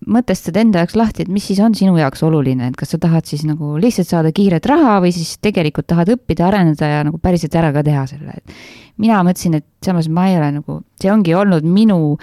mõtestad 0.10 0.58
enda 0.60 0.84
jaoks 0.84 0.98
lahti, 1.00 1.24
et 1.26 1.32
mis 1.32 1.46
siis 1.46 1.60
on 1.64 1.76
sinu 1.78 1.96
jaoks 2.00 2.22
oluline, 2.26 2.70
et 2.70 2.78
kas 2.78 2.94
sa 2.94 3.00
tahad 3.02 3.28
siis 3.30 3.46
nagu 3.48 3.78
lihtsalt 3.82 4.10
saada 4.10 4.34
kiiret 4.36 4.66
raha 4.70 5.00
või 5.04 5.14
siis 5.16 5.38
tegelikult 5.44 5.90
tahad 5.90 6.12
õppida, 6.16 6.48
areneda 6.50 6.90
ja 6.90 7.02
nagu 7.08 7.20
päriselt 7.22 7.56
ära 7.60 7.72
ka 7.76 7.84
teha 7.86 8.06
selle, 8.10 8.38
et 8.40 9.02
mina 9.02 9.22
mõtlesin, 9.26 9.60
et 9.60 9.68
samas 9.86 10.10
ma 10.12 10.30
ei 10.30 10.40
ole 10.40 10.54
nagu, 10.60 10.80
see 11.02 11.12
ongi 11.14 11.36
olnud 11.38 11.68
minu 11.68 12.18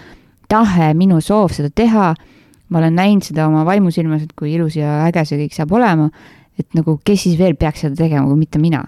tahe, 0.50 0.92
minu 0.94 1.20
soov 1.24 1.54
seda 1.56 1.72
teha. 1.74 2.14
ma 2.66 2.80
olen 2.80 2.96
näinud 2.98 3.22
seda 3.22 3.44
oma 3.46 3.60
vaimusilmas, 3.62 4.24
et 4.26 4.32
kui 4.34 4.50
ilus 4.56 4.74
ja 4.74 5.04
äge 5.06 5.22
see 5.24 5.38
kõik 5.38 5.52
saab 5.54 5.72
olema 5.78 6.08
et 6.58 6.74
nagu, 6.74 6.96
kes 7.04 7.26
siis 7.26 7.36
veel 7.38 7.54
peaks 7.58 7.84
seda 7.84 7.98
tegema, 7.98 8.26
kui 8.26 8.40
mitte 8.40 8.58
mina 8.58 8.82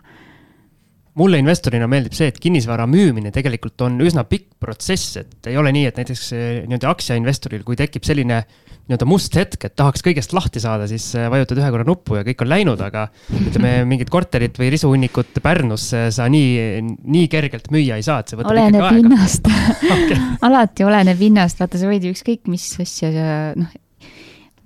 mulle 1.19 1.41
investorina 1.43 1.89
meeldib 1.91 2.15
see, 2.17 2.31
et 2.31 2.39
kinnisvara 2.43 2.87
müümine 2.91 3.33
tegelikult 3.35 3.87
on 3.87 3.99
üsna 4.05 4.25
pikk 4.29 4.57
protsess, 4.63 5.19
et 5.21 5.51
ei 5.51 5.59
ole 5.61 5.73
nii, 5.75 5.89
et 5.91 6.01
näiteks 6.01 6.25
eh, 6.37 6.47
nii-öelda 6.69 6.91
aktsiainvestoril, 6.93 7.65
kui 7.67 7.79
tekib 7.79 8.07
selline 8.07 8.43
nii-öelda 8.89 9.09
must 9.09 9.35
hetk, 9.37 9.67
et 9.69 9.75
tahaks 9.79 10.05
kõigest 10.05 10.33
lahti 10.37 10.63
saada, 10.63 10.87
siis 10.91 11.07
eh, 11.19 11.29
vajutad 11.33 11.61
ühe 11.61 11.73
korra 11.75 11.87
nuppu 11.89 12.19
ja 12.19 12.25
kõik 12.27 12.45
on 12.45 12.53
läinud, 12.53 12.85
aga 12.85 13.09
ütleme, 13.35 13.73
mingit 13.91 14.13
korterit 14.13 14.59
või 14.61 14.71
risuhunnikut 14.75 15.43
Pärnus 15.45 15.91
eh, 15.97 16.09
sa 16.15 16.29
nii, 16.33 16.79
nii 16.87 17.27
kergelt 17.33 17.69
müüa 17.75 17.99
ei 17.99 18.07
saa, 18.07 18.23
et 18.23 18.31
see 18.31 18.41
võtab 18.41 18.55
oleneb 18.55 18.79
ikkagi 18.79 18.95
aega. 18.95 19.03
hinnast 19.03 19.53
okay. 19.97 20.23
alati 20.49 20.89
oleneb 20.89 21.29
hinnast, 21.29 21.61
vaata, 21.61 21.81
sa 21.81 21.91
võid 21.91 22.09
ükskõik 22.13 22.49
mis 22.51 22.71
asja, 22.85 23.13
noh 23.59 23.77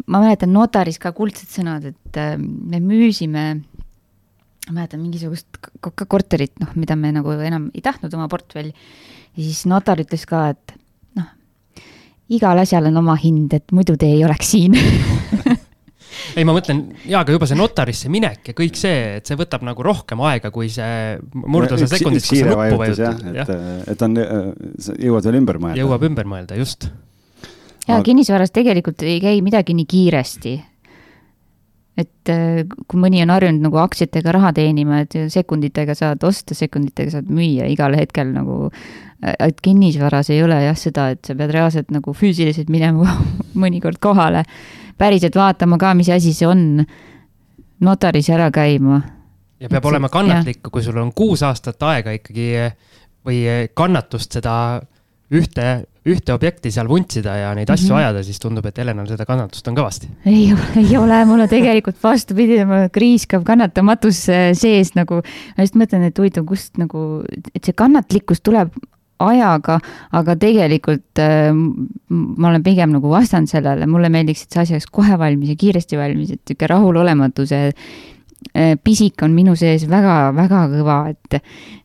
ma 0.06 0.22
mäletan 0.22 0.52
notaris 0.54 0.98
ka 1.02 1.12
kuldsed 1.16 1.50
sõnad, 1.52 1.86
et 1.92 2.18
äh, 2.20 2.34
me 2.38 2.80
müüsime, 2.82 3.44
ma 4.68 4.80
mäletan 4.80 5.02
mingisugust 5.02 5.58
ka 5.82 6.06
korterit, 6.06 6.54
noh, 6.62 6.70
mida 6.78 6.96
me 6.98 7.12
nagu 7.14 7.34
enam 7.34 7.70
ei 7.74 7.82
tahtnud 7.84 8.14
oma 8.14 8.28
portfelli. 8.30 8.72
ja 9.36 9.42
siis 9.42 9.64
notar 9.70 10.00
ütles 10.02 10.24
ka, 10.28 10.48
et 10.54 10.76
noh, 11.18 11.28
igal 12.32 12.62
asjal 12.62 12.90
on 12.92 13.02
oma 13.02 13.16
hind, 13.18 13.54
et 13.58 13.74
muidu 13.74 13.98
te 13.98 14.10
ei 14.12 14.24
oleks 14.24 14.54
siin 14.54 14.76
ei, 16.36 16.44
ma 16.46 16.54
mõtlen, 16.54 16.84
jaa, 17.04 17.22
aga 17.24 17.34
juba 17.34 17.48
see 17.50 17.58
notarisse 17.58 18.12
minek 18.12 18.52
ja 18.52 18.56
kõik 18.56 18.78
see, 18.78 19.18
et 19.18 19.28
see 19.28 19.38
võtab 19.38 19.64
nagu 19.66 19.84
rohkem 19.84 20.20
aega, 20.28 20.52
kui 20.54 20.70
see 20.72 21.16
murdosa 21.34 21.88
sekundit, 21.90 22.26
kus 22.26 22.44
sa 22.44 22.52
nuppu 22.52 22.82
vajutad. 22.84 23.24
et, 23.32 23.56
et 23.94 24.04
on, 24.06 24.20
jõuad 25.08 25.30
veel 25.30 25.40
ümber 25.42 25.58
mõelda. 25.62 25.80
jõuab 25.82 26.06
ümber 26.10 26.30
mõelda, 26.36 26.60
just 26.60 26.90
ja 27.88 27.98
aga... 27.98 28.04
kinnisvaras 28.06 28.54
tegelikult 28.54 29.02
ei 29.06 29.18
käi 29.22 29.40
midagi 29.44 29.74
nii 29.76 29.88
kiiresti. 29.88 30.54
Et 31.98 32.32
äh, 32.32 32.62
kui 32.88 33.00
mõni 33.00 33.20
on 33.24 33.32
harjunud 33.34 33.66
nagu 33.66 33.80
aktsiatega 33.82 34.32
raha 34.38 34.52
teenima, 34.56 35.02
et 35.04 35.16
sekunditega 35.32 35.96
saad 35.98 36.24
osta, 36.24 36.56
sekunditega 36.56 37.18
saad 37.18 37.32
müüa 37.32 37.68
igal 37.72 37.96
hetkel 37.98 38.32
nagu, 38.32 38.70
et 39.22 39.60
kinnisvaras 39.62 40.32
ei 40.32 40.40
ole 40.42 40.58
jah 40.64 40.78
seda, 40.78 41.10
et 41.12 41.24
sa 41.26 41.36
pead 41.38 41.52
reaalselt 41.54 41.92
nagu 41.94 42.14
füüsiliselt 42.16 42.72
minema 42.72 43.18
mõnikord 43.62 44.00
kohale, 44.02 44.46
päriselt 44.98 45.36
vaatama 45.36 45.78
ka, 45.80 45.92
mis 45.98 46.10
asi 46.12 46.32
see 46.36 46.48
on, 46.48 46.80
notaris 47.82 48.30
ära 48.32 48.48
käima. 48.54 49.02
ja 49.60 49.68
peab 49.68 49.82
et 49.82 49.90
olema 49.92 50.08
kannatlik, 50.12 50.62
kui 50.72 50.82
sul 50.82 50.96
on 51.02 51.12
kuus 51.12 51.44
aastat 51.44 51.82
aega 51.92 52.14
ikkagi 52.16 52.48
või 53.26 53.44
kannatust 53.74 54.38
seda 54.38 54.54
ühte, 55.32 55.84
ühte 56.08 56.34
objekti 56.34 56.72
seal 56.74 56.88
vuntsida 56.90 57.34
ja 57.38 57.50
neid 57.54 57.70
asju 57.70 57.88
mm 57.88 57.94
-hmm. 57.94 58.00
ajada, 58.02 58.22
siis 58.26 58.40
tundub, 58.42 58.66
et 58.66 58.78
Helenal 58.78 59.06
seda 59.06 59.26
kannatust 59.26 59.68
on 59.68 59.76
kõvasti. 59.76 60.08
ei, 60.26 60.54
ei 60.76 60.96
ole, 60.98 61.24
mul 61.24 61.40
on 61.40 61.48
tegelikult 61.48 61.98
vastupidi, 62.02 62.64
mul 62.64 62.88
kriiskav 62.92 63.44
kannatamatus 63.44 64.24
sees 64.58 64.94
nagu, 64.94 65.22
ma 65.56 65.66
just 65.66 65.76
mõtlen, 65.76 66.08
et 66.08 66.18
huvitav, 66.18 66.44
kust 66.44 66.78
nagu, 66.78 67.22
et 67.54 67.64
see 67.64 67.72
kannatlikkus 67.72 68.40
tuleb 68.40 68.72
ajaga, 69.22 69.78
aga 70.10 70.36
tegelikult 70.36 71.18
äh, 71.22 71.54
ma 72.10 72.48
olen 72.48 72.62
pigem 72.62 72.90
nagu 72.90 73.08
vastanud 73.08 73.48
sellele, 73.48 73.86
mulle 73.86 74.08
meeldiks, 74.08 74.42
et 74.42 74.50
see 74.50 74.62
asi 74.62 74.74
oleks 74.74 74.90
kohe 74.90 75.18
valmis 75.18 75.48
ja 75.54 75.56
kiiresti 75.56 75.96
valmis, 75.96 76.32
et 76.32 76.40
sihuke 76.46 76.66
rahulolematuse 76.66 77.68
Äh, 78.52 78.76
pisik 78.76 79.22
on 79.22 79.32
minu 79.36 79.54
sees 79.56 79.86
väga-väga 79.88 80.64
kõva, 80.74 80.96
et 81.12 81.38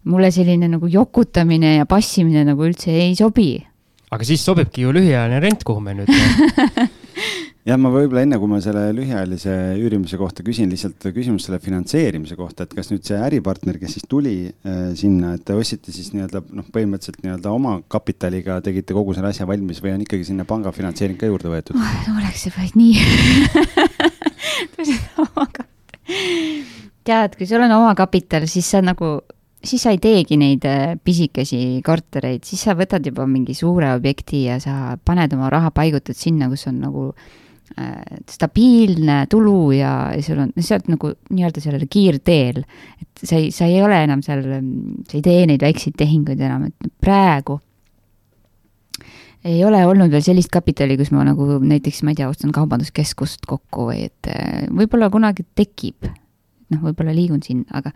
mulle 0.09 0.31
selline 0.33 0.67
nagu 0.71 0.89
jokutamine 0.91 1.77
ja 1.77 1.85
passimine 1.87 2.43
nagu 2.47 2.65
üldse 2.65 2.91
ei 2.91 3.13
sobi. 3.15 3.51
Aga 4.13 4.27
siis 4.27 4.43
sobibki 4.45 4.85
ju 4.85 4.93
lühiajaline 4.95 5.39
rent, 5.43 5.63
kuhu 5.67 5.81
me 5.83 5.93
nüüd 5.97 6.11
jah, 7.67 7.77
ma 7.81 7.89
võib-olla 7.91 8.23
enne, 8.23 8.37
kui 8.39 8.49
ma 8.51 8.59
selle 8.63 8.85
lühiajalise 8.95 9.53
üürimise 9.81 10.17
kohta 10.19 10.45
küsin, 10.47 10.69
lihtsalt 10.71 11.09
küsimus 11.15 11.47
selle 11.47 11.59
finantseerimise 11.63 12.35
kohta, 12.39 12.63
et 12.63 12.73
kas 12.77 12.91
nüüd 12.93 13.03
see 13.07 13.17
äripartner, 13.19 13.75
kes 13.81 13.97
siis 13.97 14.05
tuli 14.09 14.35
äh, 14.47 14.93
sinna, 14.99 15.33
et 15.37 15.43
te 15.47 15.53
ostsite 15.57 15.91
siis 15.95 16.13
nii-öelda 16.15 16.39
noh, 16.47 16.65
põhimõtteliselt 16.73 17.23
nii-öelda 17.25 17.53
oma 17.53 17.73
kapitaliga 17.91 18.61
tegite 18.65 18.95
kogu 18.97 19.15
selle 19.17 19.29
asja 19.33 19.45
valmis 19.49 19.83
või 19.83 19.91
on 19.97 20.03
ikkagi 20.07 20.23
sinna 20.31 20.47
panga 20.47 20.71
finantseering 20.75 21.19
ka 21.19 21.29
juurde 21.31 21.51
võetud 21.51 21.75
oh,? 21.75 21.95
oleks 22.15 22.39
see 22.47 22.53
vaid 22.55 22.73
nii 22.79 22.95
tead, 27.07 27.35
kui 27.37 27.47
sul 27.47 27.63
on 27.63 27.73
omakapital, 27.79 28.47
siis 28.49 28.67
sa 28.71 28.81
nagu, 28.83 29.17
siis 29.63 29.83
sa 29.83 29.93
ei 29.93 29.99
teegi 30.01 30.37
neid 30.39 30.65
äh, 30.67 30.95
pisikesi 31.03 31.81
kortereid, 31.85 32.45
siis 32.47 32.63
sa 32.67 32.75
võtad 32.77 33.05
juba 33.05 33.27
mingi 33.29 33.55
suure 33.57 33.91
objekti 33.95 34.45
ja 34.47 34.59
sa 34.63 34.95
paned 34.97 35.33
oma 35.37 35.51
raha, 35.53 35.73
paigutad 35.75 36.17
sinna, 36.17 36.49
kus 36.51 36.67
on 36.69 36.79
nagu 36.83 37.05
äh, 37.11 38.17
stabiilne 38.29 39.23
tulu 39.31 39.71
ja, 39.77 39.93
ja 40.15 40.25
sul 40.25 40.43
on, 40.45 40.51
sa 40.61 40.77
oled 40.77 40.91
nagu 40.93 41.13
nii-öelda 41.29 41.63
sellel 41.63 41.87
kiirteel. 41.89 42.63
et 43.01 43.23
sa 43.23 43.39
ei, 43.39 43.51
sa 43.55 43.69
ei 43.69 43.81
ole 43.83 44.01
enam 44.07 44.25
seal, 44.25 44.43
sa 45.07 45.17
ei 45.17 45.25
tee 45.25 45.47
neid 45.49 45.65
väikseid 45.65 45.97
tehinguid 45.99 46.41
enam, 46.41 46.69
et 46.69 46.93
praegu 47.01 47.59
ei 49.47 49.63
ole 49.65 49.79
olnud 49.87 50.11
veel 50.11 50.23
sellist 50.25 50.51
kapitali, 50.51 50.97
kus 50.99 51.11
ma 51.15 51.23
nagu 51.27 51.57
näiteks, 51.63 52.01
ma 52.03 52.11
ei 52.11 52.19
tea, 52.19 52.29
ostan 52.29 52.53
kaubanduskeskust 52.55 53.45
kokku 53.47 53.89
või 53.91 54.07
et 54.09 54.31
äh, 54.31 54.65
võib-olla 54.73 55.11
kunagi 55.13 55.45
tekib. 55.55 56.09
noh, 56.67 56.81
võib-olla 56.83 57.13
liigun 57.15 57.39
sinna, 57.45 57.63
aga 57.79 57.93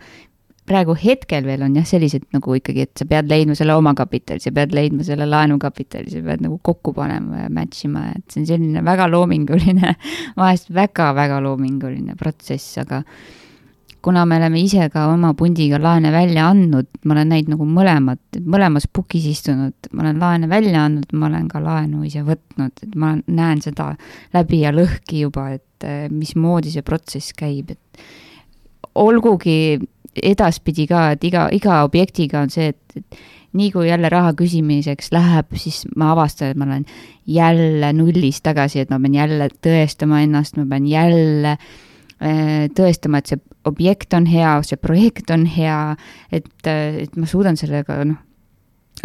praegu 0.68 0.94
hetkel 0.98 1.46
veel 1.46 1.64
on 1.66 1.74
jah, 1.76 1.86
sellised 1.86 2.28
nagu 2.34 2.56
ikkagi, 2.58 2.86
et 2.86 3.02
sa 3.02 3.06
pead 3.08 3.30
leidma 3.30 3.56
selle 3.58 3.74
omakapitali, 3.78 4.42
sa 4.42 4.52
pead 4.54 4.74
leidma 4.76 5.04
selle 5.06 5.26
laenukapitali, 5.26 6.10
sa 6.12 6.22
pead 6.24 6.44
nagu 6.46 6.58
kokku 6.62 6.94
panema 6.96 7.44
ja 7.44 7.52
match 7.52 7.86
ima, 7.88 8.06
et 8.14 8.26
see 8.30 8.44
on 8.44 8.48
selline 8.52 8.82
väga 8.86 9.08
loominguline, 9.10 9.94
vahest 10.40 10.70
väga-väga 10.74 11.40
loominguline 11.42 12.16
protsess, 12.20 12.78
aga 12.82 13.02
kuna 14.02 14.24
me 14.26 14.36
oleme 14.38 14.58
ise 14.62 14.88
ka 14.90 15.06
oma 15.12 15.32
pundiga 15.38 15.78
laene 15.82 16.10
välja 16.14 16.48
andnud, 16.50 16.88
ma 17.06 17.14
olen 17.14 17.30
näinud 17.30 17.52
nagu 17.54 17.66
mõlemat, 17.70 18.40
mõlemas 18.42 18.88
pukis 18.90 19.28
istunud, 19.30 19.90
ma 19.92 20.06
olen 20.06 20.18
laene 20.22 20.50
välja 20.50 20.86
andnud, 20.88 21.10
ma 21.14 21.28
olen 21.30 21.46
ka 21.50 21.62
laenu 21.62 22.02
ise 22.06 22.24
võtnud, 22.26 22.82
et 22.82 22.98
ma 22.98 23.14
näen 23.26 23.62
seda 23.62 23.92
läbi 24.34 24.62
ja 24.64 24.74
lõhki 24.74 25.22
juba, 25.22 25.52
et 25.58 25.86
eh, 25.86 26.06
mismoodi 26.10 26.74
see 26.74 26.86
protsess 26.86 27.34
käib, 27.38 27.74
et 27.76 28.06
olgugi 28.98 29.78
edaspidi 30.16 30.86
ka, 30.90 31.12
et 31.14 31.24
iga, 31.24 31.46
iga 31.54 31.82
objektiga 31.86 32.42
on 32.44 32.50
see, 32.52 32.72
et, 32.72 32.96
et 32.96 33.22
nii 33.58 33.70
kui 33.74 33.88
jälle 33.88 34.08
raha 34.12 34.32
küsimiseks 34.36 35.12
läheb, 35.12 35.52
siis 35.60 35.82
ma 35.96 36.12
avastan, 36.14 36.52
et 36.52 36.60
ma 36.60 36.68
olen 36.68 36.84
jälle 37.28 37.92
nullist 37.96 38.44
tagasi, 38.46 38.82
et 38.82 38.92
ma 38.92 39.00
pean 39.02 39.16
jälle 39.16 39.48
tõestama 39.64 40.22
ennast, 40.24 40.56
ma 40.56 40.66
pean 40.70 40.88
jälle 40.88 41.54
äh, 41.56 42.68
tõestama, 42.76 43.20
et 43.20 43.32
see 43.32 43.40
objekt 43.68 44.16
on 44.16 44.26
hea, 44.26 44.56
see 44.66 44.80
projekt 44.80 45.30
on 45.34 45.46
hea, 45.46 45.78
et, 46.32 46.50
et 46.66 47.16
ma 47.16 47.28
suudan 47.28 47.58
sellega 47.60 48.00
noh, 48.08 48.20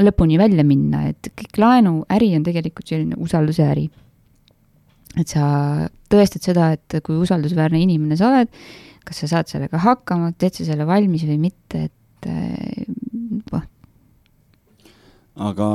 lõpuni 0.01 0.39
välja 0.39 0.65
minna, 0.67 1.07
et 1.11 1.31
kõik 1.37 1.59
laenuäri 1.61 2.33
on 2.37 2.45
tegelikult 2.45 2.89
selline 2.89 3.19
usalduse 3.21 3.65
äri. 3.67 3.87
et 5.17 5.27
sa 5.27 5.87
tõestad 6.11 6.43
seda, 6.45 6.71
et 6.75 6.99
kui 7.03 7.17
usaldusväärne 7.17 7.79
inimene 7.81 8.17
sa 8.19 8.29
oled, 8.29 8.51
kas 9.07 9.23
sa 9.23 9.31
saad 9.37 9.51
sellega 9.51 9.81
hakkama, 9.81 10.33
teed 10.37 10.59
sa 10.59 10.67
selle 10.67 10.87
valmis 10.89 11.25
või 11.27 11.39
mitte, 11.47 11.87
et 11.87 12.31
noh. 13.53 13.67
aga 15.49 15.69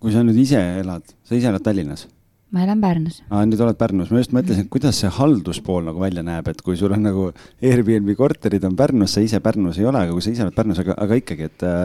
kui 0.00 0.14
sa 0.14 0.24
nüüd 0.24 0.40
ise 0.40 0.60
elad, 0.80 1.04
sa 1.24 1.36
ise 1.36 1.52
elad 1.52 1.64
Tallinnas 1.64 2.08
ma 2.50 2.64
elan 2.64 2.80
Pärnus. 2.82 3.20
aa, 3.30 3.44
nüüd 3.46 3.60
oled 3.62 3.78
Pärnus, 3.78 4.10
ma 4.10 4.22
just 4.22 4.32
mõtlesin, 4.34 4.66
et 4.66 4.72
kuidas 4.72 4.98
see 5.00 5.10
halduspool 5.14 5.84
nagu 5.86 6.02
välja 6.02 6.24
näeb, 6.26 6.48
et 6.50 6.62
kui 6.66 6.78
sul 6.78 6.92
on 6.96 7.04
nagu 7.06 7.28
Airbnb 7.62 8.10
korterid 8.18 8.64
on 8.66 8.74
Pärnus, 8.78 9.14
sa 9.14 9.22
ise 9.24 9.40
Pärnus 9.44 9.78
ei 9.78 9.86
ole, 9.86 10.02
aga 10.02 10.16
kui 10.16 10.24
sa 10.24 10.32
ise 10.34 10.46
oled 10.46 10.56
Pärnus, 10.56 10.80
aga, 10.82 10.96
aga 10.98 11.18
ikkagi, 11.20 11.46
et 11.46 11.66
äh, 11.66 11.84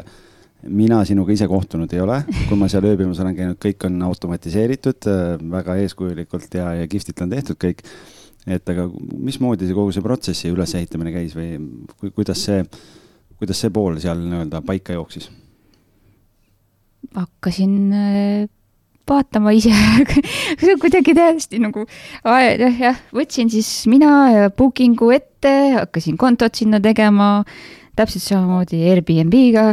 mina 0.65 1.03
sinuga 1.05 1.35
ise 1.35 1.47
kohtunud 1.49 1.93
ei 1.93 2.01
ole, 2.01 2.21
kui 2.49 2.57
ma 2.57 2.69
seal 2.71 2.87
ööbimas 2.89 3.21
olen 3.21 3.37
käinud, 3.37 3.59
kõik 3.61 3.85
on 3.89 4.01
automatiseeritud 4.09 5.09
äh,, 5.11 5.23
väga 5.53 5.77
eeskujulikult 5.83 6.57
ja, 6.57 6.71
ja 6.81 6.89
kihvtilt 6.89 7.21
on 7.25 7.35
tehtud 7.35 7.61
kõik. 7.61 7.85
Et 8.45 8.69
aga 8.69 8.89
mismoodi 8.89 9.67
see 9.67 9.77
kogu 9.77 9.93
see 9.95 10.05
protsessi 10.05 10.51
ülesehitamine 10.53 11.13
käis 11.15 11.33
või 11.37 11.57
ku, 11.95 12.11
kuidas 12.13 12.43
see, 12.45 12.61
kuidas 13.39 13.61
see 13.61 13.73
pool 13.73 13.97
seal 14.01 14.21
nii-öelda 14.21 14.61
paika 14.65 14.97
jooksis? 14.97 15.31
hakkasin 17.15 17.73
äh, 17.93 18.45
vaatama 19.09 19.53
ise 19.55 19.71
kuidagi 20.81 21.13
täiesti 21.15 21.59
nagu, 21.61 21.85
jah, 22.25 22.79
jah, 22.81 23.01
võtsin 23.15 23.51
siis 23.53 23.69
mina 23.91 24.49
booking'u 24.57 25.11
ette, 25.15 25.53
hakkasin 25.77 26.17
kontot 26.17 26.57
sinna 26.57 26.81
tegema, 26.83 27.43
täpselt 27.97 28.25
samamoodi 28.25 28.81
Airbnb-ga, 28.89 29.67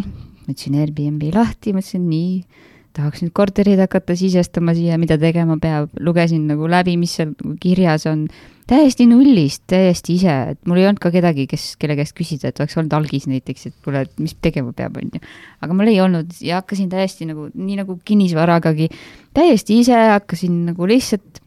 võtsin 0.49 0.77
Airbnb 0.83 1.25
lahti, 1.35 1.73
mõtlesin 1.77 2.05
nii, 2.11 2.69
tahaks 2.97 3.23
nüüd 3.25 3.33
korterid 3.37 3.81
hakata 3.81 4.17
sisestama 4.19 4.75
siia, 4.77 4.99
mida 5.01 5.17
tegema 5.21 5.57
peab, 5.61 5.93
lugesin 6.01 6.45
nagu 6.51 6.69
läbi, 6.71 6.97
mis 7.01 7.15
seal 7.19 7.33
kirjas 7.63 8.07
on 8.11 8.27
täiesti 8.71 9.07
nullist, 9.11 9.65
täiesti 9.71 10.17
ise, 10.17 10.35
et 10.55 10.61
mul 10.69 10.81
ei 10.81 10.87
olnud 10.89 11.03
ka 11.03 11.11
kedagi, 11.15 11.47
kes, 11.51 11.73
kelle 11.81 11.97
käest 11.99 12.15
küsida, 12.17 12.53
et 12.53 12.61
oleks 12.63 12.77
olnud 12.79 12.95
algis 12.97 13.27
näiteks, 13.31 13.69
et 13.69 13.77
kuule, 13.85 14.05
et 14.07 14.23
mis 14.23 14.35
tegema 14.45 14.73
peab, 14.77 14.97
on 15.01 15.11
ju. 15.17 15.23
aga 15.65 15.77
mul 15.77 15.91
ei 15.93 16.01
olnud 16.05 16.35
ja 16.45 16.61
hakkasin 16.61 16.91
täiesti 16.93 17.29
nagu, 17.29 17.49
nii 17.55 17.81
nagu 17.83 17.99
kinnisvaragagi, 18.05 18.89
täiesti 19.37 19.81
ise 19.83 19.99
hakkasin 20.15 20.63
nagu 20.71 20.89
lihtsalt 20.89 21.43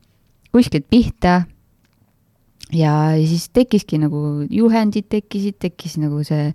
kuskilt 0.56 0.90
pihta. 0.90 1.44
ja 2.74 2.92
siis 3.22 3.50
tekkiski 3.54 4.00
nagu 4.02 4.20
juhendid 4.50 5.08
tekkisid, 5.10 5.60
tekkis 5.62 5.98
nagu 6.02 6.24
see 6.26 6.50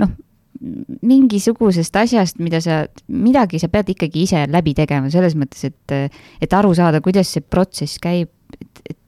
noh, 0.00 0.12
mingisugusest 0.60 1.96
asjast, 1.96 2.40
mida 2.42 2.60
sa, 2.60 2.82
midagi 3.08 3.60
sa 3.62 3.70
pead 3.72 3.94
ikkagi 3.94 4.26
ise 4.26 4.44
läbi 4.50 4.74
tegema, 4.76 5.08
selles 5.12 5.36
mõttes, 5.38 5.64
et, 5.70 6.16
et 6.42 6.56
aru 6.56 6.74
saada, 6.76 7.00
kuidas 7.04 7.32
see 7.32 7.44
protsess 7.44 8.00
käib, 8.02 8.28
et, 8.60 8.82
et 8.92 8.98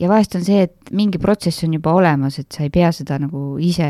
ja 0.00 0.10
vahest 0.10 0.36
on 0.36 0.44
see, 0.44 0.66
et 0.66 0.92
mingi 0.94 1.20
protsess 1.22 1.64
on 1.64 1.76
juba 1.78 1.94
olemas, 1.96 2.38
et 2.42 2.50
sa 2.52 2.66
ei 2.66 2.72
pea 2.74 2.90
seda 2.92 3.18
nagu 3.22 3.54
ise, 3.62 3.88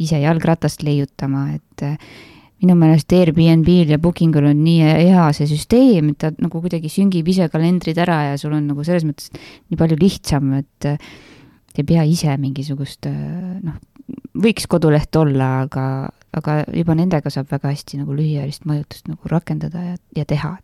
ise 0.00 0.22
jalgratast 0.22 0.84
leiutama, 0.86 1.50
et 1.58 1.84
äh, 1.84 1.98
minu 2.64 2.76
meelest 2.78 3.12
Airbnb-l 3.12 3.92
ja 3.92 4.00
Bookingul 4.00 4.48
on 4.48 4.62
nii 4.64 4.88
hea 5.10 5.28
see 5.36 5.48
süsteem, 5.50 6.14
et 6.14 6.22
ta 6.24 6.32
nagu 6.38 6.62
kuidagi 6.62 6.88
süngib 6.92 7.28
ise 7.28 7.50
kalendrid 7.52 7.98
ära 8.00 8.20
ja 8.30 8.36
sul 8.40 8.54
on 8.56 8.70
nagu 8.70 8.86
selles 8.86 9.04
mõttes 9.04 9.28
nii 9.34 9.80
palju 9.80 10.00
lihtsam, 10.00 10.54
et 10.62 10.88
ei 11.74 11.84
pea 11.84 12.04
ise 12.06 12.36
mingisugust 12.40 13.10
äh, 13.10 13.58
noh, 13.60 13.80
võiks 14.34 14.66
koduleht 14.70 15.16
olla, 15.16 15.64
aga, 15.64 15.86
aga 16.36 16.58
juba 16.74 16.96
nendega 16.98 17.30
saab 17.32 17.48
väga 17.52 17.72
hästi 17.72 18.02
nagu 18.02 18.16
lühiajalist 18.16 18.68
mõjutust 18.68 19.08
nagu 19.08 19.32
rakendada 19.32 19.84
ja, 19.92 19.96
ja 20.16 20.28
teha 20.28 20.56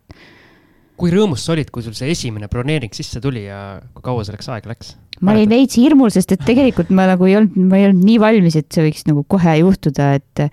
kui 1.00 1.12
rõõmus 1.14 1.46
sa 1.46 1.54
olid, 1.54 1.70
kui 1.72 1.84
sul 1.84 1.96
see 1.96 2.10
esimene 2.12 2.50
broneering 2.52 2.92
sisse 2.92 3.22
tuli 3.24 3.46
ja 3.46 3.80
kui 3.94 4.04
kaua 4.04 4.26
selleks 4.26 4.50
aega 4.52 4.72
läks? 4.72 4.94
ma 5.24 5.34
olin 5.34 5.50
veits 5.52 5.76
hirmul, 5.80 6.12
sest 6.12 6.34
et 6.36 6.44
tegelikult 6.44 6.92
ma 6.96 7.06
nagu 7.10 7.26
ei 7.28 7.36
olnud, 7.38 7.56
ma 7.68 7.80
ei 7.80 7.88
olnud 7.88 8.04
nii 8.04 8.20
valmis, 8.20 8.56
et 8.56 8.68
see 8.72 8.84
võiks 8.86 9.04
nagu 9.08 9.24
kohe 9.28 9.56
juhtuda, 9.60 10.14
et 10.20 10.44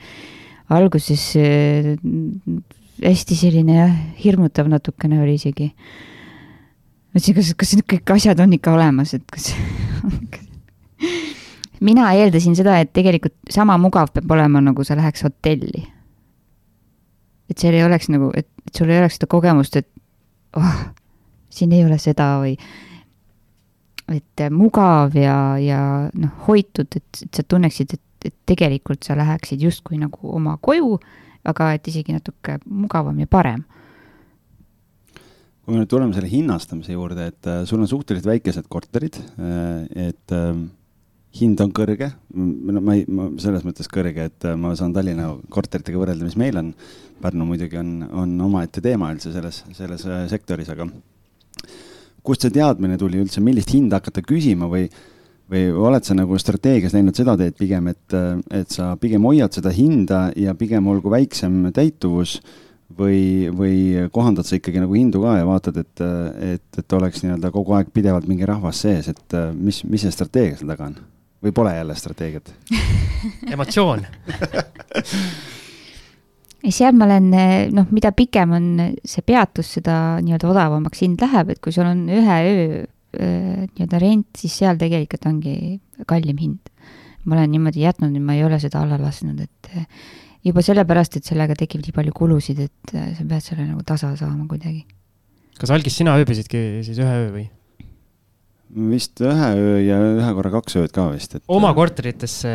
alguses 0.76 1.24
äh, 1.40 1.94
hästi 3.04 3.38
selline 3.40 3.78
jah, 3.78 3.94
hirmutav 4.20 4.68
natukene 4.72 5.22
oli 5.24 5.38
isegi. 5.40 5.70
mõtlesin, 7.16 7.38
kas, 7.38 7.54
kas 7.64 7.76
need 7.78 7.88
kõik 7.96 8.16
asjad 8.18 8.44
on 8.44 8.58
ikka 8.60 8.76
olemas, 8.76 9.16
et 9.16 9.24
kas 9.32 9.54
mina 11.82 12.10
eeldasin 12.18 12.56
seda, 12.58 12.80
et 12.82 12.94
tegelikult 12.96 13.36
sama 13.54 13.78
mugav 13.82 14.12
peab 14.14 14.32
olema, 14.32 14.62
nagu 14.64 14.84
sa 14.88 14.98
läheks 14.98 15.24
hotelli. 15.28 15.86
et 17.50 17.58
seal 17.58 17.78
ei 17.78 17.86
oleks 17.86 18.10
nagu, 18.12 18.32
et, 18.36 18.50
sul 18.76 18.90
ei 18.92 19.00
oleks 19.00 19.16
seda 19.20 19.30
kogemust, 19.32 19.78
et 19.80 19.88
oh, 20.60 20.74
siin 21.50 21.72
ei 21.72 21.86
ole 21.86 21.98
seda 22.02 22.34
või 22.42 22.58
et 24.12 24.44
mugav 24.52 25.16
ja, 25.20 25.38
ja 25.60 25.80
noh, 26.16 26.36
hoitud, 26.48 26.92
et, 26.96 27.24
et 27.24 27.40
sa 27.40 27.44
tunneksid, 27.44 27.96
et, 27.98 28.28
et 28.30 28.36
tegelikult 28.48 29.08
sa 29.08 29.18
läheksid 29.20 29.64
justkui 29.64 30.00
nagu 30.00 30.32
oma 30.36 30.58
koju, 30.64 30.98
aga 31.48 31.74
et 31.76 31.88
isegi 31.88 32.16
natuke 32.16 32.60
mugavam 32.66 33.20
ja 33.20 33.28
parem. 33.28 33.66
kui 35.64 35.76
me 35.76 35.82
nüüd 35.82 35.92
tuleme 35.92 36.16
selle 36.16 36.30
hinnastamise 36.32 36.94
juurde, 36.96 37.26
et 37.28 37.48
äh, 37.48 37.66
sul 37.68 37.82
on 37.84 37.90
suhteliselt 37.92 38.30
väikesed 38.30 38.70
korterid 38.72 39.18
äh,, 39.20 40.08
et 40.08 40.36
äh, 40.36 40.54
hind 41.38 41.62
on 41.64 41.74
kõrge, 41.76 42.10
no 42.38 42.82
ma 42.84 42.96
ei, 42.98 43.04
ma 43.10 43.28
selles 43.42 43.66
mõttes 43.68 43.90
kõrge, 43.92 44.28
et 44.30 44.48
äh, 44.48 44.56
ma 44.60 44.74
saan 44.78 44.94
Tallinna 44.96 45.30
korteritega 45.54 46.00
võrrelda, 46.02 46.28
mis 46.28 46.40
meil 46.40 46.60
on. 46.62 46.72
Pärnu 47.18 47.48
muidugi 47.50 47.80
on, 47.80 48.04
on 48.14 48.34
omaette 48.46 48.82
teema 48.86 49.10
üldse 49.10 49.32
selles, 49.34 49.64
selles 49.74 50.04
äh, 50.06 50.26
sektoris, 50.30 50.70
aga 50.70 50.86
kust 52.28 52.44
see 52.46 52.54
teadmine 52.54 52.98
tuli 53.00 53.18
üldse, 53.24 53.42
millist 53.42 53.72
hinda 53.74 53.98
hakata 53.98 54.22
küsima 54.22 54.70
või, 54.70 54.84
või 55.50 55.72
oled 55.90 56.06
sa 56.06 56.14
nagu 56.18 56.38
strateegias 56.38 56.94
läinud 56.94 57.18
seda 57.18 57.34
teed 57.40 57.58
pigem, 57.58 57.90
et, 57.94 58.06
äh, 58.14 58.38
et 58.62 58.74
sa 58.74 58.92
pigem 59.02 59.26
hoiad 59.26 59.58
seda 59.58 59.74
hinda 59.74 60.28
ja 60.38 60.54
pigem 60.60 60.94
olgu 60.94 61.10
väiksem 61.14 61.72
täituvus 61.74 62.38
või, 62.98 63.50
või 63.50 64.08
kohandad 64.14 64.46
sa 64.46 64.60
ikkagi 64.60 64.86
nagu 64.86 64.94
hindu 64.94 65.26
ka 65.26 65.40
ja 65.40 65.50
vaatad, 65.50 65.82
et, 65.82 66.08
et, 66.54 66.82
et 66.84 66.98
oleks 67.02 67.26
nii-öelda 67.26 67.52
kogu 67.56 67.74
aeg 67.78 67.90
pidevalt 67.94 68.30
mingi 68.30 68.46
rahvas 68.46 68.86
sees, 68.86 69.10
et 69.10 69.40
mis, 69.58 69.82
mis 69.90 70.06
see 70.06 70.14
strateegia 70.14 70.62
seal 70.62 70.76
taga 70.76 70.92
on? 70.92 71.00
Või 71.44 71.54
pole 71.56 71.76
jälle 71.76 71.96
strateegiat 71.96 72.54
emotsioon 73.54 74.06
seal 76.74 76.96
ma 76.98 77.06
olen, 77.08 77.32
noh, 77.76 77.88
mida 77.96 78.12
pikem 78.16 78.54
on 78.58 78.70
see 79.08 79.24
peatus, 79.26 79.70
seda 79.78 80.18
nii-öelda 80.24 80.50
odavamaks 80.52 81.04
hind 81.06 81.22
läheb, 81.24 81.54
et 81.54 81.62
kui 81.64 81.76
sul 81.76 81.88
on 81.88 82.08
ühe 82.12 82.38
öö 82.48 82.86
nii-öelda 83.18 84.02
rent, 84.04 84.30
siis 84.38 84.58
seal 84.60 84.80
tegelikult 84.80 85.26
ongi 85.30 85.80
kallim 86.10 86.40
hind. 86.42 86.74
ma 87.28 87.36
olen 87.36 87.52
niimoodi 87.52 87.82
jätnud 87.84 88.14
ja 88.16 88.24
ma 88.24 88.38
ei 88.38 88.44
ole 88.48 88.60
seda 88.60 88.80
alla 88.84 88.96
lasknud, 89.02 89.40
et 89.44 89.88
juba 90.48 90.64
sellepärast, 90.64 91.18
et 91.20 91.28
sellega 91.28 91.58
tekib 91.60 91.84
nii 91.84 91.96
palju 91.96 92.14
kulusid, 92.16 92.62
et 92.68 92.94
sa 92.94 93.26
pead 93.28 93.44
selle 93.44 93.66
nagu 93.68 93.84
tasa 93.88 94.14
saama 94.20 94.48
kuidagi. 94.48 94.86
kas 95.60 95.74
algis 95.76 95.98
sina 96.00 96.16
ööbisidki 96.20 96.84
siis 96.88 97.00
ühe 97.04 97.16
öö 97.24 97.32
või? 97.36 97.48
Vist 98.68 99.22
ühe 99.24 99.50
öö 99.56 99.76
ja 99.80 99.98
ühe 100.18 100.32
korra 100.36 100.52
kaks 100.58 100.76
ööd 100.82 100.92
ka 100.96 101.08
vist, 101.14 101.38
et. 101.38 101.44
oma 101.52 101.70
korteritesse 101.76 102.52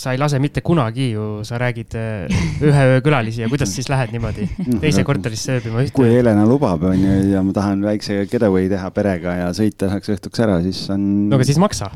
sa 0.00 0.14
ei 0.14 0.20
lase 0.20 0.40
mitte 0.40 0.62
kunagi 0.64 1.10
ju, 1.12 1.26
sa 1.44 1.58
räägid 1.60 1.96
äh, 2.00 2.32
ühe 2.64 2.84
öö 2.94 3.02
külalisi 3.04 3.44
ja 3.44 3.50
kuidas 3.52 3.74
siis 3.76 3.90
lähed 3.92 4.14
niimoodi 4.14 4.48
teise 4.84 5.04
korterisse 5.04 5.58
ööbima? 5.58 5.84
kui 5.94 6.08
Helena 6.14 6.46
lubab, 6.48 6.86
on 6.88 6.96
ju, 6.96 7.18
ja 7.34 7.44
ma 7.44 7.52
tahan 7.56 7.84
väikse 7.84 8.22
getaway 8.30 8.70
teha 8.72 8.88
perega 8.96 9.36
ja 9.42 9.50
sõita 9.56 9.90
üheks 9.90 10.14
õhtuks 10.16 10.44
ära, 10.46 10.60
siis 10.64 10.80
on. 10.94 11.04
no 11.28 11.36
aga 11.38 11.48
siis 11.50 11.60
maksa. 11.60 11.90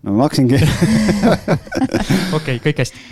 no 0.00 0.16
ma 0.16 0.24
maksingi 0.24 0.62
okei, 2.38 2.62
kõik 2.64 2.80
hästi 2.80 3.04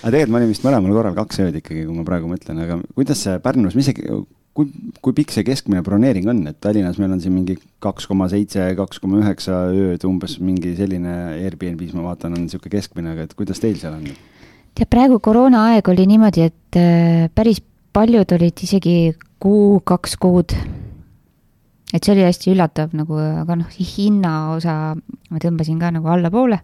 aga 0.00 0.14
tegelikult 0.14 0.32
ma 0.32 0.40
olin 0.40 0.54
vist 0.54 0.64
mõlemal 0.64 0.96
korral 0.96 1.20
kaks 1.20 1.44
ööd 1.44 1.60
ikkagi, 1.60 1.84
kui 1.84 2.00
ma 2.00 2.06
praegu 2.08 2.32
mõtlen, 2.32 2.64
aga 2.64 2.80
kuidas 2.96 3.20
see 3.26 3.36
Pärnus, 3.44 3.76
mis 3.76 3.90
see 3.90 4.16
kui, 4.56 4.70
kui 5.04 5.16
pikk 5.16 5.34
see 5.34 5.44
keskmine 5.46 5.82
broneering 5.84 6.28
on, 6.32 6.40
et 6.50 6.58
Tallinnas 6.64 6.98
meil 7.00 7.12
on 7.14 7.20
siin 7.22 7.34
mingi 7.34 7.58
kaks 7.84 8.08
koma 8.08 8.28
seitse, 8.32 8.64
kaks 8.78 9.00
koma 9.02 9.20
üheksa 9.20 9.66
ööd 9.72 10.06
umbes 10.08 10.38
mingi 10.42 10.72
selline 10.78 11.16
Airbnb-s 11.36 11.94
ma 11.96 12.06
vaatan, 12.08 12.36
on 12.36 12.46
niisugune 12.46 12.72
keskmine, 12.78 13.12
aga 13.12 13.26
et 13.28 13.36
kuidas 13.38 13.60
teil 13.62 13.78
seal 13.80 13.98
on? 13.98 14.08
tead, 14.76 14.88
praegu 14.92 15.20
koroonaaeg 15.24 15.88
oli 15.92 16.06
niimoodi, 16.08 16.48
et 16.50 16.80
äh, 16.80 17.26
päris 17.34 17.62
paljud 17.96 18.32
olid 18.36 18.64
isegi 18.66 18.96
kuu, 19.40 19.80
kaks 19.84 20.16
kuud. 20.20 20.52
et 21.94 22.04
see 22.04 22.12
oli 22.12 22.24
hästi 22.26 22.52
üllatav 22.52 22.94
nagu, 22.98 23.16
aga 23.16 23.56
noh, 23.60 23.80
hinnaosa 23.96 24.76
ma 24.96 25.42
tõmbasin 25.42 25.80
ka 25.80 25.92
nagu 25.96 26.12
allapoole. 26.12 26.60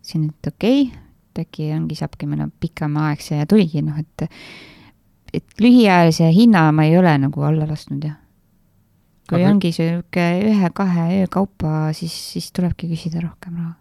ütlesin, 0.00 0.30
et 0.32 0.52
okei 0.52 0.86
okay,, 0.86 1.04
et 1.32 1.44
äkki 1.44 1.68
ongi, 1.76 1.98
saabki 1.98 2.28
mõne 2.28 2.48
pikema 2.60 3.10
aeg 3.10 3.24
see 3.24 3.40
ja 3.40 3.48
tuligi 3.48 3.84
noh, 3.84 4.00
et 4.00 4.28
et 5.36 5.62
lühiajalise 5.62 6.28
hinna 6.34 6.68
ma 6.74 6.86
ei 6.88 6.96
ole 6.98 7.12
nagu 7.26 7.46
alla 7.46 7.68
lasknud, 7.68 8.04
jah. 8.04 8.16
kui 9.26 9.42
Aga... 9.42 9.50
ongi 9.50 9.72
sihuke 9.74 10.28
ühe-kahe 10.50 11.08
öö 11.20 11.26
kaupa, 11.32 11.90
siis, 11.96 12.14
siis 12.34 12.52
tulebki 12.56 12.88
küsida 12.92 13.22
rohkem 13.24 13.58
raha. 13.58 13.74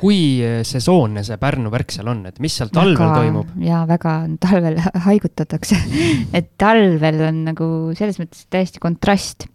kui 0.00 0.40
sesoonne 0.64 1.22
see 1.26 1.36
Pärnu 1.40 1.72
värk 1.72 1.92
seal 1.92 2.08
on, 2.08 2.24
et 2.30 2.40
mis 2.40 2.56
seal 2.56 2.72
talvel 2.72 2.96
väga, 2.98 3.20
toimub? 3.20 3.52
jaa, 3.64 3.82
väga, 3.88 4.16
talvel 4.42 4.80
haigutatakse 5.08 5.78
et 6.38 6.52
talvel 6.60 7.26
on 7.28 7.44
nagu 7.50 7.70
selles 7.98 8.20
mõttes 8.22 8.46
täiesti 8.52 8.82
kontrast. 8.82 9.48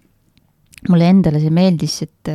mulle 0.90 1.10
endale 1.10 1.42
see 1.42 1.54
meeldis, 1.54 2.02
et, 2.06 2.32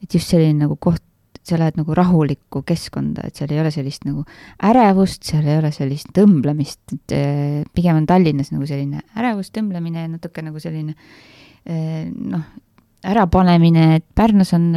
et 0.00 0.18
just 0.18 0.32
selline 0.32 0.64
nagu 0.64 0.76
koht, 0.80 1.04
sa 1.50 1.58
lähed 1.60 1.76
nagu 1.80 1.96
rahulikku 1.96 2.62
keskkonda, 2.66 3.26
et 3.28 3.38
seal 3.38 3.52
ei 3.54 3.60
ole 3.62 3.72
sellist 3.74 4.06
nagu 4.08 4.24
ärevust, 4.70 5.24
seal 5.26 5.46
ei 5.48 5.58
ole 5.60 5.72
sellist 5.74 6.12
tõmblemist, 6.16 6.82
et 6.96 7.16
pigem 7.76 8.00
on 8.00 8.08
Tallinnas 8.08 8.52
nagu 8.54 8.68
selline 8.68 9.04
ärevus, 9.18 9.52
tõmblemine, 9.54 10.06
natuke 10.14 10.44
nagu 10.46 10.62
selline 10.62 10.96
noh, 11.66 12.46
ärapanemine, 13.10 13.94
et 14.00 14.06
Pärnus 14.16 14.54
on 14.56 14.72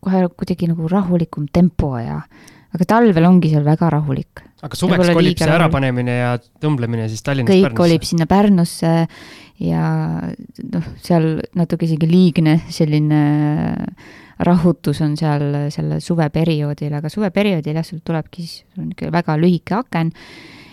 kohe 0.00 0.24
kuidagi 0.32 0.70
nagu 0.70 0.88
rahulikum 0.88 1.48
tempo 1.52 1.92
ja 2.00 2.22
aga 2.70 2.86
talvel 2.86 3.26
ongi 3.26 3.50
seal 3.52 3.66
väga 3.66 3.90
rahulik. 3.96 4.42
aga 4.62 4.78
suveks 4.78 5.12
kolib 5.16 5.40
see 5.40 5.50
ärapanemine 5.50 6.16
ja 6.20 6.32
tõmblemine 6.62 7.08
siis 7.10 7.24
Tallinnast 7.26 7.52
kõik 7.52 7.66
Pärnusse? 7.66 7.80
kolib 7.82 8.06
sinna 8.06 8.26
Pärnusse 8.30 8.92
ja 9.66 9.84
noh, 10.74 10.90
seal 11.04 11.30
natuke 11.58 11.88
isegi 11.88 12.08
liigne 12.08 12.60
selline 12.72 13.22
rahutus 14.40 15.00
on 15.04 15.16
seal 15.20 15.42
selle 15.72 16.00
suveperioodil, 16.00 16.94
aga 16.96 17.10
suveperioodil 17.12 17.76
jah, 17.76 17.86
sul 17.86 18.00
tulebki 18.04 18.46
siis, 18.46 18.64
sul 18.72 18.86
on 18.86 18.94
ikka 18.94 19.12
väga 19.12 19.36
lühike 19.40 19.76
aken. 19.80 20.12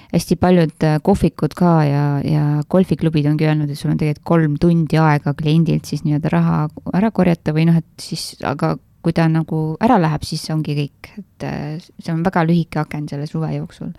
Hästi 0.07 0.37
paljud 0.39 0.85
kohvikud 1.03 1.51
ka 1.57 1.71
ja, 1.83 2.03
ja 2.23 2.43
golfiklubid 2.71 3.25
ongi 3.27 3.47
öelnud, 3.49 3.69
et 3.69 3.79
sul 3.79 3.91
on 3.91 3.97
tegelikult 3.99 4.27
kolm 4.29 4.53
tundi 4.61 4.99
aega 5.03 5.33
kliendilt 5.35 5.89
siis 5.89 6.05
nii-öelda 6.05 6.31
raha 6.31 6.61
ära 6.95 7.09
korjata 7.11 7.51
või 7.55 7.65
noh, 7.67 7.81
et 7.81 7.89
siis, 7.99 8.29
aga 8.47 8.77
kui 9.03 9.15
ta 9.15 9.27
nagu 9.31 9.59
ära 9.83 9.99
läheb, 9.99 10.23
siis 10.27 10.45
ongi 10.55 10.77
kõik, 10.79 11.11
et 11.19 11.47
äh, 11.47 11.75
see 11.83 12.13
on 12.15 12.23
väga 12.23 12.45
lühike 12.47 12.79
aken 12.85 13.11
selle 13.11 13.27
suve 13.27 13.51
jooksul. 13.57 13.91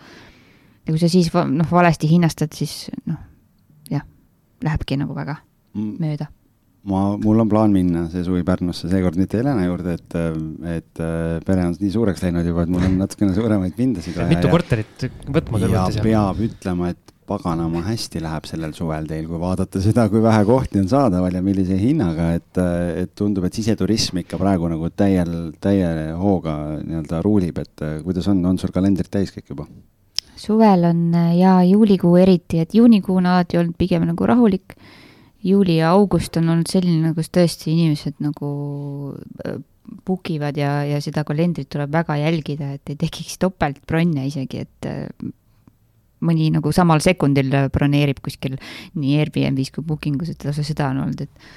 ja 0.86 0.94
kui 0.94 1.00
sa 1.00 1.12
siis 1.12 1.28
noh, 1.32 1.68
valesti 1.70 2.08
hinnastad, 2.08 2.56
siis 2.56 2.88
noh, 3.04 3.20
jah, 3.92 4.08
lähebki 4.64 4.96
nagu 4.96 5.12
väga 5.16 5.36
mööda 5.76 6.32
ma, 6.88 7.02
mul 7.20 7.44
on 7.44 7.50
plaan 7.50 7.74
minna 7.74 8.06
see 8.12 8.24
suvi 8.26 8.44
Pärnusse, 8.46 8.88
seekord 8.90 9.18
mitte 9.20 9.40
Helena 9.40 9.66
juurde, 9.66 9.98
et, 9.98 10.16
et 10.78 11.02
äh, 11.04 11.36
pere 11.46 11.66
on 11.68 11.76
nii 11.78 11.92
suureks 11.94 12.24
läinud 12.24 12.48
juba, 12.48 12.64
et 12.64 12.72
mul 12.72 12.86
on 12.88 12.96
natukene 13.02 13.36
suuremaid 13.36 13.76
pindasid 13.78 14.16
vaja. 14.18 14.30
mitu 14.32 14.50
korterit 14.52 15.06
võtma 15.28 15.62
kõrvuti 15.62 15.98
seal? 15.98 16.08
peab 16.08 16.42
ütlema, 16.48 16.92
et 16.94 17.14
paganama 17.28 17.82
hästi 17.84 18.22
läheb 18.24 18.46
sellel 18.48 18.72
suvel 18.76 19.04
teil, 19.08 19.26
kui 19.28 19.40
vaadata 19.40 19.82
seda, 19.84 20.06
kui 20.08 20.22
vähe 20.24 20.46
kohti 20.48 20.80
on 20.80 20.88
saadaval 20.88 21.36
ja 21.36 21.42
millise 21.44 21.76
hinnaga, 21.76 22.30
et, 22.38 22.60
et 23.02 23.12
tundub, 23.18 23.44
et 23.44 23.58
siseturism 23.58 24.22
ikka 24.22 24.40
praegu 24.40 24.70
nagu 24.72 24.88
täiel, 24.96 25.34
täie 25.60 25.90
hooga 26.16 26.56
nii-öelda 26.80 27.20
ruulib, 27.26 27.60
et 27.60 27.84
kuidas 28.06 28.30
on, 28.32 28.40
on 28.48 28.56
sul 28.60 28.72
kalendrid 28.72 29.12
täis 29.12 29.34
kõik 29.34 29.52
juba? 29.52 29.68
suvel 30.38 30.84
on 30.86 31.00
ja 31.34 31.58
juulikuu 31.66 32.16
eriti, 32.16 32.62
et 32.62 32.74
juunikuu 32.74 33.18
on 33.18 33.26
alati 33.26 33.58
olnud 33.58 33.74
pigem 33.78 34.06
nagu 34.08 34.26
rahulik. 34.26 34.76
Juuli 35.44 35.78
ja 35.78 35.92
august 35.94 36.36
on 36.40 36.48
olnud 36.54 36.70
selline, 36.70 37.14
kus 37.16 37.30
tõesti 37.34 37.72
inimesed 37.74 38.18
nagu 38.24 38.52
äh, 39.46 39.58
book 40.06 40.30
ivad 40.30 40.58
ja, 40.58 40.82
ja 40.84 41.00
seda 41.04 41.24
kalendrit 41.24 41.70
tuleb 41.72 41.92
väga 41.94 42.18
jälgida, 42.20 42.74
et 42.76 42.92
ei 42.92 42.98
tekiks 43.00 43.38
topeltbronne 43.40 44.26
isegi, 44.28 44.64
et 44.66 44.88
mõni 46.24 46.50
nagu 46.52 46.72
samal 46.74 47.02
sekundil 47.04 47.54
broneerib 47.72 48.20
kuskil 48.24 48.58
nii 48.98 49.16
Airbnb-s 49.22 49.72
kui 49.74 49.86
Bookingus, 49.86 50.34
et 50.34 50.44
lausa 50.46 50.66
seda 50.66 50.90
on 50.92 51.04
olnud, 51.06 51.24
et 51.24 51.48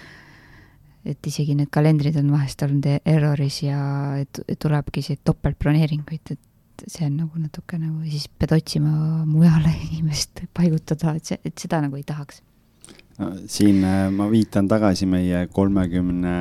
et 1.02 1.28
isegi 1.28 1.56
need 1.58 1.72
kalendrid 1.74 2.18
on 2.20 2.28
vahest 2.30 2.62
olnud 2.62 2.86
erroris 3.10 3.64
ja 3.64 3.80
et, 4.22 4.38
et 4.46 4.60
tulebki 4.62 5.02
see 5.02 5.18
topeltbroneeringuid, 5.26 6.36
et 6.36 6.86
see 6.86 7.08
on 7.08 7.16
nagu 7.24 7.42
natuke 7.42 7.80
nagu, 7.82 8.04
siis 8.06 8.28
pead 8.30 8.54
otsima 8.54 9.24
mujale 9.26 9.74
inimest 9.88 10.44
paigutada, 10.54 11.16
et 11.18 11.32
see, 11.32 11.40
et 11.42 11.58
seda 11.58 11.82
nagu 11.82 11.98
ei 11.98 12.06
tahaks. 12.06 12.44
Siin 13.52 13.84
äh, 13.84 14.10
ma 14.14 14.28
viitan 14.32 14.68
tagasi 14.72 15.08
meie 15.10 15.46
kolmekümne 15.54 16.36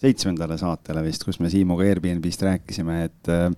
seitsmendale 0.00 0.58
saatele 0.60 1.02
vist, 1.06 1.24
kus 1.24 1.40
me 1.40 1.50
Siimuga 1.52 1.86
Airbnb-st 1.88 2.44
rääkisime, 2.46 2.98
et 3.08 3.30
äh, 3.32 3.48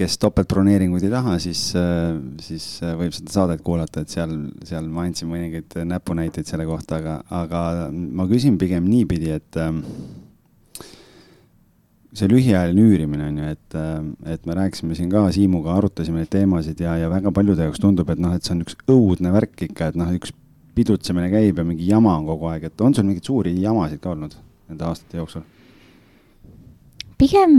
kes 0.00 0.16
topeltbroneeringuid 0.22 1.04
ei 1.04 1.12
taha, 1.12 1.36
siis, 1.42 1.66
äh, 1.78 2.16
siis 2.42 2.66
võib 2.80 3.12
seda 3.16 3.34
saadet 3.34 3.62
kuulata, 3.66 4.04
et 4.04 4.12
seal, 4.12 4.32
seal 4.66 4.88
ma 4.88 5.04
andsin 5.08 5.30
mõningaid 5.30 5.76
näpunäiteid 5.90 6.48
selle 6.48 6.66
kohta, 6.68 7.02
aga, 7.02 7.20
aga 7.42 7.62
ma 7.92 8.26
küsin 8.30 8.58
pigem 8.60 8.88
niipidi, 8.88 9.34
et 9.36 9.60
see 12.16 12.26
lühiajaline 12.26 12.82
üürimine 12.88 13.28
on 13.28 13.38
ju, 13.38 13.52
et, 13.54 13.76
et 14.34 14.48
me 14.48 14.56
rääkisime 14.58 14.96
siin 14.98 15.10
ka 15.12 15.28
Siimuga, 15.34 15.76
arutasime 15.78 16.24
neid 16.24 16.32
teemasid 16.32 16.80
ja, 16.82 16.96
ja 16.98 17.10
väga 17.12 17.30
paljude 17.34 17.68
jaoks 17.68 17.82
tundub, 17.82 18.10
et 18.10 18.22
noh, 18.22 18.34
et 18.34 18.46
see 18.46 18.56
on 18.56 18.64
üks 18.64 18.78
õudne 18.90 19.30
värk 19.36 19.68
ikka, 19.68 19.92
et 19.92 20.00
noh, 20.00 20.10
üks 20.16 20.32
pidutsemine 20.74 21.30
käib 21.32 21.58
ja 21.58 21.64
mingi 21.66 21.88
jama 21.88 22.16
on 22.18 22.26
kogu 22.28 22.50
aeg, 22.52 22.68
et 22.70 22.84
on 22.84 22.94
sul 22.94 23.08
mingeid 23.08 23.26
suuri 23.26 23.54
jamasid 23.60 24.02
ka 24.02 24.14
olnud 24.14 24.36
nende 24.70 24.86
aastate 24.88 25.20
jooksul? 25.20 25.46
pigem 27.20 27.56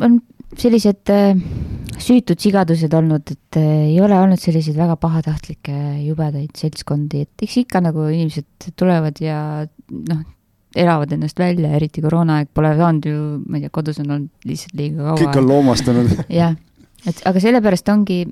on 0.00 0.20
sellised 0.58 1.10
äh, 1.12 1.36
süütud 2.00 2.40
sigadused 2.40 2.92
olnud, 2.96 3.32
et 3.32 3.58
äh, 3.60 3.88
ei 3.92 3.98
ole 4.04 4.16
olnud 4.20 4.40
selliseid 4.40 4.76
väga 4.78 4.96
pahatahtlikke 5.00 5.74
jubedaid 6.06 6.52
seltskondi, 6.58 7.24
et 7.26 7.46
eks 7.46 7.58
ikka 7.64 7.82
nagu 7.84 8.06
inimesed 8.08 8.72
tulevad 8.78 9.20
ja 9.22 9.38
noh, 10.12 10.22
elavad 10.76 11.12
ennast 11.12 11.40
välja, 11.40 11.72
eriti 11.76 12.04
koroonaaeg 12.04 12.52
pole 12.54 12.72
saanud 12.78 13.08
ju, 13.08 13.22
ma 13.46 13.58
ei 13.58 13.66
tea, 13.66 13.72
kodus 13.74 14.00
on 14.02 14.14
olnud 14.16 14.48
lihtsalt 14.48 14.76
liiga 14.78 15.08
kaua. 15.08 15.18
kõik 15.20 15.40
on 15.40 15.48
loomastunud. 15.48 16.14
jah, 16.40 16.56
et 17.06 17.24
aga 17.28 17.44
sellepärast 17.44 17.92
ongi, 17.92 18.22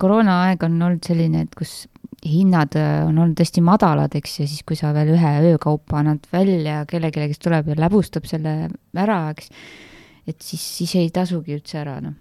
koroonaaeg 0.00 0.68
on 0.68 0.76
olnud 0.80 1.06
selline, 1.06 1.46
et 1.46 1.56
kus 1.56 1.84
hinnad 2.26 2.76
äh, 2.76 3.04
on 3.08 3.18
olnud 3.18 3.40
hästi 3.40 3.62
madalad, 3.64 4.14
eks, 4.18 4.40
ja 4.42 4.48
siis, 4.48 4.64
kui 4.66 4.76
sa 4.78 4.92
veel 4.96 5.14
ühe 5.14 5.36
öökaupa 5.52 6.00
annad 6.02 6.26
välja 6.32 6.82
kellelegi, 6.88 7.30
kes 7.32 7.40
tuleb 7.42 7.70
ja 7.72 7.78
läbustab 7.80 8.28
selle 8.28 8.56
ära, 8.98 9.22
eks 9.32 9.52
et 10.28 10.38
siis, 10.44 10.62
siis 10.80 10.94
ei 11.00 11.10
tasugi 11.14 11.56
üldse 11.56 11.80
ära, 11.80 11.98
noh. 12.04 12.16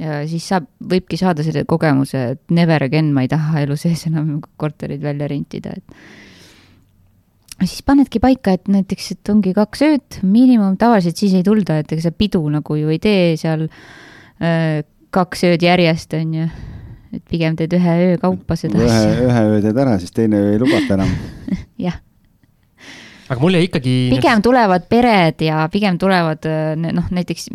ja 0.00 0.20
siis 0.28 0.46
saab, 0.50 0.68
võibki 0.90 1.18
saada 1.20 1.44
selle 1.46 1.64
kogemuse, 1.68 2.22
et 2.36 2.54
never 2.54 2.86
again 2.86 3.12
ma 3.14 3.24
ei 3.26 3.32
taha 3.32 3.64
elu 3.64 3.78
sees 3.80 4.06
enam 4.10 4.38
korterit 4.60 5.02
välja 5.04 5.28
rentida, 5.30 5.76
et 5.76 5.86
siis 7.62 7.82
panedki 7.86 8.20
paika, 8.22 8.56
et 8.56 8.68
näiteks, 8.68 9.12
et 9.14 9.32
ongi 9.32 9.54
kaks 9.56 9.84
ööd 9.86 10.20
miinimum, 10.26 10.76
tavaliselt 10.80 11.16
siis 11.20 11.36
ei 11.38 11.46
tulda, 11.46 11.80
et 11.80 11.92
ega 11.94 12.04
sa 12.04 12.12
pidu 12.12 12.42
nagu 12.52 12.78
ju 12.78 12.92
ei 12.92 13.00
tee 13.02 13.36
seal 13.40 13.68
äh, 13.68 14.82
kaks 15.16 15.46
ööd 15.48 15.64
järjest, 15.64 16.16
on 16.18 16.40
ju. 16.42 16.48
Et 17.12 17.22
pigem 17.30 17.56
teed 17.58 17.76
ühe 17.78 17.98
öö 18.08 18.18
kaupa 18.22 18.58
seda 18.58 18.82
ühe, 18.82 19.04
ühe 19.28 19.46
öö 19.52 19.62
teed 19.64 19.84
ära, 19.84 19.98
siis 20.02 20.14
teine 20.16 20.42
öö 20.42 20.56
ei 20.56 20.62
lubata 20.62 20.98
enam 20.98 21.12
jah 21.86 22.00
aga 23.26 23.42
mul 23.42 23.56
jäi 23.58 23.66
ikkagi. 23.66 23.94
pigem 24.12 24.42
tulevad 24.44 24.86
pered 24.90 25.42
ja 25.42 25.66
pigem 25.72 25.98
tulevad 25.98 26.46
noh, 26.78 27.08
näiteks 27.14 27.48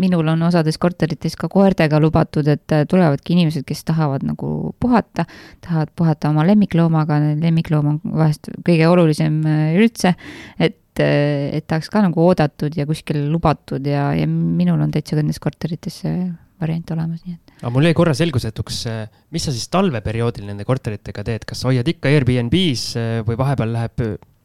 minul 0.00 0.30
on 0.32 0.42
osades 0.48 0.78
korterites 0.82 1.36
ka 1.38 1.48
koertega 1.52 2.00
lubatud, 2.02 2.48
et 2.50 2.76
tulevadki 2.90 3.36
inimesed, 3.36 3.66
kes 3.66 3.84
tahavad 3.90 4.26
nagu 4.26 4.74
puhata, 4.82 5.26
tahavad 5.64 5.92
puhata 5.96 6.32
oma 6.34 6.46
lemmikloomaga, 6.48 7.20
lemmikloom 7.42 7.92
on 7.92 8.00
vahest 8.04 8.50
kõige 8.66 8.88
olulisem 8.90 9.40
äh, 9.46 9.76
üldse, 9.78 10.14
et 10.58 11.02
äh, 11.02 11.50
et 11.54 11.66
tahaks 11.70 11.90
ka 11.90 12.02
nagu 12.04 12.22
oodatud 12.22 12.74
ja 12.78 12.86
kuskil 12.86 13.24
lubatud 13.30 13.86
ja, 13.86 14.12
ja 14.14 14.26
minul 14.30 14.82
on 14.82 14.92
täitsa 14.94 15.18
nendes 15.18 15.40
korterites 15.42 16.02
see 16.04 16.28
variant 16.62 16.90
olemas, 16.94 17.22
nii 17.26 17.34
et. 17.34 17.43
Aga 17.64 17.72
mul 17.72 17.88
jäi 17.88 17.96
korra 17.96 18.12
selgusetuks, 18.12 18.78
äh, 18.92 19.02
mis 19.32 19.48
sa 19.48 19.52
siis 19.54 19.70
talveperioodil 19.72 20.44
nende 20.50 20.66
korteritega 20.68 21.24
teed, 21.24 21.48
kas 21.48 21.64
hoiad 21.64 21.88
ikka 21.88 22.12
Airbnb-s 22.12 22.98
või 23.24 23.38
vahepeal 23.40 23.72
läheb 23.72 24.02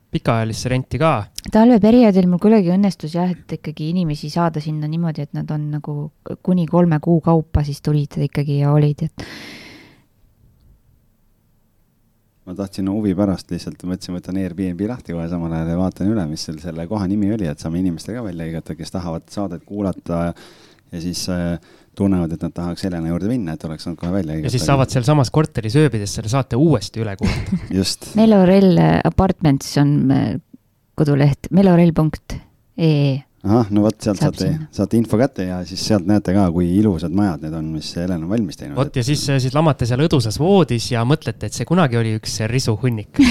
pikaajalisse 0.10 0.72
renti 0.72 1.00
ka? 1.02 1.14
talveperioodil 1.52 2.30
mul 2.32 2.40
kuidagi 2.42 2.72
õnnestus 2.74 3.18
jah, 3.18 3.30
et 3.34 3.58
ikkagi 3.60 3.92
inimesi 3.92 4.32
saada 4.32 4.64
sinna 4.64 4.88
niimoodi, 4.88 5.28
et 5.28 5.36
nad 5.36 5.52
on 5.52 5.68
nagu 5.76 5.96
kuni 6.46 6.64
kolme 6.70 7.02
kuu 7.04 7.20
kaupa 7.26 7.66
siis 7.68 7.84
tulid 7.84 8.16
ikkagi 8.30 8.62
ja 8.62 8.72
olid, 8.72 9.04
et. 9.10 9.28
ma 12.48 12.56
tahtsin 12.56 12.88
huvi 12.90 13.12
pärast 13.20 13.52
lihtsalt, 13.52 13.84
mõtlesin, 13.84 14.16
võtan 14.16 14.40
Airbnb 14.42 14.82
lahti 14.90 15.18
kohe 15.18 15.28
samal 15.30 15.54
ajal 15.60 15.76
ja 15.76 15.82
vaatan 15.84 16.16
üle, 16.16 16.26
mis 16.32 16.48
seal 16.48 16.64
selle 16.64 16.88
koha 16.88 17.12
nimi 17.12 17.34
oli, 17.36 17.52
et 17.52 17.60
saame 17.60 17.84
inimestele 17.84 18.18
ka 18.18 18.26
välja 18.32 18.48
hõigata, 18.48 18.80
kes 18.80 18.96
tahavad 18.96 19.28
saadet 19.36 19.68
kuulata 19.68 20.24
ja 20.90 21.02
siis 21.04 21.28
äh, 21.30 21.60
tunnevad, 22.00 22.34
et 22.36 22.44
nad 22.48 22.56
tahaks 22.56 22.88
Helena 22.88 23.12
juurde 23.12 23.30
minna, 23.32 23.56
et 23.56 23.64
oleks 23.68 23.88
saanud 23.88 24.00
kohe 24.00 24.12
välja. 24.16 24.40
ja 24.44 24.52
siis 24.54 24.66
saavad 24.66 24.92
sealsamas 24.92 25.32
korteris 25.36 25.78
ööbides 25.80 26.16
selle 26.16 26.32
saate 26.32 26.60
uuesti 26.60 27.04
üle 27.04 27.16
kuulata 27.20 27.64
just. 27.80 28.12
Melorel 28.20 28.78
Apartments 29.04 29.76
on 29.82 29.96
äh, 30.16 30.30
koduleht 31.00 31.52
melorel.ee 31.56 33.20
ahah, 33.48 33.70
no 33.72 33.86
vot, 33.86 33.96
sealt 34.04 34.20
Saab 34.20 34.36
saate, 34.36 34.68
saate 34.76 34.98
info 35.00 35.18
kätte 35.20 35.46
ja 35.48 35.60
siis 35.68 35.82
sealt 35.88 36.08
näete 36.08 36.34
ka, 36.36 36.50
kui 36.56 36.68
ilusad 36.80 37.14
majad 37.16 37.46
need 37.46 37.56
on, 37.56 37.70
mis 37.78 37.92
Helen 37.96 38.26
on 38.26 38.32
valmis 38.32 38.60
teinud. 38.60 38.76
vot 38.80 39.00
ja 39.00 39.04
siis, 39.06 39.24
siis 39.30 39.56
lamate 39.56 39.88
seal 39.88 40.04
õdusas 40.04 40.40
voodis 40.42 40.90
ja 40.92 41.06
mõtlete, 41.08 41.48
et 41.48 41.56
see 41.56 41.68
kunagi 41.70 42.00
oli 42.00 42.18
üks 42.20 42.36
risuhunnik 42.52 43.22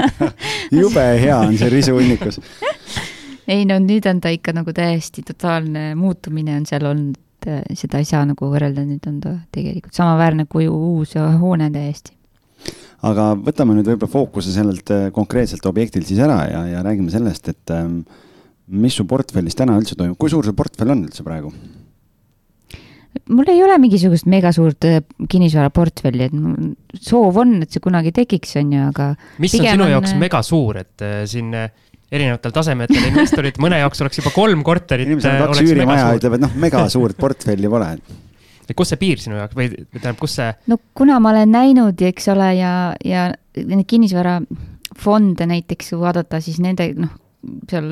jube 0.80 1.06
hea 1.22 1.38
on 1.46 1.56
see 1.60 1.70
risuhunnikus 1.72 2.42
ei 3.54 3.64
no 3.68 3.78
nüüd 3.80 4.08
on 4.10 4.20
ta 4.24 4.32
ikka 4.34 4.52
nagu 4.56 4.74
täiesti 4.76 5.24
totaalne 5.26 5.94
muutumine 5.98 6.58
on 6.58 6.68
seal 6.68 6.84
olnud, 6.90 7.16
seda 7.46 8.00
ei 8.00 8.06
saa 8.08 8.24
nagu 8.26 8.50
võrrelda, 8.50 8.84
nüüd 8.86 9.04
on 9.10 9.18
ta 9.22 9.34
tegelikult 9.54 9.94
samaväärne 9.96 10.48
kui 10.50 10.68
uus 10.68 11.14
hoone 11.14 11.70
täiesti. 11.74 12.14
aga 13.06 13.30
võtame 13.38 13.76
nüüd 13.76 13.86
võib-olla 13.86 14.10
fookuse 14.10 14.50
sellelt 14.54 14.90
äh, 14.90 15.10
konkreetselt 15.14 15.66
objektilt 15.70 16.08
siis 16.08 16.18
ära 16.18 16.40
ja, 16.50 16.64
ja 16.72 16.82
räägime 16.82 17.12
sellest, 17.14 17.48
et 17.48 17.70
ähm, 17.70 18.00
mis 18.66 18.96
su 18.98 19.06
portfellis 19.08 19.54
täna 19.54 19.78
üldse 19.78 19.94
toimub, 19.94 20.18
kui 20.18 20.32
suur 20.32 20.44
see 20.44 20.56
portfell 20.56 20.90
on 20.94 21.04
üldse 21.06 21.26
praegu? 21.26 21.52
mul 23.28 23.48
ei 23.50 23.62
ole 23.64 23.76
mingisugust 23.80 24.28
mega 24.30 24.52
suurt 24.54 24.84
äh, 24.88 25.00
kinnisvaraportfelli, 25.30 26.28
et 26.28 26.34
mul 26.36 26.72
soov 26.94 27.38
on, 27.42 27.58
et 27.64 27.72
see 27.72 27.82
kunagi 27.84 28.12
tekiks, 28.16 28.56
on 28.60 28.72
ju, 28.74 28.86
aga. 28.90 29.10
mis 29.42 29.54
on 29.58 29.66
sinu 29.66 29.86
on... 29.86 29.92
jaoks 29.96 30.14
äh, 30.14 30.20
mega 30.20 30.42
suur, 30.46 30.80
et 30.82 31.04
äh, 31.04 31.22
siin 31.30 31.54
erinevatel 32.12 32.54
tasemetel 32.54 33.10
investorid, 33.10 33.58
mõne 33.62 33.82
jaoks 33.82 34.00
oleks 34.04 34.20
juba 34.22 34.32
kolm 34.34 34.64
korterit. 34.66 35.08
inimesel 35.08 35.36
on 35.36 35.52
kaks 35.52 35.62
üürimaja, 35.66 36.08
ütleb, 36.18 36.38
et 36.38 36.44
noh, 36.46 36.56
mega 36.60 36.86
suurt 36.92 37.18
portfelli 37.20 37.68
pole. 37.68 37.90
et 38.68 38.76
kus 38.76 38.92
see 38.92 39.00
piir 39.00 39.20
sinu 39.20 39.36
jaoks 39.40 39.56
või 39.56 39.70
tähendab, 39.74 40.18
kus 40.22 40.38
see? 40.40 40.50
no 40.72 40.80
kuna 40.96 41.20
ma 41.20 41.34
olen 41.34 41.52
näinud, 41.52 42.02
eks 42.10 42.30
ole, 42.32 42.50
ja, 42.58 42.72
ja 43.04 43.28
neid 43.58 43.88
kinnisvarafonde 43.88 45.48
näiteks 45.52 45.92
vaadata, 46.00 46.40
siis 46.44 46.60
nende 46.64 46.90
noh, 46.96 47.12
seal 47.68 47.90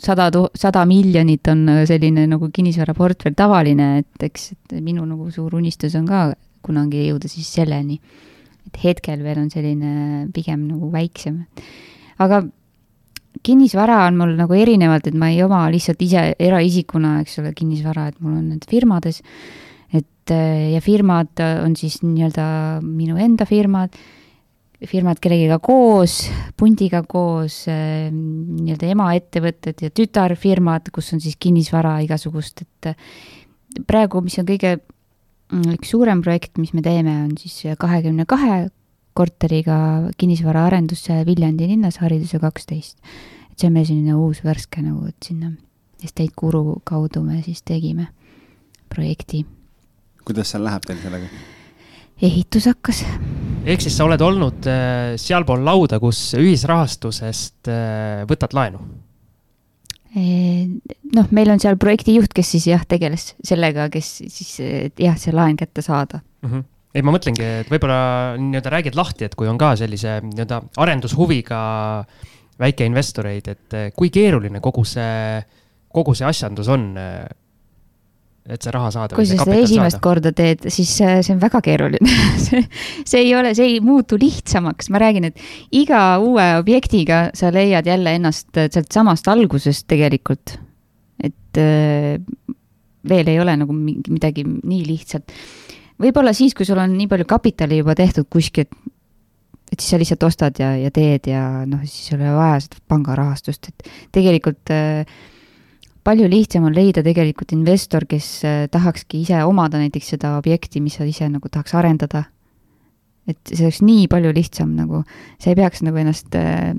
sada, 0.00 0.30
sada 0.56 0.84
miljonit 0.88 1.48
on 1.52 1.68
äh, 1.68 1.84
selline 1.88 2.26
nagu 2.30 2.48
kinnisvaraportfell 2.54 3.36
tavaline, 3.36 3.98
et 4.02 4.28
eks 4.28 4.52
et 4.54 4.76
minu 4.80 5.04
nagu 5.08 5.30
suur 5.34 5.54
unistus 5.60 5.94
on 5.98 6.08
ka 6.08 6.26
kunagi 6.64 7.08
jõuda 7.10 7.28
siis 7.28 7.50
selleni. 7.52 8.00
et 8.64 8.78
hetkel 8.80 9.20
veel 9.20 9.38
on 9.42 9.50
selline 9.52 10.26
pigem 10.32 10.66
nagu 10.70 10.90
väiksem. 10.92 11.44
aga 12.18 12.44
kinnisvara 13.44 14.02
on 14.08 14.18
mul 14.18 14.34
nagu 14.38 14.56
erinevalt, 14.56 15.10
et 15.10 15.18
ma 15.18 15.30
ei 15.32 15.42
oma 15.44 15.66
lihtsalt 15.72 16.02
ise 16.04 16.26
eraisikuna, 16.40 17.18
eks 17.22 17.38
ole, 17.42 17.54
kinnisvara, 17.56 18.08
et 18.10 18.18
mul 18.24 18.38
on 18.40 18.50
need 18.54 18.66
firmades. 18.70 19.22
et 19.94 20.32
äh, 20.32 20.72
ja 20.72 20.80
firmad 20.80 21.40
on 21.62 21.76
siis 21.76 22.00
nii-öelda 22.02 22.80
minu 22.82 23.16
enda 23.20 23.46
firmad 23.46 23.94
firmad 24.88 25.20
kellegiga 25.22 25.58
koos, 25.62 26.24
pundiga 26.58 27.02
koos, 27.08 27.64
ehm, 27.70 28.16
nii-öelda 28.60 28.90
emaettevõtted 28.94 29.84
ja 29.86 29.92
tütarfirmad, 29.94 30.90
kus 30.94 31.12
on 31.14 31.22
siis 31.24 31.38
kinnisvara 31.40 31.98
igasugust, 32.04 32.64
et 32.64 32.90
praegu, 33.88 34.22
mis 34.24 34.36
on 34.40 34.48
kõige 34.48 34.76
mm, 34.78 35.76
üks 35.78 35.94
suurem 35.94 36.22
projekt, 36.24 36.56
mis 36.60 36.74
me 36.76 36.84
teeme, 36.84 37.16
on 37.26 37.36
siis 37.40 37.76
kahekümne 37.80 38.26
kahe 38.28 38.64
korteriga 39.14 39.76
kinnisvaraarendus 40.18 41.06
Viljandi 41.26 41.70
linnas, 41.70 42.00
Hariduse 42.02 42.40
kaksteist. 42.42 42.98
Et 43.54 43.62
see 43.62 43.70
on 43.70 43.76
meil 43.76 43.86
selline 43.86 44.16
uus 44.18 44.42
värske 44.42 44.82
nagu, 44.82 45.06
et 45.06 45.30
sinna 45.30 45.52
Estate 46.04 46.34
Guru 46.36 46.80
kaudu 46.84 47.22
me 47.22 47.38
siis 47.44 47.62
tegime 47.62 48.08
projekti. 48.90 49.44
kuidas 50.26 50.50
seal 50.50 50.64
läheb 50.66 50.82
teil 50.88 50.98
sellega? 50.98 51.30
ehitus 52.22 52.66
hakkas. 52.66 53.04
ehk 53.64 53.86
siis 53.86 53.94
sa 53.96 54.08
oled 54.08 54.20
olnud 54.20 54.66
äh, 54.66 55.14
sealpool 55.20 55.62
lauda, 55.64 56.00
kus 56.02 56.34
ühisrahastusest 56.38 57.70
äh, 57.70 58.26
võtad 58.28 58.58
laenu? 58.58 58.82
noh, 60.14 61.30
meil 61.34 61.48
on 61.50 61.58
seal 61.58 61.74
projektijuht, 61.78 62.30
kes 62.34 62.52
siis 62.54 62.68
jah, 62.70 62.84
tegeles 62.86 63.32
sellega, 63.42 63.88
kes 63.90 64.12
siis 64.30 64.52
jah, 64.98 65.16
see 65.18 65.34
laen 65.34 65.58
kätte 65.58 65.82
saada 65.82 66.20
mm. 66.42 66.50
-hmm 66.50 66.70
ei, 66.94 67.02
ma 67.02 67.10
mõtlengi, 67.10 67.42
et 67.64 67.70
võib-olla 67.72 68.36
nii-öelda 68.38 68.70
räägid 68.70 68.94
lahti, 68.94 69.26
et 69.26 69.32
kui 69.34 69.48
on 69.50 69.58
ka 69.58 69.72
sellise 69.74 70.20
nii-öelda 70.22 70.60
arendushuviga 70.78 71.58
väikeinvestoreid, 72.60 73.48
et 73.50 73.78
äh, 73.78 73.88
kui 73.96 74.12
keeruline 74.14 74.60
kogu 74.64 74.84
see, 74.88 75.40
kogu 75.94 76.14
see 76.14 76.28
asjandus 76.28 76.70
on 76.72 76.92
et 78.44 78.60
see 78.60 78.72
raha 78.74 78.90
saada. 78.92 79.16
kui 79.16 79.26
sa 79.26 79.38
seda 79.40 79.56
esimest 79.56 79.96
saada. 79.96 80.04
korda 80.04 80.32
teed, 80.36 80.66
siis 80.72 80.90
see 81.00 81.32
on 81.32 81.40
väga 81.40 81.62
keeruline 81.64 82.16
see, 82.46 82.60
see 83.08 83.22
ei 83.24 83.32
ole, 83.36 83.54
see 83.56 83.70
ei 83.72 83.78
muutu 83.84 84.18
lihtsamaks, 84.20 84.90
ma 84.92 85.00
räägin, 85.00 85.30
et 85.30 85.40
iga 85.72 86.04
uue 86.22 86.50
objektiga 86.60 87.28
sa 87.36 87.52
leiad 87.54 87.88
jälle 87.88 88.12
ennast 88.18 88.52
sealt 88.52 88.92
samast 88.92 89.30
algusest 89.32 89.88
tegelikult. 89.90 90.58
et 91.24 91.62
veel 93.08 93.30
ei 93.30 93.40
ole 93.40 93.54
nagu 93.60 93.74
midagi 93.76 94.44
nii 94.46 94.82
lihtsat. 94.86 95.34
võib-olla 96.00 96.34
siis, 96.36 96.54
kui 96.56 96.66
sul 96.66 96.80
on 96.82 96.96
nii 96.98 97.08
palju 97.10 97.28
kapitali 97.30 97.80
juba 97.80 97.96
tehtud 97.98 98.28
kuskilt, 98.32 98.72
et 99.72 99.80
siis 99.80 99.94
sa 99.94 100.00
lihtsalt 100.00 100.26
ostad 100.26 100.58
ja, 100.60 100.74
ja 100.78 100.90
teed 100.94 101.28
ja 101.30 101.44
noh, 101.66 101.82
siis 101.86 102.12
ei 102.12 102.18
ole 102.18 102.34
vaja 102.36 102.58
seda 102.64 102.82
pangarahastust, 102.90 103.70
et 103.70 103.88
tegelikult 104.14 104.72
äh, 104.74 105.16
palju 106.04 106.28
lihtsam 106.30 106.68
on 106.68 106.76
leida 106.76 107.02
tegelikult 107.04 107.54
investor, 107.56 108.06
kes 108.08 108.28
äh, 108.46 108.60
tahakski 108.72 109.22
ise 109.24 109.40
omada 109.48 109.80
näiteks 109.80 110.14
seda 110.14 110.36
objekti, 110.38 110.82
mis 110.84 110.98
sa 111.00 111.08
ise 111.08 111.28
nagu 111.32 111.50
tahaks 111.50 111.74
arendada. 111.78 112.24
et 113.24 113.38
see 113.48 113.64
oleks 113.64 113.80
nii 113.80 114.04
palju 114.12 114.34
lihtsam 114.36 114.74
nagu, 114.76 115.00
sa 115.40 115.48
ei 115.48 115.56
peaks 115.56 115.80
nagu 115.86 115.96
ennast, 115.96 116.34
äh, 116.36 116.74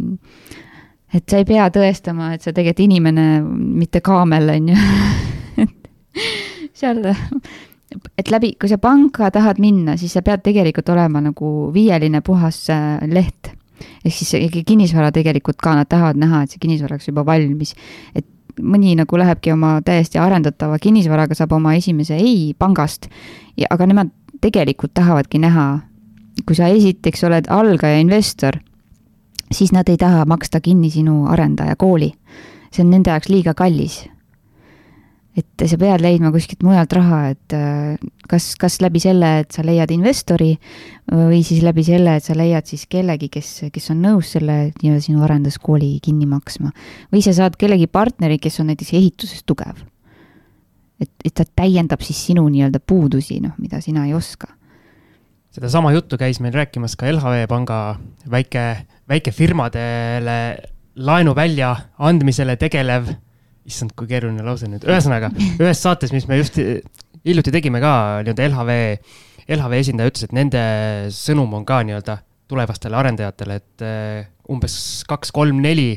et 1.16 1.26
sa 1.30 1.42
ei 1.42 1.48
pea 1.50 1.70
tõestama, 1.74 2.36
et 2.36 2.46
sa 2.46 2.54
tegelikult 2.54 2.86
inimene, 2.86 3.30
mitte 3.82 4.02
kaamel, 4.06 4.52
on 4.54 4.70
ju. 4.70 4.78
et 5.64 5.90
seal, 6.80 7.02
et 8.18 8.32
läbi, 8.32 8.56
kui 8.60 8.70
sa 8.70 8.78
panka 8.82 9.30
tahad 9.32 9.60
minna, 9.62 9.98
siis 9.98 10.16
sa 10.18 10.24
pead 10.26 10.44
tegelikult 10.46 10.90
olema 10.90 11.22
nagu 11.22 11.72
viieline 11.74 12.22
puhas 12.26 12.66
äh, 12.74 13.04
leht 13.12 13.54
ehk 14.06 14.16
siis 14.16 14.64
kinnisvara 14.68 15.12
tegelikult 15.12 15.60
ka, 15.62 15.76
nad 15.76 15.90
tahavad 15.90 16.20
näha, 16.20 16.44
et 16.44 16.54
see 16.54 16.62
kinnisvara 16.64 16.96
oleks 16.96 17.10
juba 17.10 17.26
valmis. 17.28 17.76
et 18.16 18.26
mõni 18.62 18.96
nagu 18.96 19.18
lähebki 19.20 19.52
oma 19.52 19.80
täiesti 19.86 20.20
arendatava 20.22 20.80
kinnisvaraga, 20.80 21.36
saab 21.36 21.52
oma 21.58 21.74
esimese 21.76 22.16
ei 22.16 22.54
pangast, 22.58 23.10
aga 23.70 23.88
nemad 23.90 24.14
tegelikult 24.42 24.94
tahavadki 24.96 25.42
näha, 25.44 25.66
kui 26.46 26.56
sa 26.56 26.70
esiteks 26.72 27.24
oled 27.28 27.50
algaja 27.52 28.00
investor, 28.00 28.60
siis 29.52 29.74
nad 29.76 29.90
ei 29.92 29.98
taha 30.00 30.24
maksta 30.26 30.62
kinni 30.62 30.90
sinu 30.90 31.26
arendaja 31.32 31.76
kooli. 31.76 32.14
see 32.72 32.84
on 32.84 32.90
nende 32.92 33.10
jaoks 33.10 33.30
liiga 33.30 33.54
kallis 33.54 34.02
et 35.36 35.66
sa 35.68 35.78
pead 35.80 36.00
leidma 36.04 36.32
kuskilt 36.32 36.64
mujalt 36.64 36.94
raha, 36.96 37.20
et 37.34 37.56
äh, 37.56 37.96
kas, 38.32 38.54
kas 38.60 38.78
läbi 38.84 39.02
selle, 39.04 39.32
et 39.44 39.56
sa 39.56 39.66
leiad 39.68 39.92
investori 39.92 40.54
või 41.12 41.42
siis 41.46 41.64
läbi 41.66 41.84
selle, 41.86 42.16
et 42.18 42.26
sa 42.26 42.38
leiad 42.38 42.68
siis 42.70 42.86
kellegi, 42.92 43.30
kes, 43.34 43.50
kes 43.74 43.92
on 43.94 44.00
nõus 44.06 44.32
selle 44.38 44.58
nii-öelda 44.80 45.04
sinu 45.04 45.26
arenduskooli 45.28 45.98
kinni 46.04 46.28
maksma. 46.30 46.72
või 47.14 47.24
sa 47.26 47.36
saad 47.36 47.60
kellegi 47.60 47.88
partneri, 47.92 48.40
kes 48.40 48.62
on 48.64 48.72
näiteks 48.72 48.94
ehituses 48.96 49.44
tugev. 49.46 49.84
et, 51.00 51.12
et 51.26 51.34
ta 51.36 51.44
täiendab 51.44 52.02
siis 52.02 52.22
sinu 52.32 52.48
nii-öelda 52.48 52.80
puudusi, 52.80 53.42
noh, 53.44 53.58
mida 53.60 53.82
sina 53.82 54.06
ei 54.08 54.14
oska. 54.14 54.48
sedasama 55.52 55.92
juttu 55.92 56.18
käis 56.18 56.40
meil 56.40 56.56
rääkimas 56.56 56.96
ka 56.96 57.12
LHV 57.12 57.48
Panga 57.52 58.00
väike, 58.32 58.88
väikefirmadele 59.10 60.40
laenu 60.96 61.36
välja 61.36 61.76
andmisele 62.00 62.56
tegelev 62.56 63.12
issand, 63.66 63.96
kui 63.98 64.08
keeruline 64.08 64.44
lause 64.46 64.70
nüüd, 64.70 64.86
ühesõnaga 64.86 65.32
ühes 65.64 65.82
saates, 65.82 66.14
mis 66.14 66.28
me 66.30 66.38
just 66.38 66.60
hiljuti 67.26 67.54
tegime 67.54 67.82
ka 67.84 67.96
nii-öelda 68.26 68.50
LHV, 68.52 68.78
LHV 69.58 69.80
esindaja 69.80 70.12
ütles, 70.12 70.28
et 70.28 70.36
nende 70.36 70.62
sõnum 71.14 71.54
on 71.58 71.66
ka 71.68 71.82
nii-öelda 71.86 72.20
tulevastele 72.50 72.98
arendajatele, 73.00 73.58
et 73.62 73.86
eh, 73.86 74.28
umbes 74.54 74.78
kaks-kolm-neli 75.10 75.90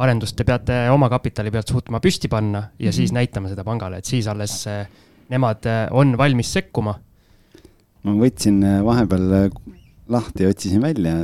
arendust 0.00 0.36
te 0.38 0.46
peate 0.48 0.84
oma 0.94 1.10
kapitali 1.12 1.50
pealt 1.52 1.70
suutma 1.72 2.00
püsti 2.00 2.30
panna 2.30 2.58
ja 2.60 2.68
mm 2.68 2.88
-hmm. 2.88 2.96
siis 2.96 3.12
näitama 3.12 3.48
seda 3.48 3.64
pangale, 3.64 3.98
et 3.98 4.04
siis 4.04 4.28
alles 4.28 4.66
eh, 4.66 4.86
nemad 5.28 5.66
eh, 5.66 5.88
on 5.90 6.16
valmis 6.18 6.52
sekkuma. 6.52 6.94
ma 8.02 8.12
võtsin 8.12 8.62
vahepeal 8.84 9.50
lahti 10.10 10.44
ja 10.44 10.50
otsisin 10.50 10.82
välja, 10.82 11.14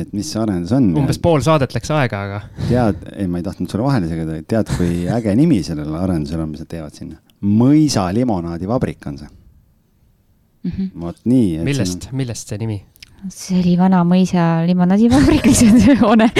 et 0.00 0.12
mis 0.16 0.30
see 0.32 0.40
arendus 0.42 0.72
on. 0.76 0.90
umbes 1.00 1.20
pool 1.22 1.44
saadet 1.44 1.74
läks 1.76 1.92
aega, 1.94 2.22
aga. 2.28 2.40
tead, 2.68 3.04
ei, 3.14 3.28
ma 3.30 3.40
ei 3.40 3.46
tahtnud 3.46 3.70
sulle 3.70 3.86
vahele 3.86 4.08
segada, 4.10 4.38
tead, 4.48 4.72
kui 4.78 5.04
äge 5.10 5.34
nimi 5.38 5.60
sellel 5.66 5.94
arendusel 5.98 6.44
on, 6.44 6.52
mis 6.54 6.64
nad 6.64 6.70
teevad 6.70 6.96
sinna? 6.96 7.20
mõisa 7.44 8.06
limonaadivabrik 8.16 9.04
on 9.10 9.18
see 9.20 9.28
mm 9.28 10.70
-hmm.. 10.70 10.90
vot 11.00 11.20
nii. 11.24 11.58
millest 11.66 12.08
on..., 12.08 12.16
millest 12.22 12.48
see 12.48 12.58
nimi? 12.58 12.80
see 13.28 13.60
oli 13.60 13.76
vana 13.80 14.02
mõisa 14.04 14.64
limonaadivabrik, 14.68 15.48
see 15.52 15.96
hoone 16.00 16.30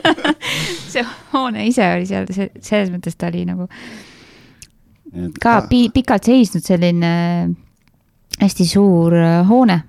see 0.92 1.04
hoone 1.32 1.66
ise 1.68 1.88
oli 1.96 2.06
seal, 2.08 2.28
see, 2.32 2.50
selles 2.60 2.92
mõttes 2.92 3.16
ta 3.16 3.28
oli 3.32 3.44
nagu 3.48 3.68
ka 5.42 5.60
pi 5.68 5.88
pikalt 5.94 6.28
seisnud 6.28 6.64
selline 6.64 7.12
hästi 8.40 8.66
suur 8.66 9.16
hoone 9.48 9.80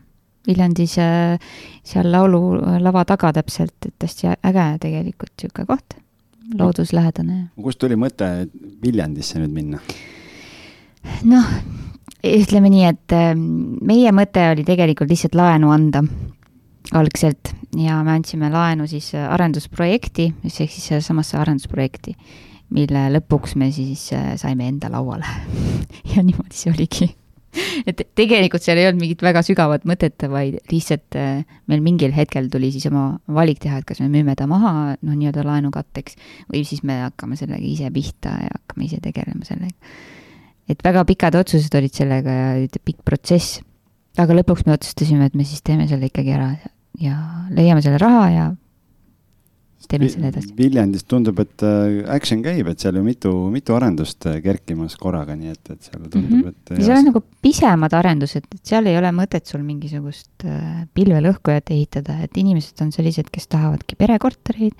Viljandis 0.47 0.95
seal 0.97 2.07
laululava 2.09 3.03
taga 3.05 3.29
täpselt, 3.35 3.75
et 3.85 4.05
hästi 4.05 4.31
äge 4.33 4.65
tegelikult 4.81 5.35
niisugune 5.37 5.67
koht, 5.69 5.97
looduslähedane. 6.57 7.37
kust 7.61 7.79
tuli 7.81 7.97
mõte 7.99 8.29
Viljandisse 8.81 9.39
nüüd 9.41 9.53
minna? 9.53 9.81
noh, 11.29 11.47
ütleme 12.25 12.71
nii, 12.73 12.85
et 12.89 13.15
ähm, 13.17 13.45
meie 13.85 14.11
mõte 14.15 14.47
oli 14.51 14.65
tegelikult 14.67 15.11
lihtsalt 15.11 15.37
laenu 15.37 15.71
anda. 15.73 16.03
algselt 16.97 17.53
ja 17.77 18.01
me 18.03 18.17
andsime 18.17 18.49
laenu 18.51 18.87
siis 18.89 19.13
arendusprojekti, 19.15 20.31
mis 20.43 20.59
ehk 20.59 20.73
siis 20.73 20.89
sellesamasse 20.91 21.37
arendusprojekti, 21.37 22.15
mille 22.75 23.07
lõpuks 23.15 23.55
me 23.55 23.69
siis 23.71 24.09
äh, 24.17 24.33
saime 24.41 24.67
enda 24.67 24.89
lauale 24.91 25.27
ja 26.15 26.23
niimoodi 26.23 26.57
see 26.57 26.73
oligi 26.73 27.13
et 27.89 28.03
tegelikult 28.17 28.63
seal 28.63 28.79
ei 28.79 28.87
olnud 28.89 29.03
mingit 29.03 29.23
väga 29.25 29.43
sügavat 29.45 29.85
mõtet, 29.89 30.23
vaid 30.31 30.59
lihtsalt 30.71 31.17
äh, 31.19 31.43
meil 31.71 31.83
mingil 31.83 32.13
hetkel 32.15 32.49
tuli 32.51 32.71
siis 32.73 32.87
oma 32.89 33.05
valik 33.31 33.61
teha, 33.63 33.81
et 33.81 33.87
kas 33.87 34.01
me 34.03 34.09
müüme 34.13 34.35
ta 34.39 34.47
maha, 34.49 34.95
noh, 34.99 35.17
nii-öelda 35.17 35.45
laenukatteks 35.47 36.17
või 36.51 36.63
siis 36.67 36.85
me 36.87 37.01
hakkame 37.05 37.39
sellega 37.39 37.63
ise 37.67 37.91
pihta 37.93 38.35
ja 38.45 38.53
hakkame 38.55 38.87
ise 38.87 39.01
tegelema 39.03 39.47
sellega. 39.47 39.75
et 40.71 40.83
väga 40.83 41.03
pikad 41.09 41.35
otsused 41.41 41.75
olid 41.75 41.93
sellega 41.95 42.37
ja 42.61 42.81
pikk 42.85 43.03
protsess. 43.07 43.61
aga 44.17 44.35
lõpuks 44.41 44.65
me 44.67 44.75
otsustasime, 44.75 45.27
et 45.27 45.35
me 45.35 45.47
siis 45.47 45.63
teeme 45.63 45.87
selle 45.87 46.11
ikkagi 46.11 46.35
ära 46.35 46.53
ja 46.99 47.17
leiame 47.51 47.83
selle 47.83 47.99
raha 48.01 48.25
ja 48.31 48.49
teeme 49.89 50.09
selle 50.11 50.29
edasi. 50.31 50.51
Viljandis 50.57 51.05
tundub, 51.09 51.39
et 51.43 51.63
äh, 51.65 52.01
action 52.13 52.41
käib, 52.45 52.69
et 52.71 52.83
seal 52.83 52.97
ju 52.99 53.03
mitu, 53.05 53.31
mitu 53.53 53.75
arendust 53.77 54.27
äh, 54.29 54.39
kerkimas 54.43 54.97
korraga, 54.99 55.35
nii 55.37 55.53
et, 55.53 55.61
et 55.73 55.89
seal 55.89 56.03
tundub 56.07 56.29
mm, 56.29 56.41
-hmm. 56.41 56.49
et. 56.49 56.83
seal 56.85 56.97
on 56.97 57.09
nagu 57.11 57.23
pisemad 57.45 57.95
arendused, 57.97 58.47
et 58.47 58.73
seal 58.73 58.89
ei 58.91 58.97
ole 58.99 59.13
mõtet 59.15 59.49
sul 59.49 59.63
mingisugust 59.67 60.45
äh, 60.45 60.83
pilvelõhkujat 60.97 61.73
ehitada, 61.75 62.19
et 62.25 62.37
inimesed 62.37 62.85
on 62.85 62.91
sellised, 62.91 63.31
kes 63.31 63.47
tahavadki 63.47 63.97
perekortereid. 63.99 64.75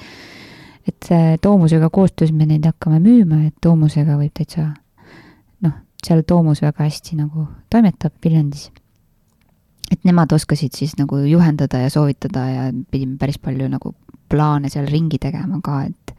et 0.88 1.10
Toomusega 1.41 1.89
koostöös 1.89 2.32
me 2.34 2.45
neid 2.45 2.66
hakkame 2.66 2.99
müüma, 2.99 3.45
et 3.47 3.56
Toomusega 3.62 4.18
võib 4.18 4.34
täitsa 4.34 4.72
noh, 5.62 5.74
seal 6.04 6.24
Toomus 6.28 6.62
väga 6.62 6.84
hästi 6.84 7.16
nagu 7.16 7.47
toimetab 7.70 8.14
Viljandis 8.24 8.72
et 9.91 10.08
nemad 10.08 10.32
oskasid 10.32 10.76
siis 10.76 10.95
nagu 10.99 11.20
juhendada 11.28 11.84
ja 11.84 11.91
soovitada 11.91 12.45
ja 12.49 12.64
pidime 12.91 13.18
päris 13.20 13.39
palju 13.41 13.68
nagu 13.72 13.93
plaane 14.32 14.71
seal 14.71 14.88
ringi 14.89 15.19
tegema 15.21 15.59
ka, 15.63 15.84
et 15.89 16.15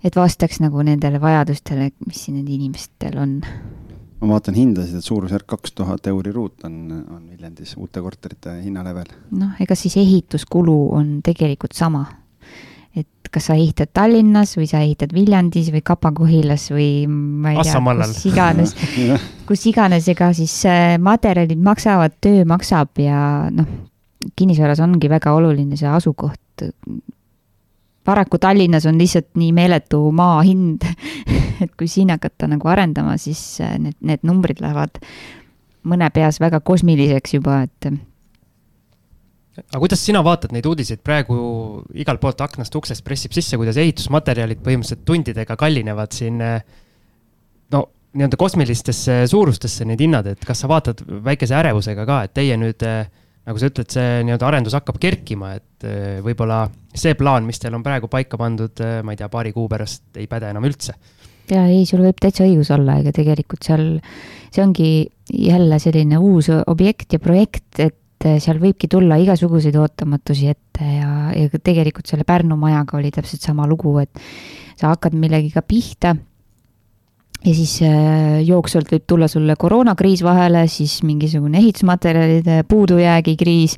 et 0.00 0.16
vastaks 0.16 0.62
nagu 0.64 0.82
nendele 0.86 1.20
vajadustele, 1.20 1.90
mis 2.06 2.24
siin 2.24 2.38
nendel 2.38 2.56
inimestel 2.56 3.18
on. 3.20 3.34
ma 4.20 4.34
vaatan 4.34 4.56
hindasid, 4.56 5.00
et 5.00 5.04
suurusjärk 5.04 5.46
kaks 5.48 5.76
tuhat 5.76 6.08
euri 6.12 6.32
ruut 6.32 6.64
on, 6.68 6.80
on 7.08 7.20
Viljandis 7.28 7.76
uute 7.80 8.02
korterite 8.04 8.58
hinnalevel. 8.64 9.12
noh, 9.36 9.60
ega 9.60 9.76
siis 9.76 9.96
ehituskulu 10.00 10.78
on 10.96 11.20
tegelikult 11.24 11.76
sama. 11.76 12.06
et 12.96 13.30
kas 13.30 13.46
sa 13.46 13.54
ehitad 13.54 13.92
Tallinnas 13.94 14.56
või 14.58 14.66
sa 14.66 14.80
ehitad 14.82 15.12
Viljandis 15.14 15.70
või 15.70 15.84
Kapa-Kohilas 15.86 16.70
või 16.72 17.06
ma 17.06 17.52
ei 17.54 17.62
tea, 17.62 17.78
kus 17.78 18.24
iganes 18.26 18.74
kus 19.48 19.68
iganes, 19.70 20.08
ega 20.10 20.32
siis 20.34 20.56
äh, 20.66 20.96
materjalid 20.98 21.60
maksavad, 21.60 22.18
töö 22.24 22.42
maksab 22.48 22.98
ja 23.04 23.20
noh, 23.52 23.68
kinnisvaras 24.36 24.80
ongi 24.84 25.08
väga 25.08 25.32
oluline 25.36 25.78
see 25.80 25.88
asukoht, 25.88 26.40
paraku 28.04 28.38
Tallinnas 28.38 28.86
on 28.86 28.98
lihtsalt 28.98 29.28
nii 29.38 29.52
meeletu 29.56 30.02
maa 30.16 30.40
hind, 30.46 30.86
et 31.64 31.72
kui 31.78 31.88
siin 31.90 32.10
hakata 32.14 32.48
nagu 32.50 32.70
arendama, 32.72 33.16
siis 33.20 33.42
äh, 33.64 33.76
need, 33.78 33.98
need 34.00 34.24
numbrid 34.26 34.62
lähevad 34.64 35.02
mõne 35.90 36.10
peas 36.12 36.40
väga 36.40 36.60
kosmiliseks 36.64 37.36
juba, 37.38 37.62
et. 37.64 37.90
aga 39.60 39.80
kuidas 39.80 40.02
sina 40.04 40.24
vaatad 40.24 40.52
neid 40.56 40.66
uudiseid 40.68 41.00
praegu 41.04 41.36
igalt 41.94 42.20
poolt 42.20 42.40
aknast 42.44 42.76
uksest 42.76 43.04
pressib 43.04 43.36
sisse, 43.36 43.56
kuidas 43.60 43.80
ehitusmaterjalid 43.80 44.60
põhimõtteliselt 44.64 45.06
tundidega 45.08 45.56
kallinevad 45.60 46.16
siin 46.16 46.40
äh, 46.44 46.60
no 47.72 47.86
nii-öelda 48.16 48.36
kosmilistesse 48.40 49.22
suurustesse 49.30 49.86
need 49.86 50.00
hinnad, 50.02 50.26
et 50.32 50.44
kas 50.46 50.64
sa 50.64 50.68
vaatad 50.70 51.04
väikese 51.24 51.54
ärevusega 51.60 52.06
ka, 52.08 52.22
et 52.26 52.34
teie 52.36 52.56
nüüd 52.60 52.84
äh, 52.86 53.04
nagu 53.50 53.60
sa 53.60 53.70
ütled, 53.70 53.90
see 53.90 54.20
nii-öelda 54.26 54.46
arendus 54.46 54.76
hakkab 54.78 55.00
kerkima, 55.02 55.54
et 55.58 55.86
eh, 55.88 56.18
võib-olla 56.24 56.64
see 56.94 57.16
plaan, 57.18 57.46
mis 57.48 57.58
teil 57.62 57.74
on 57.76 57.84
praegu 57.86 58.10
paika 58.10 58.38
pandud, 58.40 58.82
eh, 58.84 59.00
ma 59.06 59.14
ei 59.14 59.20
tea, 59.20 59.30
paari 59.32 59.54
kuu 59.56 59.66
pärast 59.70 60.20
ei 60.20 60.28
päde 60.30 60.52
enam 60.54 60.66
üldse. 60.68 60.94
ja 61.50 61.64
ei, 61.66 61.82
sul 61.88 62.04
võib 62.04 62.20
täitsa 62.22 62.46
õigus 62.46 62.70
olla, 62.74 63.00
ega 63.02 63.12
tegelikult 63.14 63.66
seal, 63.66 63.88
see 64.54 64.62
ongi 64.62 64.90
jälle 65.30 65.80
selline 65.82 66.20
uus 66.22 66.50
objekt 66.50 67.16
ja 67.16 67.22
projekt, 67.22 67.82
et 67.82 67.98
seal 68.20 68.60
võibki 68.60 68.88
tulla 68.92 69.16
igasuguseid 69.18 69.76
ootamatusi 69.80 70.50
ette 70.52 70.84
ja, 70.84 71.30
ja 71.32 71.48
tegelikult 71.56 72.10
selle 72.10 72.26
Pärnu 72.28 72.58
majaga 72.60 72.98
oli 72.98 73.10
täpselt 73.14 73.42
sama 73.42 73.66
lugu, 73.66 73.96
et 74.02 74.20
sa 74.76 74.92
hakkad 74.92 75.16
millegiga 75.16 75.64
pihta 75.66 76.14
ja 77.44 77.54
siis 77.56 77.78
äh, 77.86 78.40
jooksvalt 78.44 78.90
võib 78.92 79.04
tulla 79.08 79.28
sulle 79.28 79.56
koroonakriis 79.58 80.22
vahele, 80.26 80.66
siis 80.68 81.00
mingisugune 81.06 81.60
ehitusmaterjalide 81.62 82.62
puudujäägi 82.68 83.36
kriis 83.40 83.76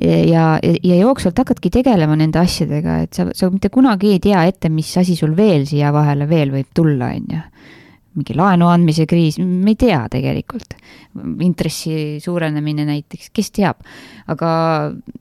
ja, 0.00 0.16
ja, 0.60 0.74
ja 0.82 0.96
jooksvalt 1.00 1.38
hakkadki 1.42 1.70
tegelema 1.72 2.16
nende 2.18 2.40
asjadega, 2.40 3.00
et 3.06 3.16
sa, 3.16 3.28
sa 3.36 3.50
mitte 3.52 3.70
kunagi 3.72 4.14
ei 4.16 4.22
tea 4.22 4.44
ette, 4.48 4.70
mis 4.72 4.90
asi 5.00 5.16
sul 5.16 5.36
veel 5.36 5.66
siia 5.68 5.92
vahele 5.94 6.28
veel 6.30 6.52
võib 6.54 6.72
tulla, 6.76 7.12
on 7.16 7.30
ju. 7.36 7.44
mingi 8.16 8.32
laenu 8.32 8.68
andmise 8.72 9.04
kriis, 9.04 9.36
me 9.38 9.74
ei 9.74 9.80
tea 9.80 10.06
tegelikult. 10.12 10.76
intressi 11.44 12.16
suurenemine 12.20 12.84
näiteks, 12.88 13.30
kes 13.32 13.50
teab. 13.52 13.80
aga 14.26 14.50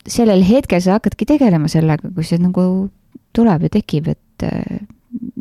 sellel 0.07 0.43
hetkel 0.47 0.82
sa 0.82 0.99
hakkadki 0.99 1.26
tegelema 1.26 1.67
sellega, 1.71 2.11
kui 2.15 2.23
see 2.23 2.39
nagu 2.39 2.89
tuleb 3.36 3.67
ja 3.67 3.69
tekib, 3.80 4.07
et 4.15 4.95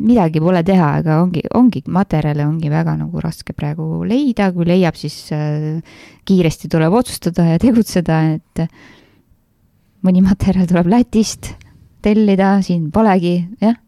midagi 0.04 0.40
pole 0.42 0.62
teha, 0.66 0.90
aga 1.00 1.18
ongi, 1.22 1.42
ongi, 1.56 1.82
materjale 1.92 2.44
ongi 2.46 2.70
väga 2.72 2.96
nagu 3.00 3.22
raske 3.22 3.54
praegu 3.56 4.04
leida, 4.08 4.50
kui 4.54 4.66
leiab, 4.68 4.98
siis 4.98 5.16
äh, 5.34 5.80
kiiresti 6.28 6.70
tuleb 6.72 6.94
otsustada 7.00 7.46
ja 7.52 7.60
tegutseda, 7.62 8.20
et 8.36 8.64
mõni 10.04 10.24
materjal 10.24 10.68
tuleb 10.70 10.90
Lätist 10.92 11.54
tellida, 12.04 12.58
siin 12.64 12.90
polegi, 12.92 13.38
jah. 13.64 13.78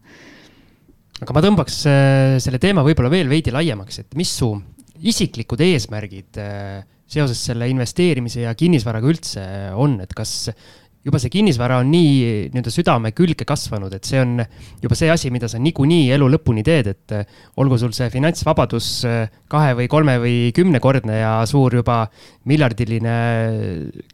aga 1.21 1.37
ma 1.37 1.45
tõmbaks 1.45 1.79
äh, 1.89 2.37
selle 2.43 2.61
teema 2.61 2.85
võib-olla 2.85 3.13
veel 3.13 3.29
veidi 3.29 3.53
laiemaks, 3.53 4.01
et 4.01 4.17
mis 4.17 4.33
su 4.39 4.55
isiklikud 4.97 5.61
eesmärgid 5.61 6.41
äh, 6.41 6.81
seoses 7.07 7.39
selle 7.49 7.69
investeerimise 7.71 8.43
ja 8.43 8.55
kinnisvaraga 8.57 9.07
üldse 9.07 9.43
on, 9.77 9.99
et 10.03 10.13
kas 10.17 10.49
juba 11.07 11.21
see 11.23 11.31
kinnisvara 11.31 11.79
on 11.81 11.91
nii 11.91 12.49
nii-öelda 12.51 12.71
südame 12.73 13.13
külge 13.15 13.45
kasvanud, 13.47 13.93
et 13.95 14.07
see 14.07 14.19
on 14.19 14.41
juba 14.83 14.97
see 14.99 15.09
asi, 15.11 15.31
mida 15.33 15.47
sa 15.51 15.59
niikuinii 15.63 16.09
elu 16.15 16.27
lõpuni 16.33 16.63
teed, 16.67 16.89
et 16.91 17.15
eh, 17.15 17.37
olgu 17.61 17.79
sul 17.79 17.93
see 17.95 18.09
finantsvabadus 18.13 18.89
eh, 19.07 19.37
kahe 19.51 19.77
või 19.79 19.87
kolme 19.91 20.17
või 20.23 20.35
kümnekordne 20.55 21.21
ja 21.21 21.31
suur 21.49 21.77
juba 21.79 22.01
miljardiline 22.49 23.15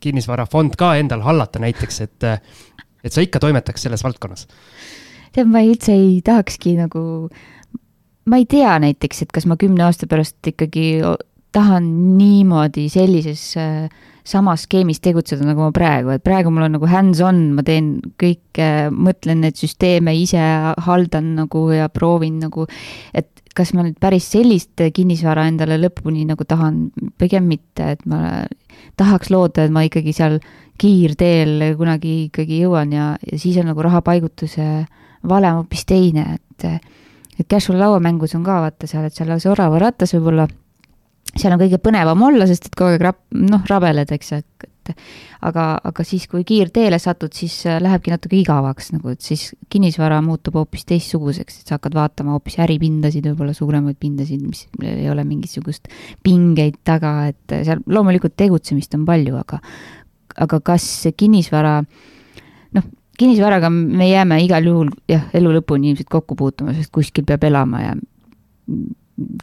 kinnisvarafond 0.03 0.77
ka 0.79 0.93
endal 1.01 1.25
hallata 1.25 1.61
näiteks, 1.63 2.01
et, 2.05 2.29
eh, 2.29 2.37
et 3.03 3.15
sa 3.15 3.25
ikka 3.25 3.41
toimetaks 3.43 3.89
selles 3.89 4.05
valdkonnas? 4.05 4.47
tead, 5.33 5.49
ma 5.49 5.63
üldse 5.65 5.95
ei 5.97 6.19
tahakski 6.21 6.75
nagu, 6.77 7.03
ma 8.29 8.37
ei 8.37 8.45
tea 8.45 8.75
näiteks, 8.83 9.25
et 9.25 9.31
kas 9.33 9.47
ma 9.49 9.57
kümne 9.57 9.81
aasta 9.87 10.05
pärast 10.09 10.53
ikkagi 10.53 10.99
tahan 11.53 11.85
niimoodi 12.17 12.87
sellises 12.91 13.53
äh, 13.61 13.87
samas 14.23 14.63
skeemis 14.67 15.01
tegutseda, 15.03 15.43
nagu 15.45 15.65
ma 15.65 15.73
praegu, 15.75 16.13
et 16.15 16.23
praegu 16.23 16.51
mul 16.53 16.67
on 16.67 16.77
nagu 16.77 16.87
hands-on, 16.87 17.41
ma 17.57 17.65
teen 17.67 17.97
kõike, 18.21 18.69
mõtlen 18.95 19.43
neid 19.43 19.59
süsteeme 19.59 20.15
ise, 20.15 20.41
haldan 20.85 21.33
nagu 21.41 21.65
ja 21.75 21.89
proovin 21.91 22.39
nagu, 22.45 22.65
et 23.13 23.29
kas 23.53 23.73
ma 23.75 23.83
nüüd 23.85 23.99
päris 24.01 24.31
sellist 24.33 24.81
kinnisvara 24.95 25.45
endale 25.51 25.77
lõpuni 25.81 26.23
nagu 26.25 26.47
tahan, 26.47 26.87
pigem 27.21 27.51
mitte, 27.51 27.93
et 27.97 28.07
ma 28.09 28.45
tahaks 28.97 29.29
loota, 29.33 29.67
et 29.67 29.75
ma 29.75 29.83
ikkagi 29.85 30.15
seal 30.15 30.39
kiirteel 30.81 31.75
kunagi 31.77 32.15
ikkagi 32.29 32.63
jõuan 32.63 32.95
ja, 32.95 33.11
ja 33.21 33.37
siis 33.37 33.59
on 33.61 33.69
nagu 33.69 33.83
rahapaigutuse 33.85 34.69
valem 35.29 35.61
hoopis 35.61 35.85
teine, 35.89 36.39
et 36.39 36.67
et 37.33 37.47
Cashflow 37.49 37.79
lauamängus 37.81 38.35
on 38.37 38.43
ka 38.45 38.59
vaata 38.61 38.87
seal, 38.87 39.07
et 39.09 39.15
seal 39.17 39.31
lausa 39.33 39.49
oravaratas 39.51 40.13
võib-olla 40.13 40.45
seal 41.37 41.55
on 41.55 41.61
kõige 41.61 41.79
põnevam 41.81 42.21
olla, 42.29 42.47
sest 42.49 42.69
et 42.69 42.77
kogu 42.77 42.93
aeg 42.93 43.03
rap-, 43.03 43.25
noh, 43.33 43.63
rabeled, 43.69 44.11
eks 44.13 44.31
ju, 44.33 44.41
et 44.43 44.91
aga, 45.47 45.65
aga 45.89 46.05
siis, 46.05 46.25
kui 46.31 46.43
kiirteele 46.47 46.99
satud, 46.99 47.33
siis 47.35 47.55
äh, 47.69 47.79
lähebki 47.83 48.11
natuke 48.13 48.37
igavaks 48.39 48.91
nagu, 48.93 49.13
et 49.15 49.23
siis 49.23 49.49
kinnisvara 49.71 50.19
muutub 50.25 50.57
hoopis 50.59 50.85
teistsuguseks, 50.89 51.61
et 51.61 51.69
sa 51.71 51.77
hakkad 51.77 51.95
vaatama 51.97 52.35
hoopis 52.35 52.59
äripindasid, 52.63 53.27
võib-olla 53.31 53.55
suuremaid 53.57 53.99
pindasid, 54.01 54.43
mis 54.45 54.65
ei 54.83 55.09
ole 55.11 55.25
mingisugust 55.27 55.89
pingeid 56.25 56.81
taga, 56.87 57.15
et 57.31 57.57
seal 57.63 57.83
loomulikult 57.87 58.35
tegutsemist 58.39 58.97
on 58.99 59.07
palju, 59.09 59.37
aga 59.39 59.61
aga 60.43 60.59
kas 60.65 60.85
kinnisvara, 61.17 61.77
noh, 62.73 62.85
kinnisvaraga 63.19 63.69
me 63.73 64.09
jääme 64.09 64.39
igal 64.45 64.65
juhul 64.65 64.89
jah, 65.09 65.27
elu 65.37 65.51
lõpuni 65.59 65.91
ilmselt 65.91 66.09
kokku 66.11 66.37
puutuma, 66.37 66.73
sest 66.77 66.91
kuskil 66.93 67.25
peab 67.29 67.45
elama 67.45 67.83
ja 67.83 67.95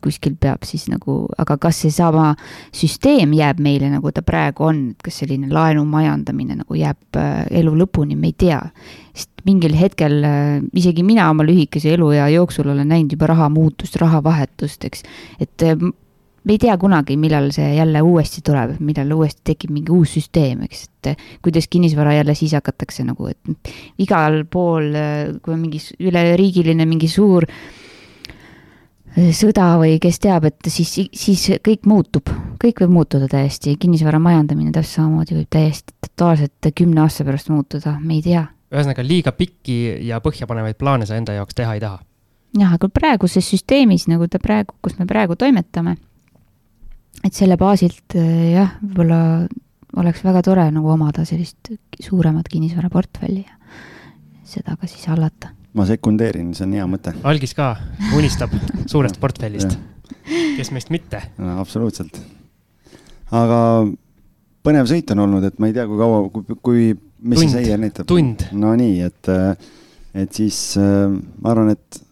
kuskil 0.03 0.35
peab 0.41 0.65
siis 0.67 0.89
nagu, 0.91 1.25
aga 1.39 1.57
kas 1.63 1.85
seesama 1.85 2.33
süsteem 2.75 3.33
jääb 3.39 3.61
meile, 3.63 3.91
nagu 3.93 4.11
ta 4.15 4.23
praegu 4.27 4.67
on, 4.67 4.83
kas 5.03 5.21
selline 5.23 5.51
laenu 5.53 5.85
majandamine 5.89 6.59
nagu 6.59 6.79
jääb 6.79 7.19
äh, 7.21 7.45
elu 7.61 7.77
lõpuni, 7.85 8.19
me 8.19 8.33
ei 8.33 8.37
tea. 8.47 8.61
sest 9.15 9.45
mingil 9.47 9.75
hetkel 9.79 10.21
äh, 10.27 10.59
isegi 10.75 11.05
mina 11.07 11.29
oma 11.31 11.47
lühikese 11.47 11.95
eluea 11.95 12.29
jooksul 12.35 12.71
olen 12.71 12.89
näinud 12.89 13.15
juba 13.15 13.31
raha 13.31 13.49
muutust, 13.53 13.97
raha 14.03 14.23
vahetust, 14.25 14.85
eks, 14.91 15.07
et 15.39 15.67
äh, 15.67 15.77
me 15.79 16.57
ei 16.57 16.59
tea 16.59 16.75
kunagi, 16.81 17.15
millal 17.21 17.51
see 17.55 17.75
jälle 17.77 18.03
uuesti 18.03 18.43
tuleb, 18.43 18.79
millal 18.83 19.13
uuesti 19.15 19.53
tekib 19.53 19.71
mingi 19.77 19.95
uus 19.95 20.17
süsteem, 20.19 20.65
eks, 20.67 20.89
et 21.05 21.27
kuidas 21.45 21.69
kinnisvara 21.71 22.17
jälle 22.19 22.35
siis 22.35 22.57
hakatakse 22.59 23.07
nagu, 23.07 23.31
et 23.31 23.71
igal 24.03 24.43
pool, 24.51 24.91
kui 25.45 25.55
on 25.55 25.63
mingi 25.63 25.83
üleriigiline 26.01 26.89
mingi 26.91 27.11
suur 27.13 27.47
sõda 29.17 29.73
või 29.81 29.99
kes 30.03 30.21
teab, 30.23 30.47
et 30.51 30.71
siis, 30.71 30.93
siis 31.17 31.47
kõik 31.67 31.89
muutub, 31.91 32.31
kõik 32.63 32.85
võib 32.85 32.95
muutuda 32.95 33.29
täiesti, 33.31 33.77
kinnisvara 33.81 34.21
majandamine 34.23 34.73
täpselt 34.75 35.01
samamoodi 35.01 35.39
võib 35.41 35.51
täiesti 35.51 35.97
totaalselt 36.07 36.71
kümne 36.77 37.03
aasta 37.05 37.27
pärast 37.27 37.51
muutuda, 37.51 37.97
me 38.01 38.19
ei 38.19 38.23
tea. 38.27 38.45
ühesõnaga 38.71 39.07
liiga 39.07 39.33
pikki 39.33 39.81
ja 40.07 40.21
põhjapanevaid 40.23 40.79
plaane 40.79 41.07
sa 41.07 41.19
enda 41.19 41.35
jaoks 41.39 41.59
teha 41.59 41.75
ei 41.75 41.83
taha? 41.83 41.99
jah, 42.59 42.77
aga 42.77 42.89
praeguses 42.89 43.51
süsteemis, 43.51 44.07
nagu 44.11 44.29
ta 44.29 44.39
praegu, 44.43 44.75
kus 44.83 44.99
me 44.99 45.07
praegu 45.11 45.37
toimetame 45.39 45.97
et 47.25 47.37
selle 47.37 47.57
baasilt 47.61 48.17
eh, 48.19 48.53
jah, 48.55 48.77
võib-olla 48.83 49.21
oleks 50.01 50.23
väga 50.25 50.43
tore 50.47 50.67
nagu 50.73 50.93
omada 50.93 51.25
sellist 51.29 51.73
suuremat 52.01 52.49
kinnisvaraportfelli 52.51 53.43
ja 53.43 53.57
seda 54.47 54.77
ka 54.79 54.89
siis 54.91 55.07
hallata. 55.11 55.53
Ma 55.77 55.87
sekundeerin, 55.87 56.53
see 56.57 56.67
on 56.67 56.77
hea 56.79 56.87
mõte. 56.91 57.15
algis 57.27 57.55
ka 57.57 57.73
unistab 58.19 58.55
suurest 58.93 59.21
portfellist 59.23 59.79
kes 60.57 60.71
meist 60.75 60.93
mitte 60.95 61.23
no,? 61.39 61.57
absoluutselt. 61.63 62.21
aga 63.31 63.61
põnev 64.67 64.91
sõit 64.91 65.11
on 65.15 65.25
olnud, 65.27 65.47
et 65.49 65.59
ma 65.63 65.71
ei 65.71 65.77
tea, 65.77 65.87
kui 65.89 66.01
kaua, 66.01 66.23
kui, 66.35 66.61
kui, 66.61 66.85
mis 67.23 67.41
tund, 67.41 67.55
see 67.55 67.65
seier 67.65 67.81
näitab? 67.81 68.09
tund. 68.11 68.47
no 68.53 68.75
nii, 68.79 69.01
et, 69.09 69.33
et 70.25 70.41
siis 70.41 70.61
äh, 70.81 71.09
ma 71.11 71.55
arvan, 71.55 71.73
et 71.77 72.03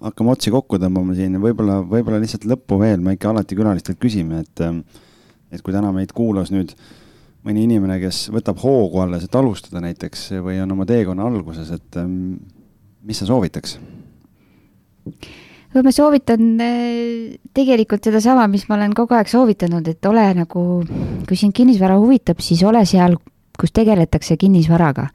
hakkame 0.00 0.32
otsi 0.34 0.52
kokku 0.52 0.80
tõmbama 0.82 1.14
siin 1.18 1.36
võib-olla, 1.42 1.80
võib-olla 1.86 2.20
lihtsalt 2.22 2.46
lõppu 2.48 2.80
veel, 2.80 3.02
me 3.04 3.14
ikka 3.16 3.30
alati 3.34 3.58
külalistelt 3.58 4.00
küsime, 4.02 4.44
et 4.44 4.64
ähm, 4.66 4.82
et 5.50 5.62
kui 5.66 5.74
täna 5.74 5.90
meid 5.90 6.12
kuulas 6.14 6.52
nüüd 6.54 6.72
mõni 7.46 7.64
inimene, 7.66 7.96
kes 8.02 8.28
võtab 8.30 8.60
hoogu 8.62 9.00
alles, 9.02 9.24
et 9.26 9.36
alustada 9.36 9.82
näiteks 9.82 10.28
või 10.44 10.60
on 10.62 10.76
oma 10.76 10.86
teekonna 10.86 11.26
alguses, 11.26 11.72
et 11.74 11.98
ähm, 11.98 12.36
mis 13.06 13.20
sa 13.20 13.28
soovitaks? 13.28 13.78
ma 15.70 15.92
soovitan 15.94 16.60
äh, 16.60 17.38
tegelikult 17.54 18.04
sedasama, 18.08 18.48
mis 18.50 18.66
ma 18.68 18.76
olen 18.78 18.94
kogu 18.96 19.14
aeg 19.14 19.30
soovitanud, 19.30 19.86
et 19.86 20.06
ole 20.10 20.24
nagu, 20.34 20.64
kui 21.28 21.38
sind 21.38 21.54
kinnisvara 21.56 21.98
huvitab, 22.00 22.42
siis 22.42 22.64
ole 22.66 22.82
seal, 22.88 23.14
kus 23.60 23.72
tegeletakse 23.76 24.34
kinnisvaraga 24.40 25.06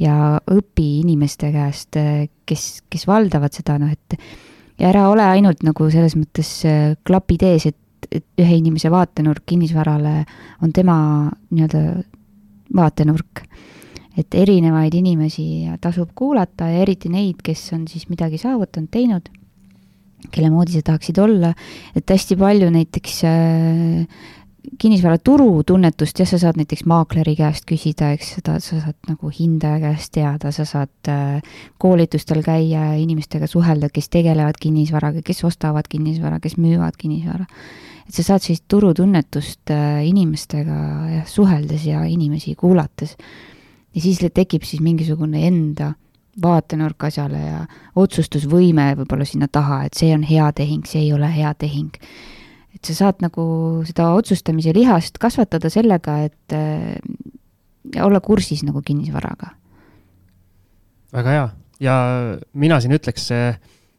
ja 0.00 0.38
õpi 0.54 0.88
inimeste 1.02 1.50
käest, 1.52 1.98
kes, 2.46 2.68
kes 2.88 3.06
valdavad 3.10 3.52
seda, 3.52 3.76
noh 3.82 3.92
et 3.92 4.16
ja 4.78 4.92
ära 4.92 5.08
ole 5.10 5.26
ainult 5.26 5.64
nagu 5.66 5.88
selles 5.92 6.14
mõttes 6.18 6.52
äh, 6.68 6.94
klapid 7.06 7.44
ees, 7.46 7.68
et, 7.72 8.10
et 8.14 8.24
ühe 8.40 8.58
inimese 8.60 8.90
vaatenurk 8.92 9.44
kinnisvarale 9.48 10.22
on 10.62 10.72
tema 10.74 10.98
nii-öelda 11.50 11.82
vaatenurk. 12.78 13.42
Et 14.18 14.34
erinevaid 14.34 14.94
inimesi 14.98 15.68
tasub 15.80 16.10
kuulata 16.18 16.70
ja 16.72 16.82
eriti 16.82 17.10
neid, 17.12 17.42
kes 17.44 17.68
on 17.76 17.86
siis 17.90 18.08
midagi 18.10 18.40
saavutanud, 18.40 18.90
teinud, 18.90 19.28
kelle 20.34 20.50
moodi 20.50 20.74
sa 20.74 20.82
tahaksid 20.90 21.20
olla, 21.22 21.52
et 21.96 22.10
hästi 22.10 22.36
palju 22.40 22.72
näiteks 22.74 23.20
äh, 23.28 24.26
kinnisvaraturu 24.78 25.62
tunnetust, 25.66 26.18
jah, 26.20 26.28
sa 26.28 26.38
saad 26.40 26.58
näiteks 26.60 26.84
maakleri 26.88 27.34
käest 27.38 27.66
küsida, 27.68 28.10
eks 28.16 28.34
seda, 28.36 28.58
sa 28.62 28.80
saad 28.82 28.96
nagu 29.08 29.30
hindaja 29.32 29.80
käest 29.82 30.12
teada, 30.14 30.52
sa 30.54 30.66
saad 30.68 31.10
äh, 31.10 31.60
koolitustel 31.80 32.42
käia, 32.46 32.90
inimestega 33.00 33.48
suhelda, 33.50 33.90
kes 33.94 34.10
tegelevad 34.12 34.58
kinnisvaraga, 34.60 35.22
kes 35.26 35.44
ostavad 35.48 35.88
kinnisvara, 35.90 36.40
kes 36.42 36.58
müüvad 36.60 36.98
kinnisvara. 36.98 37.46
et 38.08 38.14
sa 38.14 38.24
saad 38.24 38.44
sellist 38.44 38.64
turutunnetust 38.68 39.70
äh, 39.70 40.02
inimestega 40.08 40.80
jah, 41.14 41.28
suheldes 41.28 41.86
ja 41.86 42.04
inimesi 42.04 42.54
kuulates. 42.54 43.16
Ja 43.94 44.00
siis 44.02 44.20
tekib 44.34 44.66
siis 44.66 44.82
mingisugune 44.84 45.46
enda 45.46 45.92
vaatenurk 46.42 47.08
asjale 47.08 47.38
ja 47.38 47.60
otsustusvõime 47.98 48.92
võib-olla 49.00 49.26
sinna 49.26 49.48
taha, 49.50 49.84
et 49.86 49.98
see 49.98 50.12
on 50.14 50.22
hea 50.22 50.50
tehing, 50.52 50.86
see 50.86 51.06
ei 51.06 51.12
ole 51.12 51.30
hea 51.34 51.54
tehing 51.58 51.96
et 52.78 52.84
sa 52.86 52.94
saad 52.94 53.24
nagu 53.24 53.44
seda 53.88 54.12
otsustamise 54.14 54.74
lihast 54.76 55.18
kasvatada 55.18 55.70
sellega, 55.72 56.20
et 56.28 56.54
äh, 56.54 56.94
olla 58.04 58.20
kursis 58.20 58.62
nagu 58.62 58.82
kinnisvaraga. 58.84 59.50
väga 61.12 61.30
hea 61.30 61.48
ja 61.80 61.96
mina 62.52 62.80
siin 62.80 62.94
ütleks 62.94 63.30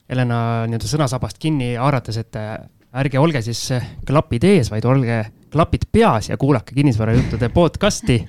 Helena 0.09 0.65
nii-öelda 0.65 0.89
sõnasabast 0.89 1.37
kinni 1.41 1.75
haarates, 1.77 2.17
et 2.17 2.37
äh, 2.39 2.55
ärge 2.97 3.19
olge 3.21 3.43
siis 3.45 3.61
äh, 3.75 3.85
klapid 4.07 4.45
ees, 4.47 4.71
vaid 4.73 4.87
olge 4.89 5.19
klapid 5.53 5.85
peas 5.91 6.31
ja 6.31 6.37
kuulake 6.37 6.73
kinnisvarajuttude 6.77 7.49
podcast'i, 7.53 8.23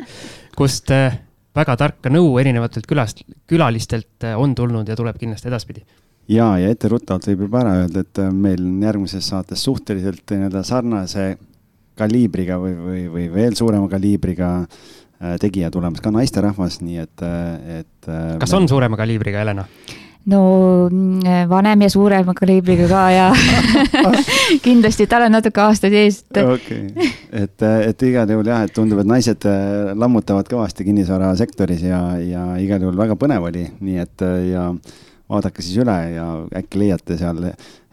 kust 0.57 0.93
äh, 0.93 1.17
väga 1.57 1.77
tarka 1.77 2.13
nõu 2.13 2.39
erinevatelt 2.39 2.87
külast, 2.87 3.25
külalistelt 3.51 4.29
on 4.37 4.55
tulnud 4.55 4.89
ja 4.89 4.97
tuleb 4.99 5.19
kindlasti 5.19 5.51
edaspidi 5.51 5.85
ja, 6.31 6.51
ja 6.61 6.71
etteruttavalt 6.73 7.29
võib 7.31 7.47
juba 7.47 7.63
ära 7.65 7.77
öelda, 7.83 8.05
et 8.05 8.23
äh, 8.23 8.33
meil 8.33 8.63
on 8.65 8.83
järgmises 8.85 9.31
saates 9.33 9.65
suhteliselt 9.67 10.25
nii-öelda 10.31 10.63
sarnase 10.67 11.33
kaliibriga 12.01 12.59
või, 12.61 12.75
või, 12.79 13.03
või 13.13 13.27
veel 13.35 13.57
suurema 13.59 13.89
kaliibriga 13.91 14.51
äh, 14.63 15.37
tegija 15.43 15.71
tulemas, 15.75 16.03
ka 16.05 16.13
naisterahvas, 16.15 16.81
nii 16.85 17.03
et, 17.03 17.27
äh, 17.27 17.81
et. 17.81 18.13
kas 18.43 18.55
on 18.57 18.69
suurema 18.71 18.99
kaliibriga, 19.01 19.43
Helena? 19.45 19.67
No 20.27 20.43
mm, 20.91 21.49
vanem 21.49 21.87
ja 21.87 21.91
suurema 21.91 22.35
kaliibriga 22.37 22.89
ka 22.91 23.05
ja 23.15 23.27
kindlasti 24.67 25.07
tal 25.11 25.27
on 25.27 25.33
natuke 25.39 25.63
aastaid 25.65 25.97
ees. 25.97 26.23
okei 26.29 26.87
okay., 26.87 27.13
et, 27.33 27.69
et 27.89 28.03
igal 28.11 28.31
juhul 28.35 28.51
jah, 28.53 28.65
et 28.67 28.75
tundub, 28.77 29.01
et 29.01 29.09
naised 29.09 29.47
lammutavad 29.97 30.49
kõvasti 30.51 30.85
kinnisvarasektoris 30.89 31.87
ja, 31.89 32.03
ja 32.21 32.47
igal 32.61 32.83
juhul 32.85 32.99
väga 33.01 33.17
põnev 33.21 33.49
oli, 33.49 33.65
nii 33.81 34.03
et 34.05 34.27
ja 34.51 34.71
vaadake 35.31 35.63
siis 35.63 35.79
üle 35.81 35.97
ja 36.15 36.27
äkki 36.61 36.85
leiate 36.85 37.17
seal 37.21 37.45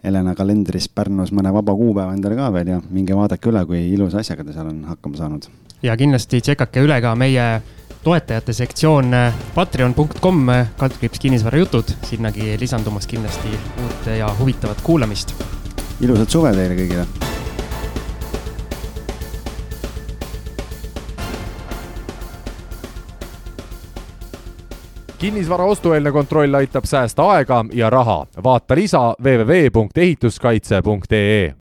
Helena 0.03 0.35
kalendris 0.37 0.87
Pärnus 0.93 1.33
mõne 1.35 1.51
vaba 1.53 1.73
kuupäeva 1.75 2.13
endale 2.15 2.37
ka 2.37 2.51
veel 2.53 2.69
ja 2.75 2.81
minge 2.93 3.15
vaadake 3.17 3.49
üle, 3.49 3.63
kui 3.69 3.81
ilusa 3.93 4.21
asjaga 4.21 4.45
ta 4.45 4.53
seal 4.55 4.69
on 4.69 4.83
hakkama 4.87 5.17
saanud. 5.19 5.49
ja 5.83 5.97
kindlasti 5.97 6.41
tšekake 6.41 6.83
üle 6.85 7.01
ka 7.01 7.15
meie 7.15 7.47
toetajate 8.03 8.53
sektsioon 8.53 9.11
patreon.com, 9.55 10.45
kaldkriips 10.77 11.19
kinnisvarajutud, 11.19 11.83
sinnagi 12.09 12.59
lisandumas 12.59 13.07
kindlasti 13.07 13.59
uut 13.83 14.11
ja 14.17 14.35
huvitavat 14.39 14.81
kuulamist. 14.81 15.33
ilusat 16.01 16.29
suve 16.29 16.53
teile 16.53 16.75
kõigile 16.77 17.05
kinnisvara 25.17 25.65
ostueelne 25.65 26.11
kontroll 26.11 26.53
aitab 26.53 26.85
säästa 26.85 27.31
aega 27.31 27.65
ja 27.73 27.89
raha. 27.89 28.25
vaata 28.43 28.75
lisa 28.75 29.15
www.ehituskaitse.ee 29.23 31.53